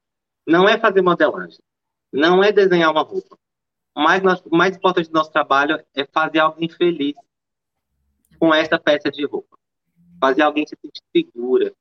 não 0.46 0.68
é 0.68 0.80
fazer 0.80 1.02
modelagem, 1.02 1.60
não 2.12 2.44
é 2.44 2.52
desenhar 2.52 2.92
uma 2.92 3.02
roupa. 3.02 3.38
O 3.96 4.02
mais, 4.02 4.22
mais 4.52 4.76
importante 4.76 5.10
do 5.10 5.14
nosso 5.14 5.32
trabalho 5.32 5.84
é 5.96 6.06
fazer 6.06 6.40
alguém 6.40 6.70
feliz 6.70 7.16
com 8.40 8.54
essa 8.54 8.80
peça 8.80 9.12
de 9.12 9.26
roupa. 9.26 9.58
Fazer 10.20 10.44
alguém 10.44 10.66
se 10.66 10.78
sentir 10.80 11.02
segura, 11.12 11.74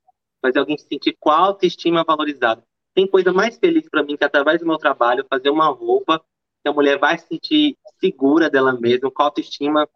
fazer 0.46 0.58
alguém 0.58 0.78
se 0.78 0.86
sentir 0.86 1.16
com 1.18 1.30
a 1.30 1.38
autoestima 1.38 2.04
valorizada. 2.04 2.62
Tem 2.94 3.06
coisa 3.06 3.32
mais 3.32 3.58
feliz 3.58 3.88
para 3.88 4.02
mim 4.02 4.16
que 4.16 4.24
através 4.24 4.60
do 4.60 4.66
meu 4.66 4.78
trabalho 4.78 5.26
fazer 5.28 5.50
uma 5.50 5.66
roupa 5.66 6.22
que 6.62 6.68
a 6.68 6.72
mulher 6.72 6.98
vai 6.98 7.18
se 7.18 7.26
sentir 7.26 7.76
segura 8.00 8.48
dela 8.48 8.72
mesma, 8.72 9.10
com 9.10 9.22
a 9.22 9.26
autoestima 9.26 9.88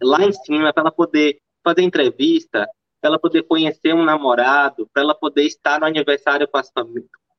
lá 0.00 0.24
em 0.24 0.32
cima, 0.32 0.72
para 0.72 0.82
ela 0.82 0.92
poder 0.92 1.40
fazer 1.62 1.82
entrevista, 1.82 2.68
para 3.00 3.10
ela 3.10 3.18
poder 3.18 3.42
conhecer 3.42 3.94
um 3.94 4.04
namorado, 4.04 4.88
para 4.92 5.02
ela 5.02 5.14
poder 5.14 5.44
estar 5.44 5.80
no 5.80 5.86
aniversário 5.86 6.48
com, 6.48 6.60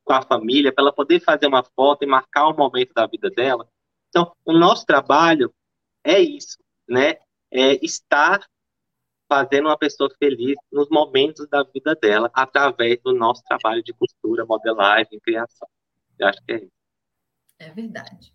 com 0.04 0.12
a 0.12 0.22
família, 0.22 0.72
para 0.72 0.84
ela 0.84 0.92
poder 0.92 1.20
fazer 1.20 1.46
uma 1.46 1.62
foto 1.62 2.04
e 2.04 2.06
marcar 2.06 2.48
um 2.48 2.56
momento 2.56 2.92
da 2.94 3.06
vida 3.06 3.30
dela. 3.30 3.66
Então, 4.08 4.32
o 4.44 4.52
nosso 4.52 4.84
trabalho 4.84 5.52
é 6.04 6.18
isso, 6.20 6.58
né? 6.88 7.16
É 7.50 7.84
estar 7.84 8.46
fazendo 9.30 9.66
uma 9.66 9.78
pessoa 9.78 10.10
feliz 10.18 10.56
nos 10.72 10.88
momentos 10.90 11.48
da 11.48 11.62
vida 11.62 11.94
dela, 11.94 12.28
através 12.34 13.00
do 13.00 13.14
nosso 13.14 13.40
trabalho 13.44 13.80
de 13.80 13.92
costura, 13.92 14.44
modelagem, 14.44 15.20
criação. 15.20 15.68
Eu 16.18 16.26
acho 16.26 16.42
que 16.44 16.52
é 16.52 16.56
isso. 16.56 16.72
É 17.60 17.70
verdade. 17.70 18.34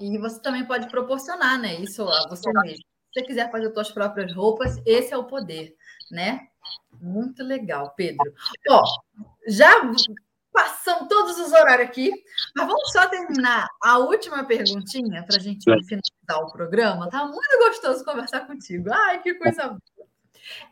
E 0.00 0.16
você 0.16 0.40
também 0.40 0.64
pode 0.64 0.88
proporcionar, 0.88 1.60
né? 1.60 1.74
Isso 1.74 2.02
a 2.02 2.26
você 2.26 2.50
mesmo. 2.62 2.78
Se 2.78 3.20
você 3.20 3.22
quiser 3.22 3.50
fazer 3.50 3.70
suas 3.74 3.90
próprias 3.90 4.34
roupas, 4.34 4.80
esse 4.86 5.12
é 5.12 5.16
o 5.18 5.24
poder, 5.24 5.76
né? 6.10 6.48
Muito 6.98 7.42
legal, 7.44 7.92
Pedro. 7.94 8.32
Ó, 8.70 8.82
já 9.46 9.70
passamos 10.52 11.08
todos 11.08 11.38
os 11.38 11.52
horários 11.52 11.88
aqui, 11.88 12.10
mas 12.56 12.66
vamos 12.66 12.92
só 12.92 13.06
terminar 13.08 13.68
a 13.82 13.98
última 13.98 14.44
perguntinha 14.44 15.24
para 15.26 15.36
a 15.36 15.40
gente 15.40 15.64
finalizar 15.64 16.42
o 16.42 16.52
programa. 16.52 17.10
Tá 17.10 17.26
muito 17.26 17.58
gostoso 17.58 18.04
conversar 18.04 18.46
contigo. 18.46 18.90
Ai, 18.92 19.20
que 19.20 19.34
coisa 19.34 19.68
boa. 19.68 19.89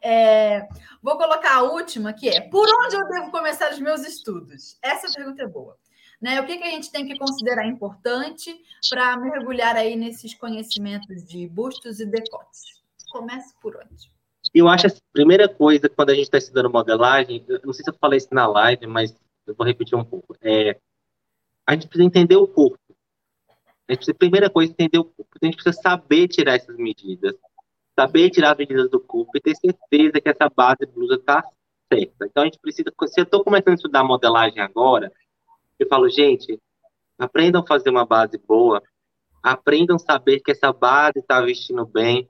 É, 0.02 0.66
vou 1.02 1.16
colocar 1.16 1.56
a 1.56 1.62
última, 1.62 2.12
que 2.12 2.28
é: 2.28 2.40
por 2.40 2.66
onde 2.84 2.96
eu 2.96 3.08
devo 3.08 3.30
começar 3.30 3.72
os 3.72 3.78
meus 3.78 4.06
estudos? 4.06 4.78
Essa 4.82 5.12
pergunta 5.12 5.42
é 5.42 5.46
boa. 5.46 5.76
Né? 6.20 6.40
O 6.40 6.46
que, 6.46 6.56
que 6.56 6.64
a 6.64 6.70
gente 6.70 6.90
tem 6.90 7.06
que 7.06 7.16
considerar 7.16 7.66
importante 7.66 8.60
para 8.90 9.16
mergulhar 9.16 9.76
aí 9.76 9.94
nesses 9.94 10.34
conhecimentos 10.34 11.24
de 11.24 11.46
bustos 11.46 12.00
e 12.00 12.06
decotes? 12.06 12.82
Comece 13.10 13.54
por 13.60 13.76
onde? 13.76 14.10
Eu 14.54 14.68
acho 14.68 14.86
a 14.86 14.90
primeira 15.12 15.48
coisa, 15.48 15.88
quando 15.88 16.10
a 16.10 16.14
gente 16.14 16.24
está 16.24 16.38
estudando 16.38 16.70
modelagem, 16.70 17.44
não 17.64 17.72
sei 17.72 17.84
se 17.84 17.90
eu 17.90 17.94
falei 18.00 18.18
isso 18.18 18.28
na 18.32 18.46
live, 18.46 18.86
mas 18.86 19.14
eu 19.46 19.54
vou 19.54 19.66
repetir 19.66 19.96
um 19.96 20.04
pouco. 20.04 20.36
É, 20.40 20.78
a 21.66 21.74
gente 21.74 21.86
precisa 21.86 22.06
entender 22.06 22.36
o 22.36 22.48
corpo. 22.48 22.78
A, 23.88 23.92
gente 23.92 23.98
precisa, 23.98 24.12
a 24.12 24.18
primeira 24.18 24.50
coisa 24.50 24.72
é 24.72 24.72
entender 24.72 24.98
o 24.98 25.04
corpo. 25.04 25.30
A 25.40 25.46
gente 25.46 25.56
precisa 25.56 25.80
saber 25.80 26.28
tirar 26.28 26.56
essas 26.56 26.76
medidas. 26.76 27.34
Saber 27.98 28.30
tirar 28.30 28.52
as 28.52 28.58
medidas 28.58 28.88
do 28.88 29.00
corpo 29.00 29.32
e 29.34 29.40
ter 29.40 29.56
certeza 29.56 30.20
que 30.20 30.28
essa 30.28 30.48
base 30.48 30.86
blusa 30.86 31.14
está 31.14 31.42
certa. 31.92 32.26
Então, 32.26 32.44
a 32.44 32.46
gente 32.46 32.60
precisa... 32.60 32.92
Se 33.08 33.20
eu 33.20 33.24
estou 33.24 33.42
começando 33.42 33.70
a 33.70 33.74
estudar 33.74 34.04
modelagem 34.04 34.60
agora, 34.60 35.10
eu 35.80 35.88
falo, 35.88 36.08
gente, 36.08 36.60
aprendam 37.18 37.60
a 37.60 37.66
fazer 37.66 37.90
uma 37.90 38.06
base 38.06 38.38
boa, 38.38 38.80
aprendam 39.42 39.96
a 39.96 39.98
saber 39.98 40.38
que 40.38 40.52
essa 40.52 40.72
base 40.72 41.18
está 41.18 41.40
vestindo 41.40 41.84
bem, 41.84 42.28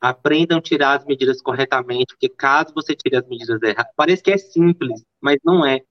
aprendam 0.00 0.56
a 0.56 0.62
tirar 0.62 0.98
as 0.98 1.04
medidas 1.04 1.42
corretamente, 1.42 2.14
porque 2.14 2.30
caso 2.30 2.72
você 2.74 2.96
tire 2.96 3.16
as 3.16 3.28
medidas 3.28 3.60
erradas, 3.62 3.92
parece 3.94 4.22
que 4.22 4.30
é 4.30 4.38
simples, 4.38 5.04
mas 5.20 5.36
não 5.44 5.66
é. 5.66 5.82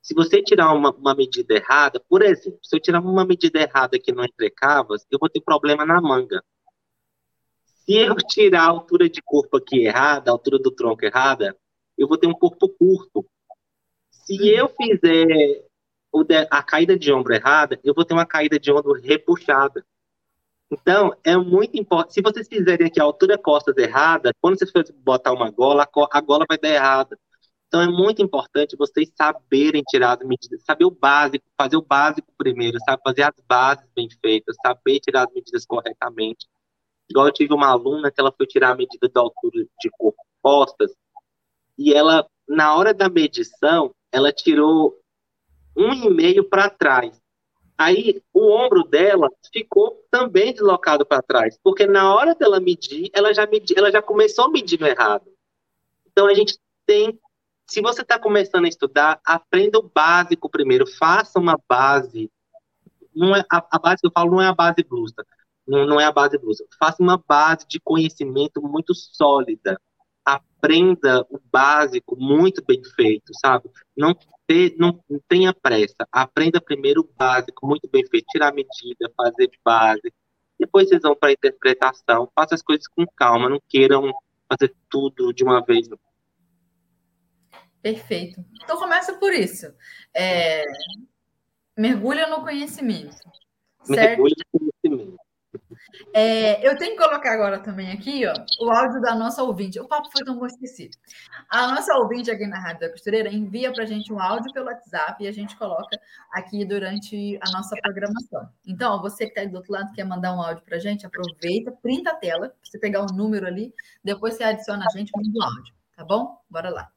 Se 0.00 0.14
você 0.14 0.42
tirar 0.42 0.72
uma, 0.72 0.90
uma 0.90 1.14
medida 1.14 1.54
errada, 1.54 2.02
por 2.08 2.22
exemplo, 2.22 2.58
se 2.60 2.74
eu 2.74 2.80
tirar 2.80 3.00
uma 3.00 3.24
medida 3.24 3.60
errada 3.60 3.96
aqui 3.96 4.10
no 4.10 4.24
entrecavas, 4.24 5.06
eu 5.08 5.18
vou 5.20 5.28
ter 5.28 5.40
problema 5.40 5.86
na 5.86 6.00
manga. 6.00 6.42
Se 7.84 7.96
eu 7.96 8.14
tirar 8.16 8.62
a 8.62 8.68
altura 8.68 9.08
de 9.08 9.20
corpo 9.20 9.56
aqui 9.56 9.84
errada, 9.86 10.30
a 10.30 10.34
altura 10.34 10.58
do 10.58 10.70
tronco 10.70 11.04
errada, 11.04 11.56
eu 11.98 12.06
vou 12.06 12.16
ter 12.16 12.28
um 12.28 12.32
corpo 12.32 12.68
curto. 12.68 13.26
Se 14.10 14.48
eu 14.48 14.68
fizer 14.68 15.66
a 16.50 16.62
caída 16.62 16.96
de 16.96 17.12
ombro 17.12 17.34
errada, 17.34 17.80
eu 17.82 17.92
vou 17.92 18.04
ter 18.04 18.14
uma 18.14 18.26
caída 18.26 18.58
de 18.58 18.70
ombro 18.70 18.92
repuxada. 18.92 19.84
Então, 20.70 21.14
é 21.24 21.36
muito 21.36 21.76
importante. 21.76 22.14
Se 22.14 22.22
vocês 22.22 22.48
fizerem 22.48 22.86
aqui 22.86 23.00
a 23.00 23.04
altura 23.04 23.36
costas 23.36 23.76
errada, 23.76 24.32
quando 24.40 24.58
vocês 24.58 24.70
for 24.70 24.84
botar 24.98 25.32
uma 25.32 25.50
gola, 25.50 25.86
a 26.10 26.20
gola 26.20 26.46
vai 26.48 26.56
dar 26.56 26.70
errada. 26.70 27.18
Então, 27.66 27.80
é 27.80 27.88
muito 27.88 28.22
importante 28.22 28.76
vocês 28.76 29.10
saberem 29.16 29.82
tirar 29.82 30.18
as 30.18 30.26
medidas, 30.26 30.62
saber 30.62 30.84
o 30.84 30.90
básico, 30.90 31.44
fazer 31.58 31.76
o 31.76 31.82
básico 31.82 32.32
primeiro, 32.38 32.78
sabe? 32.86 33.02
Fazer 33.02 33.22
as 33.22 33.34
bases 33.46 33.86
bem 33.94 34.08
feitas, 34.20 34.56
saber 34.64 35.00
tirar 35.00 35.26
as 35.26 35.34
medidas 35.34 35.66
corretamente. 35.66 36.46
Igual 37.12 37.26
eu 37.26 37.32
tive 37.32 37.52
uma 37.52 37.68
aluna 37.68 38.10
que 38.10 38.18
ela 38.18 38.32
foi 38.32 38.46
tirar 38.46 38.70
a 38.70 38.74
medida 38.74 39.06
da 39.06 39.20
altura 39.20 39.66
de 39.78 39.90
corpo 39.90 40.16
costas, 40.40 40.90
e 41.76 41.92
ela, 41.92 42.26
na 42.48 42.74
hora 42.74 42.94
da 42.94 43.10
medição, 43.10 43.94
ela 44.10 44.32
tirou 44.32 44.98
um 45.76 45.92
e 45.92 46.08
meio 46.08 46.48
para 46.48 46.70
trás. 46.70 47.20
Aí 47.76 48.22
o 48.32 48.50
ombro 48.50 48.82
dela 48.84 49.28
ficou 49.52 50.02
também 50.10 50.54
deslocado 50.54 51.04
para 51.04 51.20
trás, 51.20 51.58
porque 51.62 51.86
na 51.86 52.14
hora 52.14 52.34
dela 52.34 52.58
medir, 52.58 53.10
ela 53.12 53.34
já 53.34 53.46
medi, 53.46 53.74
ela 53.76 53.92
já 53.92 54.00
começou 54.00 54.50
medindo 54.50 54.86
errado. 54.86 55.30
Então 56.10 56.26
a 56.26 56.34
gente 56.34 56.58
tem, 56.86 57.20
se 57.66 57.82
você 57.82 58.00
está 58.00 58.18
começando 58.18 58.64
a 58.64 58.68
estudar, 58.68 59.20
aprenda 59.22 59.78
o 59.78 59.90
básico 59.94 60.48
primeiro, 60.48 60.86
faça 60.86 61.38
uma 61.38 61.60
base. 61.68 62.30
Não 63.14 63.36
é 63.36 63.44
a, 63.52 63.66
a 63.70 63.78
base 63.78 64.00
que 64.00 64.06
eu 64.06 64.12
falo 64.12 64.30
não 64.30 64.40
é 64.40 64.46
a 64.46 64.54
base 64.54 64.82
blusa, 64.82 65.26
não, 65.66 65.86
não 65.86 66.00
é 66.00 66.04
a 66.04 66.12
base 66.12 66.38
blusa. 66.38 66.64
Faça 66.78 67.02
uma 67.02 67.16
base 67.16 67.66
de 67.66 67.80
conhecimento 67.80 68.60
muito 68.62 68.94
sólida. 68.94 69.80
Aprenda 70.24 71.26
o 71.30 71.40
básico 71.50 72.16
muito 72.16 72.62
bem 72.64 72.80
feito, 72.96 73.32
sabe? 73.40 73.68
Não 73.96 74.14
ter, 74.46 74.74
não 74.78 75.00
tenha 75.28 75.52
pressa. 75.52 76.06
Aprenda 76.10 76.60
primeiro 76.60 77.00
o 77.00 77.10
básico, 77.16 77.66
muito 77.66 77.88
bem 77.90 78.06
feito, 78.06 78.26
tirar 78.30 78.52
medida, 78.52 79.12
fazer 79.16 79.50
base. 79.64 80.12
Depois 80.58 80.88
vocês 80.88 81.02
vão 81.02 81.16
para 81.16 81.30
a 81.30 81.32
interpretação. 81.32 82.30
Faça 82.34 82.54
as 82.54 82.62
coisas 82.62 82.86
com 82.86 83.04
calma, 83.16 83.48
não 83.48 83.60
queiram 83.68 84.12
fazer 84.48 84.74
tudo 84.88 85.32
de 85.32 85.42
uma 85.42 85.60
vez. 85.64 85.88
Perfeito. 87.80 88.44
Então 88.62 88.78
começa 88.78 89.14
por 89.14 89.32
isso. 89.32 89.66
É... 90.14 90.64
Mergulha 91.76 92.28
no 92.28 92.42
conhecimento. 92.42 93.16
Mergulha 93.88 94.36
no 94.52 94.60
conhecimento. 94.60 95.21
É, 96.14 96.66
eu 96.66 96.76
tenho 96.76 96.92
que 96.96 97.02
colocar 97.02 97.32
agora 97.32 97.58
também 97.58 97.92
aqui 97.92 98.26
ó, 98.26 98.32
o 98.60 98.70
áudio 98.70 99.00
da 99.00 99.14
nossa 99.14 99.42
ouvinte. 99.42 99.78
O 99.80 99.86
papo 99.86 100.10
foi 100.10 100.24
tão 100.24 100.38
bom 100.38 100.46
esqueci. 100.46 100.90
A 101.50 101.68
nossa 101.68 101.94
ouvinte 101.98 102.30
aqui 102.30 102.46
na 102.46 102.58
Rádio 102.58 102.80
da 102.80 102.90
Costureira 102.90 103.28
envia 103.28 103.72
para 103.72 103.84
a 103.84 103.86
gente 103.86 104.12
um 104.12 104.20
áudio 104.20 104.52
pelo 104.52 104.66
WhatsApp 104.66 105.22
e 105.22 105.28
a 105.28 105.32
gente 105.32 105.56
coloca 105.56 105.98
aqui 106.32 106.64
durante 106.64 107.38
a 107.42 107.50
nossa 107.50 107.76
programação. 107.82 108.48
Então, 108.66 109.00
você 109.00 109.26
que 109.26 109.38
está 109.38 109.50
do 109.50 109.56
outro 109.56 109.72
lado 109.72 109.92
quer 109.92 110.04
mandar 110.04 110.34
um 110.34 110.42
áudio 110.42 110.64
para 110.64 110.76
a 110.76 110.80
gente, 110.80 111.06
aproveita, 111.06 111.72
printa 111.82 112.10
a 112.10 112.14
tela, 112.14 112.54
você 112.62 112.78
pegar 112.78 113.02
o 113.02 113.14
número 113.14 113.46
ali, 113.46 113.74
depois 114.02 114.34
você 114.34 114.44
adiciona 114.44 114.84
a 114.86 114.96
gente, 114.96 115.10
manda 115.14 115.28
o 115.38 115.42
áudio, 115.42 115.74
tá 115.96 116.04
bom? 116.04 116.38
Bora 116.48 116.70
lá. 116.70 116.88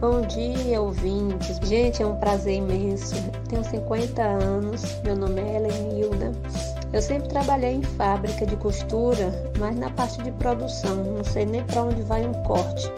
Bom 0.00 0.20
dia, 0.26 0.80
ouvintes. 0.80 1.56
Gente, 1.66 2.02
é 2.02 2.06
um 2.06 2.18
prazer 2.18 2.56
imenso. 2.56 3.14
Tenho 3.48 3.64
50 3.64 4.22
anos, 4.22 4.82
meu 5.02 5.16
nome 5.16 5.40
é 5.40 5.56
Helenilda. 5.56 5.93
Eu 6.94 7.02
sempre 7.02 7.28
trabalhei 7.28 7.72
em 7.72 7.82
fábrica 7.82 8.46
de 8.46 8.54
costura, 8.54 9.50
mas 9.58 9.76
na 9.76 9.90
parte 9.90 10.22
de 10.22 10.30
produção, 10.30 10.94
não 10.94 11.24
sei 11.24 11.44
nem 11.44 11.64
para 11.64 11.82
onde 11.82 12.00
vai 12.02 12.24
um 12.24 12.32
corte. 12.44 12.88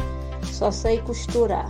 Só 0.53 0.71
sei 0.71 1.01
costurar. 1.01 1.67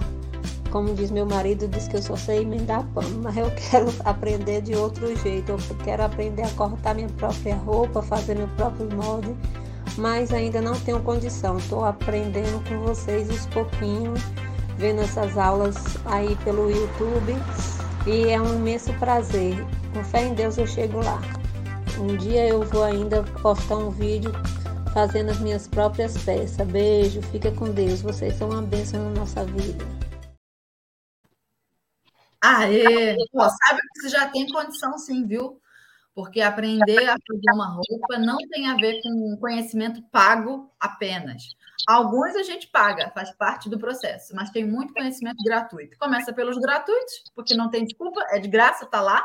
Como 0.72 0.92
diz 0.92 1.12
meu 1.12 1.24
marido, 1.24 1.68
diz 1.68 1.86
que 1.86 1.94
eu 1.94 2.02
só 2.02 2.16
sei 2.16 2.42
emendar 2.42 2.84
pano, 2.92 3.16
mas 3.22 3.36
eu 3.36 3.48
quero 3.52 3.94
aprender 4.04 4.60
de 4.60 4.74
outro 4.74 5.16
jeito. 5.18 5.52
Eu 5.52 5.58
quero 5.84 6.02
aprender 6.02 6.42
a 6.42 6.50
cortar 6.50 6.96
minha 6.96 7.08
própria 7.10 7.54
roupa, 7.54 8.02
fazer 8.02 8.34
meu 8.34 8.48
próprio 8.56 8.92
molde, 8.92 9.32
mas 9.96 10.32
ainda 10.32 10.60
não 10.60 10.74
tenho 10.80 10.98
condição. 11.02 11.58
Estou 11.58 11.84
aprendendo 11.84 12.60
com 12.68 12.80
vocês 12.80 13.30
uns 13.30 13.46
pouquinhos 13.46 14.20
vendo 14.76 15.00
essas 15.00 15.38
aulas 15.38 15.76
aí 16.04 16.34
pelo 16.42 16.72
YouTube 16.72 17.36
e 18.04 18.30
é 18.30 18.42
um 18.42 18.56
imenso 18.56 18.92
prazer. 18.94 19.64
Com 19.94 20.02
fé 20.02 20.24
em 20.26 20.34
Deus 20.34 20.58
eu 20.58 20.66
chego 20.66 20.98
lá. 20.98 21.35
Um 21.98 22.14
dia 22.16 22.46
eu 22.46 22.62
vou 22.62 22.84
ainda 22.84 23.22
postar 23.40 23.76
um 23.76 23.90
vídeo 23.90 24.30
fazendo 24.92 25.30
as 25.30 25.38
minhas 25.40 25.66
próprias 25.66 26.16
peças. 26.24 26.66
Beijo, 26.66 27.22
fica 27.22 27.50
com 27.52 27.72
Deus. 27.72 28.02
Vocês 28.02 28.34
são 28.34 28.50
uma 28.50 28.60
bênção 28.60 29.02
na 29.04 29.20
nossa 29.20 29.44
vida. 29.44 29.82
Aê! 32.42 33.16
Pô, 33.32 33.40
sabe 33.40 33.80
que 33.80 34.02
você 34.02 34.08
já 34.10 34.28
tem 34.28 34.46
condição 34.46 34.98
sim, 34.98 35.26
viu? 35.26 35.58
Porque 36.14 36.42
aprender 36.42 37.08
a 37.08 37.16
fazer 37.26 37.54
uma 37.54 37.74
roupa 37.74 38.18
não 38.18 38.36
tem 38.50 38.68
a 38.68 38.74
ver 38.74 39.00
com 39.02 39.36
conhecimento 39.40 40.02
pago 40.10 40.70
apenas. 40.78 41.42
Alguns 41.88 42.36
a 42.36 42.42
gente 42.42 42.68
paga, 42.68 43.10
faz 43.14 43.34
parte 43.36 43.68
do 43.68 43.78
processo, 43.78 44.34
mas 44.34 44.50
tem 44.50 44.66
muito 44.66 44.92
conhecimento 44.92 45.42
gratuito. 45.44 45.96
Começa 45.98 46.32
pelos 46.32 46.58
gratuitos, 46.58 47.24
porque 47.34 47.54
não 47.54 47.70
tem 47.70 47.84
desculpa, 47.84 48.20
é 48.30 48.38
de 48.38 48.48
graça, 48.48 48.84
está 48.84 49.00
lá, 49.00 49.24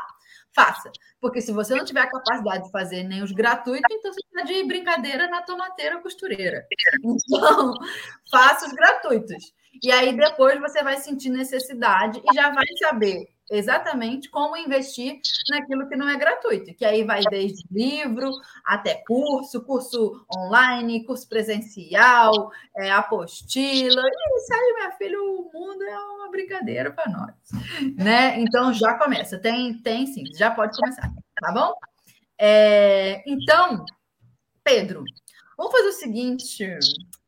faça. 0.54 0.90
Porque 1.20 1.40
se 1.40 1.52
você 1.52 1.74
não 1.74 1.84
tiver 1.84 2.00
a 2.00 2.10
capacidade 2.10 2.64
de 2.64 2.70
fazer 2.70 3.04
nem 3.04 3.22
os 3.22 3.32
gratuitos, 3.32 3.86
então 3.90 4.12
você 4.12 4.20
está 4.20 4.42
de 4.42 4.64
brincadeira 4.64 5.28
na 5.28 5.42
tomateira 5.42 6.00
costureira. 6.00 6.66
Então, 7.02 7.74
faça 8.30 8.66
os 8.66 8.72
gratuitos. 8.72 9.52
E 9.82 9.90
aí 9.90 10.14
depois 10.14 10.60
você 10.60 10.82
vai 10.82 10.98
sentir 10.98 11.30
necessidade 11.30 12.20
e 12.20 12.34
já 12.34 12.50
vai 12.50 12.66
saber 12.78 13.26
exatamente 13.52 14.30
como 14.30 14.56
investir 14.56 15.20
naquilo 15.50 15.86
que 15.86 15.94
não 15.94 16.08
é 16.08 16.16
gratuito, 16.16 16.74
que 16.74 16.84
aí 16.84 17.04
vai 17.04 17.22
desde 17.22 17.64
livro 17.70 18.30
até 18.64 19.02
curso, 19.06 19.62
curso 19.62 20.24
online, 20.34 21.04
curso 21.04 21.28
presencial, 21.28 22.50
é, 22.74 22.90
apostila. 22.90 24.02
E 24.02 24.54
aí, 24.54 24.74
minha 24.74 24.92
filha, 24.92 25.20
o 25.20 25.50
mundo 25.52 25.82
é 25.82 25.98
uma 25.98 26.30
brincadeira 26.30 26.90
para 26.90 27.10
nós, 27.10 27.34
né? 27.96 28.40
Então 28.40 28.72
já 28.72 28.94
começa, 28.94 29.38
tem, 29.38 29.74
tem 29.74 30.06
sim, 30.06 30.24
já 30.34 30.50
pode 30.50 30.76
começar, 30.78 31.12
tá 31.40 31.52
bom? 31.52 31.74
É, 32.38 33.22
então, 33.26 33.84
Pedro, 34.64 35.04
vamos 35.58 35.72
fazer 35.72 35.88
o 35.88 35.92
seguinte. 35.92 36.78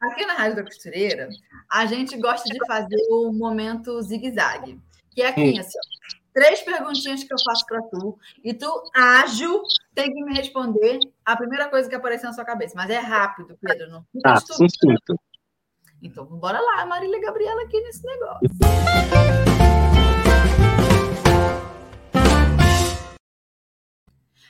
Aqui 0.00 0.26
na 0.26 0.34
Rádio 0.34 0.56
da 0.56 0.64
Costureira, 0.64 1.28
a 1.70 1.86
gente 1.86 2.16
gosta 2.16 2.48
de 2.48 2.58
fazer 2.66 3.00
o 3.10 3.32
momento 3.32 4.00
zigue-zague. 4.02 4.80
Que 5.14 5.22
é 5.22 5.28
aqui, 5.28 5.58
assim, 5.58 5.78
ó, 5.78 6.14
três 6.32 6.60
perguntinhas 6.62 7.22
que 7.22 7.32
eu 7.32 7.38
faço 7.44 7.64
para 7.66 7.80
tu, 7.82 8.18
e 8.42 8.52
tu, 8.52 8.82
ágil, 8.92 9.62
tem 9.94 10.12
que 10.12 10.24
me 10.24 10.34
responder 10.34 10.98
a 11.24 11.36
primeira 11.36 11.68
coisa 11.70 11.88
que 11.88 11.94
aparecer 11.94 12.26
na 12.26 12.32
sua 12.32 12.44
cabeça. 12.44 12.74
Mas 12.74 12.90
é 12.90 12.98
rápido, 12.98 13.56
Pedro. 13.60 13.90
Não 13.90 14.04
tá, 14.20 14.36
sim, 14.40 14.68
sim. 14.68 14.96
Então, 16.02 16.26
bora 16.26 16.60
lá, 16.60 16.84
Marília 16.84 17.20
Gabriela, 17.20 17.62
aqui 17.62 17.80
nesse 17.80 18.04
negócio. 18.04 18.48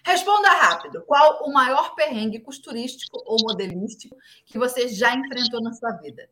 Responda 0.02 0.48
rápido. 0.48 1.02
Qual 1.06 1.44
o 1.44 1.52
maior 1.52 1.94
perrengue 1.94 2.40
costurístico 2.40 3.22
ou 3.26 3.36
modelístico 3.42 4.16
que 4.46 4.58
você 4.58 4.88
já 4.88 5.14
enfrentou 5.14 5.62
na 5.62 5.72
sua 5.72 5.92
vida? 5.92 6.28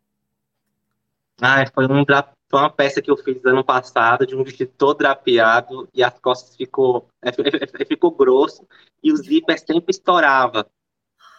Ah, 1.40 1.64
foi 1.74 1.86
um 1.86 2.04
foi 2.52 2.60
uma 2.60 2.70
peça 2.70 3.00
que 3.00 3.10
eu 3.10 3.16
fiz 3.16 3.42
ano 3.46 3.64
passado, 3.64 4.26
de 4.26 4.36
um 4.36 4.44
vestido 4.44 4.70
todo 4.76 4.98
drapeado, 4.98 5.88
e 5.94 6.04
as 6.04 6.18
costas 6.18 6.54
ficou, 6.54 7.08
é, 7.22 7.30
é, 7.30 7.82
é, 7.82 7.84
ficou 7.86 8.10
grosso, 8.10 8.68
e 9.02 9.10
o 9.10 9.16
zíper 9.16 9.58
sempre 9.58 9.90
estourava. 9.90 10.70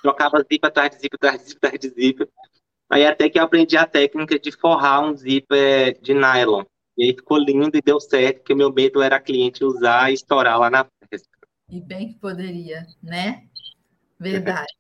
Trocava 0.02 0.40
zíper 0.40 0.70
atrás 0.70 0.90
de 0.90 0.98
zíper, 1.00 1.18
atrás 1.18 1.40
de 1.40 1.50
zíper, 1.50 1.68
atrás 1.68 1.80
de 1.80 1.90
zíper. 1.90 2.30
Aí 2.90 3.06
até 3.06 3.30
que 3.30 3.38
eu 3.38 3.44
aprendi 3.44 3.78
a 3.78 3.86
técnica 3.86 4.40
de 4.40 4.52
forrar 4.52 5.02
um 5.02 5.16
zíper 5.16 6.02
de 6.02 6.16
nylon. 6.16 6.64
E 6.98 7.04
aí 7.04 7.14
ficou 7.14 7.38
lindo 7.38 7.78
e 7.78 7.82
deu 7.82 8.00
certo, 8.00 8.38
porque 8.38 8.56
meu 8.56 8.74
medo 8.74 9.00
era 9.00 9.18
a 9.18 9.22
cliente 9.22 9.64
usar 9.64 10.10
e 10.10 10.16
estourar 10.16 10.60
lá 10.60 10.72
na 10.72 10.88
festa. 11.08 11.30
E 11.70 11.80
bem 11.80 12.08
que 12.08 12.16
poderia, 12.16 12.88
né? 13.04 13.48
Verdade. 14.20 14.74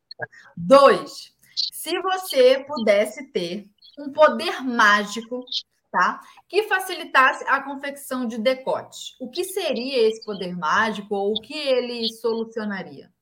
Dois, 0.58 1.32
se 1.72 2.02
você 2.02 2.64
pudesse 2.68 3.32
ter 3.32 3.66
um 4.00 4.12
poder 4.12 4.64
mágico 4.64 5.46
tá? 5.94 6.20
Que 6.50 6.64
facilitasse 6.64 7.46
a 7.48 7.62
confecção 7.62 8.26
de 8.26 8.40
decote. 8.40 9.16
O 9.20 9.30
que 9.30 9.44
seria 9.44 10.10
esse 10.10 10.26
poder 10.26 10.58
mágico 10.58 11.14
ou 11.14 11.34
o 11.34 11.40
que 11.40 11.54
ele 11.54 12.10
solucionaria? 12.10 13.14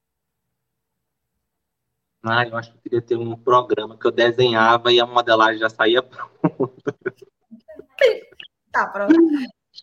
Ah, 2.23 2.47
eu 2.47 2.55
acho 2.55 2.71
que 2.71 2.77
eu 2.77 2.81
queria 2.81 3.01
ter 3.01 3.17
um 3.17 3.35
programa 3.35 3.99
que 3.99 4.07
eu 4.07 4.11
desenhava 4.11 4.93
e 4.93 5.01
a 5.01 5.05
modelagem 5.05 5.59
já 5.59 5.69
saía 5.69 6.01
pronta. 6.01 6.95
tá, 8.71 8.87
pronto. 8.87 9.15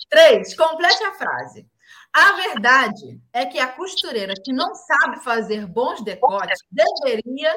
Três, 0.09 0.57
complete 0.57 1.05
a 1.05 1.12
frase. 1.12 1.66
A 2.11 2.32
verdade 2.36 3.20
é 3.34 3.45
que 3.45 3.59
a 3.59 3.70
costureira 3.70 4.32
que 4.43 4.53
não 4.53 4.74
sabe 4.74 5.22
fazer 5.22 5.66
bons 5.66 6.03
decotes 6.03 6.59
deveria. 6.70 7.53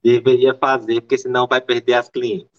Deveria 0.00 0.54
fazer, 0.54 1.00
porque 1.00 1.18
senão 1.18 1.48
vai 1.48 1.60
perder 1.60 1.94
as 1.94 2.08
clientes. 2.08 2.51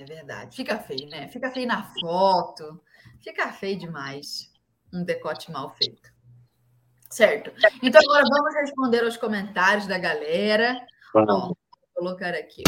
É 0.00 0.04
verdade. 0.04 0.56
Fica 0.56 0.78
feio, 0.78 1.10
né? 1.10 1.28
Fica 1.28 1.50
feio 1.50 1.66
na 1.66 1.82
foto. 2.00 2.80
Fica 3.22 3.52
feio 3.52 3.78
demais. 3.78 4.50
Um 4.90 5.04
decote 5.04 5.52
mal 5.52 5.74
feito. 5.76 6.10
Certo. 7.10 7.52
Então, 7.82 8.00
agora 8.00 8.24
vamos 8.26 8.54
responder 8.54 9.04
aos 9.04 9.18
comentários 9.18 9.86
da 9.86 9.98
galera. 9.98 10.80
Vou 11.12 11.54
colocar 11.94 12.32
aqui. 12.32 12.62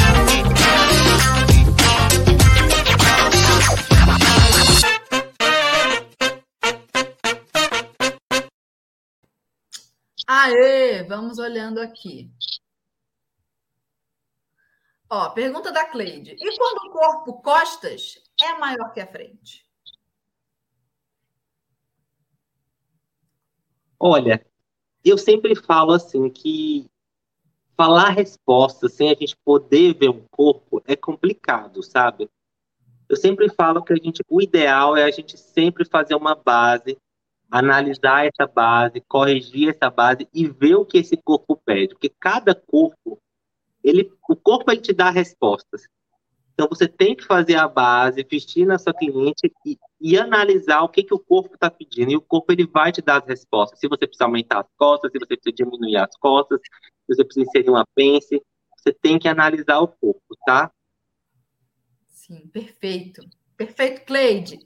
Aê, 10.29 11.03
vamos 11.05 11.39
olhando 11.39 11.81
aqui. 11.81 12.31
Ó, 15.15 15.29
pergunta 15.29 15.71
da 15.71 15.85
Cleide. 15.85 16.35
E 16.41 16.57
quando 16.57 16.87
o 16.87 16.91
corpo 16.91 17.35
costas 17.43 18.19
é 18.43 18.55
maior 18.55 18.95
que 18.95 18.99
a 18.99 19.07
frente? 19.07 19.63
Olha, 24.01 24.43
eu 25.05 25.19
sempre 25.19 25.55
falo 25.55 25.93
assim 25.93 26.31
que 26.31 26.91
falar 27.77 28.09
resposta 28.09 28.89
sem 28.89 29.11
a 29.11 29.15
gente 29.15 29.37
poder 29.45 29.93
ver 29.99 30.09
um 30.09 30.27
corpo 30.31 30.83
é 30.87 30.97
complicado, 30.97 31.83
sabe? 31.83 32.31
Eu 33.07 33.17
sempre 33.17 33.51
falo 33.51 33.85
que 33.85 33.93
a 33.93 33.97
gente, 33.97 34.23
o 34.31 34.41
ideal 34.41 34.97
é 34.97 35.05
a 35.05 35.11
gente 35.11 35.37
sempre 35.37 35.85
fazer 35.85 36.15
uma 36.15 36.35
base, 36.35 36.97
analisar 37.51 38.25
essa 38.25 38.47
base, 38.47 39.03
corrigir 39.03 39.69
essa 39.69 39.91
base 39.91 40.27
e 40.33 40.49
ver 40.49 40.77
o 40.77 40.87
que 40.87 40.97
esse 40.97 41.19
corpo 41.19 41.55
pede, 41.55 41.89
porque 41.89 42.09
cada 42.09 42.55
corpo 42.55 43.21
ele, 43.83 44.13
o 44.29 44.37
corpo 44.37 44.71
ele 44.71 44.81
te 44.81 44.93
dá 44.93 45.11
respostas. 45.11 45.83
Então 46.55 46.69
você 46.69 46.87
tem 46.87 47.17
que 47.17 47.25
fazer 47.25 47.57
a 47.57 47.67
base, 47.67 48.27
vestir 48.31 48.67
na 48.67 48.79
sua 48.79 48.93
cliente 48.93 49.53
e, 49.65 49.79
e 50.01 50.19
analisar 50.19 50.83
o 50.83 50.89
que, 50.89 51.03
que 51.03 51.15
o 51.15 51.19
corpo 51.19 51.55
está 51.55 51.71
pedindo. 51.71 52.13
E 52.13 52.17
o 52.17 52.21
corpo 52.21 52.53
ele 52.53 52.67
vai 52.67 52.93
te 52.93 53.01
dar 53.01 53.23
as 53.23 53.27
respostas. 53.27 53.79
Se 53.79 53.89
você 53.89 54.07
precisa 54.07 54.25
aumentar 54.25 54.61
as 54.61 54.69
costas, 54.77 55.11
se 55.11 55.19
você 55.19 55.37
precisa 55.37 55.55
diminuir 55.55 55.97
as 55.97 56.17
costas, 56.19 56.61
se 56.61 57.15
você 57.15 57.25
precisa 57.25 57.47
inserir 57.49 57.71
uma 57.71 57.87
pence, 57.95 58.41
você 58.77 58.93
tem 58.93 59.19
que 59.19 59.29
analisar 59.29 59.81
o 59.81 59.89
corpo, 59.89 60.37
tá? 60.45 60.71
Sim, 62.07 62.47
perfeito. 62.49 63.23
Perfeito, 63.57 64.05
Cleide. 64.05 64.59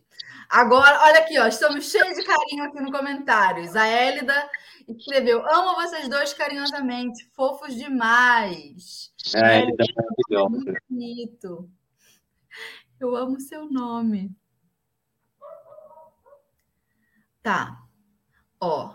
Agora, 0.48 1.02
olha 1.04 1.18
aqui, 1.18 1.38
ó, 1.38 1.46
estamos 1.46 1.90
cheios 1.90 2.16
de 2.16 2.24
carinho 2.24 2.64
aqui 2.64 2.80
no 2.80 2.92
comentários. 2.92 3.74
A 3.74 3.86
Hélida 3.86 4.48
escreveu: 4.88 5.44
Amo 5.46 5.74
vocês 5.74 6.08
dois 6.08 6.32
carinhosamente, 6.32 7.28
fofos 7.34 7.74
demais. 7.74 9.12
É, 9.34 9.58
Hélida, 9.60 9.84
é 9.84 9.94
maravilhosa. 9.94 10.64
Muito 10.64 10.82
bonito. 10.88 11.70
Eu 12.98 13.16
amo 13.16 13.40
seu 13.40 13.68
nome. 13.70 14.34
Tá. 17.42 17.82
Ó, 18.60 18.94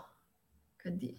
cadê? 0.78 1.16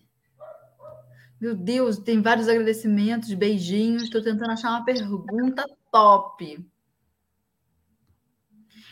Meu 1.39 1.55
Deus, 1.55 1.97
tem 1.97 2.21
vários 2.21 2.47
agradecimentos, 2.47 3.33
beijinhos. 3.33 4.03
Estou 4.03 4.21
tentando 4.21 4.51
achar 4.51 4.69
uma 4.69 4.85
pergunta 4.85 5.65
top. 5.91 6.65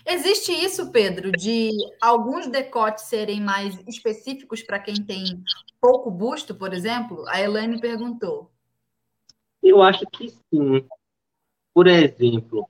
Existe 0.06 0.52
isso, 0.52 0.92
Pedro, 0.92 1.32
de 1.32 1.70
alguns 2.02 2.48
decotes 2.48 3.06
serem 3.06 3.40
mais 3.40 3.78
específicos 3.88 4.64
para 4.64 4.80
quem 4.80 4.96
tem 4.96 5.44
pouco 5.80 6.10
busto, 6.10 6.56
por 6.56 6.74
exemplo? 6.74 7.24
A 7.28 7.40
Elaine 7.42 7.80
perguntou. 7.80 8.52
Eu 9.62 9.82
acho 9.82 10.06
que 10.08 10.30
sim. 10.30 10.88
Por 11.74 11.88
exemplo, 11.88 12.68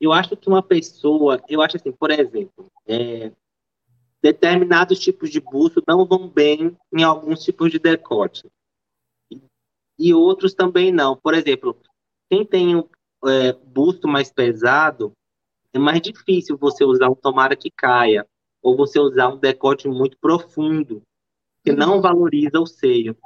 eu 0.00 0.12
acho 0.12 0.36
que 0.36 0.48
uma 0.48 0.62
pessoa, 0.62 1.42
eu 1.48 1.60
acho 1.60 1.76
assim, 1.76 1.92
por 1.92 2.10
exemplo, 2.10 2.70
é, 2.86 3.32
determinados 4.22 4.98
tipos 4.98 5.30
de 5.30 5.40
busto 5.40 5.82
não 5.86 6.06
vão 6.06 6.28
bem 6.28 6.76
em 6.92 7.02
alguns 7.02 7.42
tipos 7.42 7.70
de 7.70 7.78
decote. 7.78 8.50
E, 9.98 10.14
outros 10.14 10.54
também 10.54 10.90
não. 10.90 11.14
Por 11.14 11.34
exemplo, 11.34 11.76
quem 12.30 12.46
tem 12.46 12.76
um 12.76 12.88
é, 13.26 13.52
busto 13.52 14.08
mais 14.08 14.32
pesado, 14.32 15.12
é 15.72 15.78
mais 15.78 16.00
difícil 16.00 16.56
você 16.56 16.84
usar 16.84 17.08
um 17.08 17.14
tomara 17.14 17.56
que 17.56 17.70
caia, 17.70 18.26
ou 18.62 18.76
você 18.76 18.98
usar 18.98 19.28
um 19.28 19.38
decote 19.38 19.88
muito 19.88 20.18
profundo, 20.18 21.02
que 21.64 21.72
não 21.72 21.96
uhum. 21.96 22.00
valoriza 22.00 22.60
o 22.60 22.66
seio. 22.66 23.16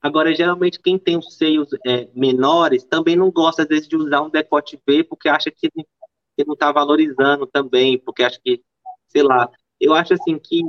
Agora, 0.00 0.34
geralmente, 0.34 0.80
quem 0.80 0.98
tem 0.98 1.16
os 1.16 1.36
seios 1.36 1.68
é, 1.86 2.08
menores 2.14 2.84
também 2.84 3.16
não 3.16 3.30
gosta, 3.30 3.62
às 3.62 3.68
vezes, 3.68 3.88
de 3.88 3.96
usar 3.96 4.22
um 4.22 4.30
decote 4.30 4.80
V, 4.86 5.04
porque 5.04 5.28
acha 5.28 5.50
que, 5.50 5.68
que 5.70 6.44
não 6.46 6.54
está 6.54 6.70
valorizando 6.70 7.46
também, 7.46 7.98
porque 7.98 8.22
acha 8.22 8.40
que, 8.42 8.62
sei 9.08 9.22
lá, 9.22 9.50
eu 9.80 9.92
acho 9.94 10.14
assim 10.14 10.38
que. 10.38 10.62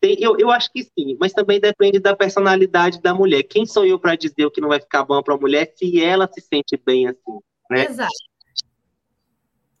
Tem, 0.00 0.16
eu, 0.20 0.38
eu 0.38 0.50
acho 0.50 0.70
que 0.72 0.84
sim, 0.84 1.16
mas 1.18 1.32
também 1.32 1.60
depende 1.60 1.98
da 1.98 2.14
personalidade 2.16 3.02
da 3.02 3.12
mulher. 3.12 3.42
Quem 3.42 3.66
sou 3.66 3.84
eu 3.84 3.98
para 3.98 4.14
dizer 4.14 4.46
o 4.46 4.50
que 4.50 4.60
não 4.60 4.68
vai 4.68 4.80
ficar 4.80 5.04
bom 5.04 5.20
para 5.22 5.34
a 5.34 5.38
mulher 5.38 5.72
se 5.76 6.00
ela 6.00 6.28
se 6.32 6.40
sente 6.40 6.76
bem 6.76 7.08
assim, 7.08 7.38
né? 7.68 7.84
Exato. 7.84 8.27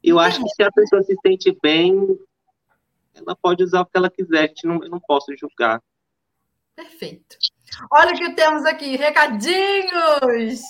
Eu 0.08 0.18
acho 0.18 0.42
que 0.42 0.48
se 0.50 0.62
a 0.62 0.72
pessoa 0.72 1.02
se 1.02 1.14
sente 1.24 1.56
bem, 1.62 2.18
ela 3.14 3.36
pode 3.36 3.62
usar 3.62 3.80
o 3.80 3.86
que 3.86 3.96
ela 3.96 4.10
quiser, 4.10 4.52
não, 4.64 4.82
eu 4.82 4.90
não 4.90 5.00
posso 5.00 5.34
julgar. 5.36 5.82
Perfeito. 6.74 7.36
Olha 7.90 8.14
o 8.14 8.16
que 8.16 8.34
temos 8.34 8.64
aqui, 8.64 8.96
recadinhos! 8.96 10.60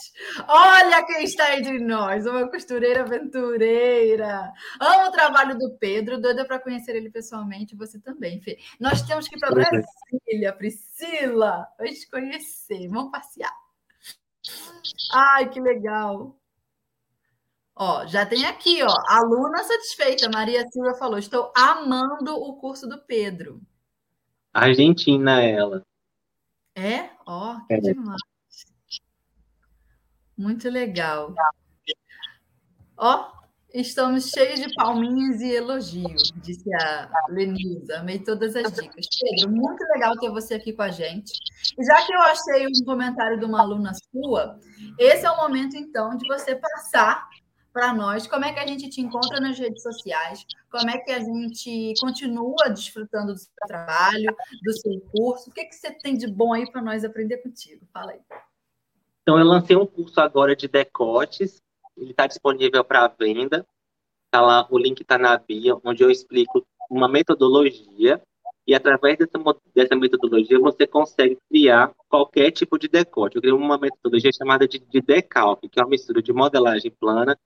Olha 0.49 1.05
quem 1.07 1.23
está 1.23 1.57
entre 1.57 1.79
nós, 1.79 2.27
uma 2.27 2.49
costureira 2.49 3.03
aventureira. 3.03 4.53
Amo 4.81 5.09
o 5.09 5.13
trabalho 5.13 5.59
do 5.59 5.77
Pedro, 5.79 6.21
doida 6.21 6.45
para 6.45 6.59
conhecer 6.59 6.97
ele 6.97 7.11
pessoalmente, 7.11 7.77
você 7.77 8.01
também, 8.01 8.41
Fê. 8.41 8.59
Nós 8.81 9.03
temos 9.03 9.29
que 9.29 9.37
ir 9.37 9.39
para 9.39 9.51
Brasília, 9.51 10.53
Priscila, 10.55 11.69
vamos 11.79 12.05
conhecer, 12.07 12.89
vamos 12.89 13.13
passear. 13.13 13.55
Ai, 15.13 15.49
que 15.51 15.61
legal. 15.61 16.37
Ó, 17.81 18.05
já 18.07 18.27
tem 18.27 18.45
aqui, 18.45 18.83
ó, 18.83 18.93
aluna 19.09 19.63
satisfeita. 19.63 20.29
Maria 20.29 20.67
Silva 20.69 20.95
falou: 20.95 21.17
estou 21.17 21.53
amando 21.57 22.35
o 22.35 22.57
curso 22.57 22.89
do 22.89 22.99
Pedro. 22.99 23.63
Argentina, 24.53 25.41
ela. 25.41 25.87
É? 26.75 27.11
Ó, 27.25 27.61
que 27.69 27.75
é. 27.75 27.81
demais. 27.81 28.21
Muito 30.37 30.69
legal. 30.69 31.33
Ó, 32.97 33.31
estamos 33.73 34.31
cheios 34.31 34.59
de 34.59 34.75
palminhas 34.75 35.41
e 35.41 35.55
elogios, 35.55 36.33
disse 36.37 36.69
a 36.75 37.09
Lenisa. 37.29 38.01
Amei 38.01 38.19
todas 38.19 38.57
as 38.57 38.73
dicas. 38.73 39.07
Pedro, 39.21 39.53
muito 39.53 39.85
legal 39.95 40.17
ter 40.17 40.31
você 40.31 40.55
aqui 40.55 40.73
com 40.73 40.83
a 40.83 40.91
gente. 40.91 41.33
E 41.79 41.85
já 41.85 42.05
que 42.05 42.13
eu 42.13 42.21
achei 42.23 42.67
um 42.67 42.85
comentário 42.85 43.39
de 43.39 43.45
uma 43.45 43.61
aluna 43.61 43.93
sua, 43.95 44.59
esse 44.99 45.25
é 45.25 45.31
o 45.31 45.37
momento, 45.37 45.77
então, 45.77 46.17
de 46.17 46.27
você 46.27 46.57
passar 46.57 47.29
para 47.73 47.95
nós, 47.95 48.27
como 48.27 48.45
é 48.45 48.53
que 48.53 48.59
a 48.59 48.67
gente 48.67 48.89
te 48.89 49.01
encontra 49.01 49.41
nas 49.41 49.59
redes 49.59 49.83
sociais, 49.83 50.45
como 50.71 50.91
é 50.91 50.99
que 50.99 51.11
a 51.11 51.21
gente 51.21 51.95
continua 52.01 52.69
desfrutando 52.71 53.33
do 53.33 53.39
seu 53.39 53.53
trabalho, 53.67 54.35
do 54.63 54.73
seu 54.73 55.01
curso, 55.13 55.51
o 55.51 55.53
que, 55.53 55.65
que 55.65 55.75
você 55.75 55.91
tem 55.93 56.17
de 56.17 56.27
bom 56.27 56.53
aí 56.53 56.71
para 56.71 56.83
nós 56.83 57.05
aprender 57.05 57.39
contigo? 57.39 57.87
Fala 57.93 58.13
aí. 58.13 58.21
Então, 59.23 59.39
eu 59.39 59.45
lancei 59.45 59.77
um 59.77 59.87
curso 59.87 60.21
agora 60.21 60.57
de 60.57 60.67
decotes, 60.67 61.63
ele 61.97 62.13
está 62.13 62.27
disponível 62.27 62.83
para 62.83 63.09
venda, 63.09 63.67
tá 64.31 64.41
lá, 64.41 64.67
o 64.71 64.79
link 64.79 65.01
está 65.01 65.19
na 65.19 65.37
bio, 65.37 65.81
onde 65.85 66.03
eu 66.03 66.11
explico 66.11 66.67
uma 66.91 67.09
metodologia 67.09 68.21
e 68.67 68.75
através 68.75 69.17
dessa, 69.17 69.39
dessa 69.75 69.97
metodologia 69.97 70.59
você 70.59 70.87
consegue 70.87 71.39
criar 71.49 71.91
qualquer 72.09 72.51
tipo 72.51 72.79
de 72.79 72.87
decote. 72.87 73.37
Eu 73.37 73.43
criei 73.43 73.57
uma 73.57 73.79
metodologia 73.79 74.31
chamada 74.31 74.69
de, 74.69 74.79
de 74.79 75.01
decalque, 75.01 75.69
que 75.69 75.81
é 75.81 75.83
uma 75.83 75.89
mistura 75.89 76.23
de 76.23 76.33
modelagem 76.33 76.91
plana 76.91 77.39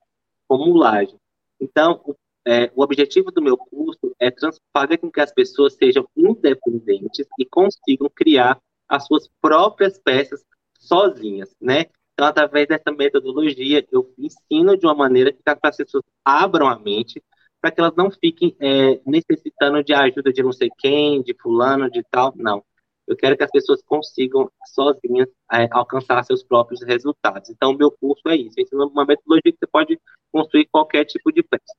como 0.53 0.77
laje. 0.77 1.15
Então, 1.59 1.99
o, 2.05 2.15
é, 2.47 2.71
o 2.75 2.83
objetivo 2.83 3.31
do 3.31 3.41
meu 3.41 3.57
curso 3.57 4.15
é 4.21 4.31
fazer 4.71 4.97
com 4.99 5.11
que 5.11 5.19
as 5.19 5.33
pessoas 5.33 5.73
sejam 5.73 6.07
independentes 6.15 7.25
e 7.39 7.45
consigam 7.45 8.07
criar 8.13 8.59
as 8.87 9.07
suas 9.07 9.27
próprias 9.41 9.97
peças 9.97 10.45
sozinhas, 10.77 11.55
né? 11.59 11.85
Então, 12.13 12.27
através 12.27 12.67
dessa 12.67 12.91
metodologia, 12.91 13.83
eu 13.91 14.13
ensino 14.15 14.77
de 14.77 14.85
uma 14.85 14.93
maneira 14.93 15.33
que 15.33 15.39
as 15.45 15.77
pessoas 15.77 16.03
abram 16.23 16.67
a 16.67 16.77
mente 16.77 17.19
para 17.59 17.71
que 17.71 17.81
elas 17.81 17.95
não 17.95 18.11
fiquem 18.11 18.55
é, 18.59 19.01
necessitando 19.07 19.83
de 19.83 19.91
ajuda 19.91 20.31
de 20.31 20.43
não 20.43 20.51
sei 20.51 20.69
quem, 20.77 21.23
de 21.23 21.35
fulano, 21.41 21.89
de 21.89 22.03
tal. 22.11 22.31
Não. 22.35 22.63
Eu 23.07 23.17
quero 23.17 23.35
que 23.35 23.43
as 23.43 23.49
pessoas 23.49 23.81
consigam 23.81 24.51
sozinhas 24.67 25.27
é, 25.51 25.67
alcançar 25.71 26.23
seus 26.23 26.43
próprios 26.43 26.83
resultados. 26.83 27.49
Então, 27.49 27.71
o 27.71 27.77
meu 27.77 27.89
curso 27.89 28.21
é 28.27 28.35
isso. 28.35 28.53
Eu 28.57 28.63
ensino 28.63 28.87
uma 28.87 29.05
metodologia 29.05 29.51
que 29.51 29.57
você 29.57 29.67
pode 29.67 29.99
construir 30.33 30.65
qualquer 30.65 31.05
tipo 31.05 31.31
de 31.31 31.43
peça. 31.43 31.75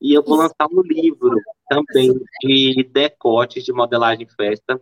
E 0.00 0.12
eu 0.12 0.24
vou 0.24 0.36
lançar 0.36 0.66
um 0.72 0.82
livro 0.82 1.36
também 1.68 2.12
de 2.42 2.82
decotes 2.82 3.64
de 3.64 3.72
modelagem 3.72 4.26
festa. 4.26 4.80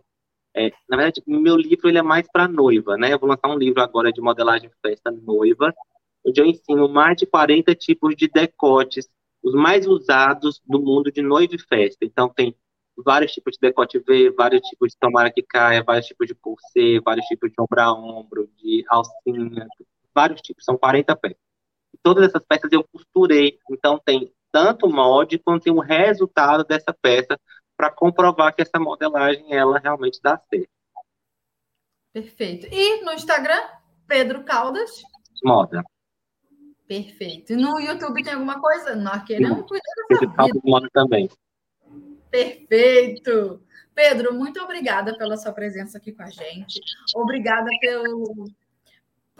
É, 0.55 0.71
na 0.89 0.97
verdade, 0.97 1.21
meu 1.27 1.55
livro 1.55 1.87
ele 1.87 1.99
é 1.99 2.01
mais 2.01 2.27
para 2.31 2.47
noiva, 2.47 2.97
né? 2.97 3.13
Eu 3.13 3.19
vou 3.19 3.29
lançar 3.29 3.47
um 3.49 3.57
livro 3.57 3.81
agora 3.81 4.11
de 4.11 4.21
modelagem 4.21 4.71
festa 4.81 5.11
noiva, 5.11 5.73
onde 6.25 6.41
eu 6.41 6.45
ensino 6.45 6.89
mais 6.89 7.17
de 7.17 7.27
40 7.27 7.75
tipos 7.75 8.15
de 8.15 8.27
decotes, 8.27 9.07
os 9.43 9.53
mais 9.53 9.85
usados 9.85 10.59
do 10.65 10.81
mundo 10.81 11.11
de 11.11 11.21
noiva 11.21 11.53
e 11.53 11.59
festa. 11.59 12.03
Então, 12.03 12.29
tem 12.29 12.55
vários 12.97 13.31
tipos 13.31 13.53
de 13.53 13.59
decote 13.61 13.99
V, 13.99 14.31
vários 14.31 14.61
tipos 14.61 14.89
de 14.89 14.97
tomara 14.99 15.31
que 15.31 15.43
caia, 15.43 15.83
vários 15.83 16.07
tipos 16.07 16.27
de 16.27 16.33
corset, 16.33 16.99
vários 17.03 17.25
tipos 17.27 17.51
de 17.51 17.55
ombro 17.59 17.81
a 17.81 17.93
ombro, 17.93 18.49
de 18.57 18.83
alcinha, 18.89 19.67
vários 20.13 20.41
tipos, 20.41 20.65
são 20.65 20.77
40 20.77 21.15
peças. 21.15 21.48
Todas 22.03 22.27
essas 22.27 22.43
peças 22.47 22.71
eu 22.71 22.83
costurei, 22.91 23.57
então 23.69 23.99
tem 24.03 24.33
tanto 24.51 24.87
o 24.87 24.91
molde 24.91 25.37
quanto 25.37 25.63
tem 25.63 25.73
o 25.73 25.79
resultado 25.79 26.63
dessa 26.63 26.93
peça 26.93 27.39
para 27.77 27.91
comprovar 27.91 28.53
que 28.55 28.61
essa 28.61 28.79
modelagem 28.79 29.53
ela 29.53 29.79
realmente 29.79 30.19
dá 30.21 30.37
certo. 30.49 30.69
Perfeito. 32.11 32.67
E 32.71 33.03
no 33.03 33.11
Instagram, 33.13 33.61
Pedro 34.07 34.43
Caldas? 34.43 35.01
Moda. 35.43 35.83
Perfeito. 36.87 37.53
E 37.53 37.55
no 37.55 37.79
YouTube 37.79 38.23
tem 38.23 38.33
alguma 38.33 38.59
coisa? 38.59 38.95
Não, 38.95 39.11
aqui 39.13 39.39
não 39.39 39.65
Pedro 40.07 40.33
Caldas 40.33 40.61
Moda 40.63 40.89
também. 40.91 41.29
Perfeito! 42.31 43.61
Pedro, 43.93 44.33
muito 44.33 44.61
obrigada 44.61 45.17
pela 45.17 45.35
sua 45.35 45.51
presença 45.51 45.97
aqui 45.97 46.11
com 46.11 46.23
a 46.23 46.29
gente. 46.29 46.79
Obrigada 47.15 47.69
pelo, 47.81 48.45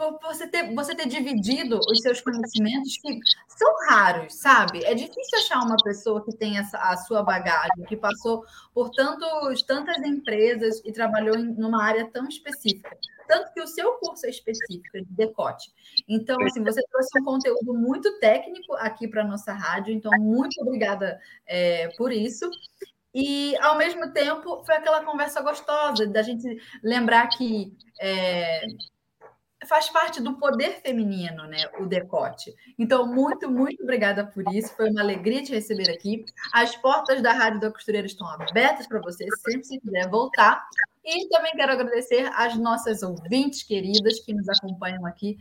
por 0.00 0.18
você 0.22 0.46
ter, 0.46 0.74
você 0.74 0.94
ter 0.94 1.06
dividido 1.06 1.78
os 1.78 2.00
seus 2.00 2.22
conhecimentos, 2.22 2.96
que 2.96 3.20
são 3.48 3.68
raros, 3.88 4.34
sabe? 4.34 4.82
É 4.84 4.94
difícil 4.94 5.38
achar 5.38 5.62
uma 5.62 5.76
pessoa 5.76 6.24
que 6.24 6.34
tem 6.34 6.56
essa, 6.56 6.78
a 6.78 6.96
sua 6.96 7.22
bagagem, 7.22 7.84
que 7.86 7.96
passou 7.96 8.42
por 8.72 8.90
tantos, 8.90 9.62
tantas 9.62 9.98
empresas 9.98 10.80
e 10.84 10.92
trabalhou 10.92 11.36
em 11.36 11.50
numa 11.52 11.84
área 11.84 12.08
tão 12.10 12.26
específica. 12.26 12.96
Tanto 13.28 13.52
que 13.52 13.60
o 13.60 13.66
seu 13.66 13.92
curso 13.94 14.26
é 14.26 14.30
específico, 14.30 14.96
é 14.96 15.00
de 15.00 15.12
decote. 15.12 15.70
Então, 16.08 16.40
assim, 16.44 16.64
você 16.64 16.82
trouxe 16.90 17.20
um 17.20 17.24
conteúdo 17.24 17.74
muito 17.74 18.18
técnico 18.18 18.74
aqui 18.74 19.06
para 19.06 19.22
a 19.22 19.26
nossa 19.26 19.52
rádio, 19.52 19.92
então, 19.92 20.10
muito 20.18 20.60
obrigada 20.62 21.20
é, 21.46 21.88
por 21.96 22.10
isso. 22.10 22.48
E, 23.14 23.56
ao 23.58 23.76
mesmo 23.76 24.12
tempo, 24.12 24.64
foi 24.64 24.76
aquela 24.76 25.04
conversa 25.04 25.40
gostosa 25.42 26.06
da 26.06 26.22
gente 26.22 26.60
lembrar 26.82 27.26
que 27.28 27.76
é, 28.00 28.62
faz 29.66 29.88
parte 29.88 30.22
do 30.22 30.36
poder 30.36 30.80
feminino, 30.82 31.44
né? 31.46 31.68
O 31.78 31.86
decote. 31.86 32.54
Então, 32.78 33.06
muito, 33.06 33.50
muito 33.50 33.82
obrigada 33.82 34.26
por 34.26 34.44
isso. 34.54 34.74
Foi 34.76 34.90
uma 34.90 35.00
alegria 35.00 35.42
te 35.42 35.52
receber 35.52 35.90
aqui. 35.90 36.24
As 36.52 36.74
portas 36.76 37.22
da 37.22 37.32
Rádio 37.32 37.60
da 37.60 37.70
Costureira 37.70 38.06
estão 38.06 38.26
abertas 38.28 38.86
para 38.86 39.00
você, 39.00 39.26
sempre 39.48 39.64
se 39.64 39.80
quiser 39.80 40.08
voltar. 40.08 40.64
E 41.04 41.28
também 41.28 41.52
quero 41.52 41.72
agradecer 41.72 42.30
às 42.34 42.56
nossas 42.56 43.02
ouvintes 43.02 43.62
queridas 43.62 44.20
que 44.20 44.32
nos 44.32 44.48
acompanham 44.48 45.04
aqui 45.06 45.38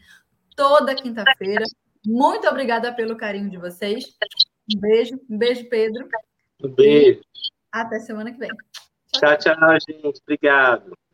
toda 0.56 0.96
quinta-feira. 0.96 1.64
Muito 2.06 2.48
obrigada 2.48 2.94
pelo 2.94 3.18
carinho 3.18 3.50
de 3.50 3.58
vocês. 3.58 4.18
Um 4.76 4.80
beijo, 4.80 5.20
um 5.30 5.38
beijo, 5.38 5.68
Pedro. 5.70 6.08
Um 6.64 6.70
beijo. 6.70 7.22
Até 7.72 8.00
semana 8.00 8.32
que 8.32 8.40
vem. 8.40 8.50
Tchau, 9.14 9.38
tchau, 9.38 9.56
tchau 9.56 9.78
gente. 9.88 10.22
Obrigado. 10.24 11.09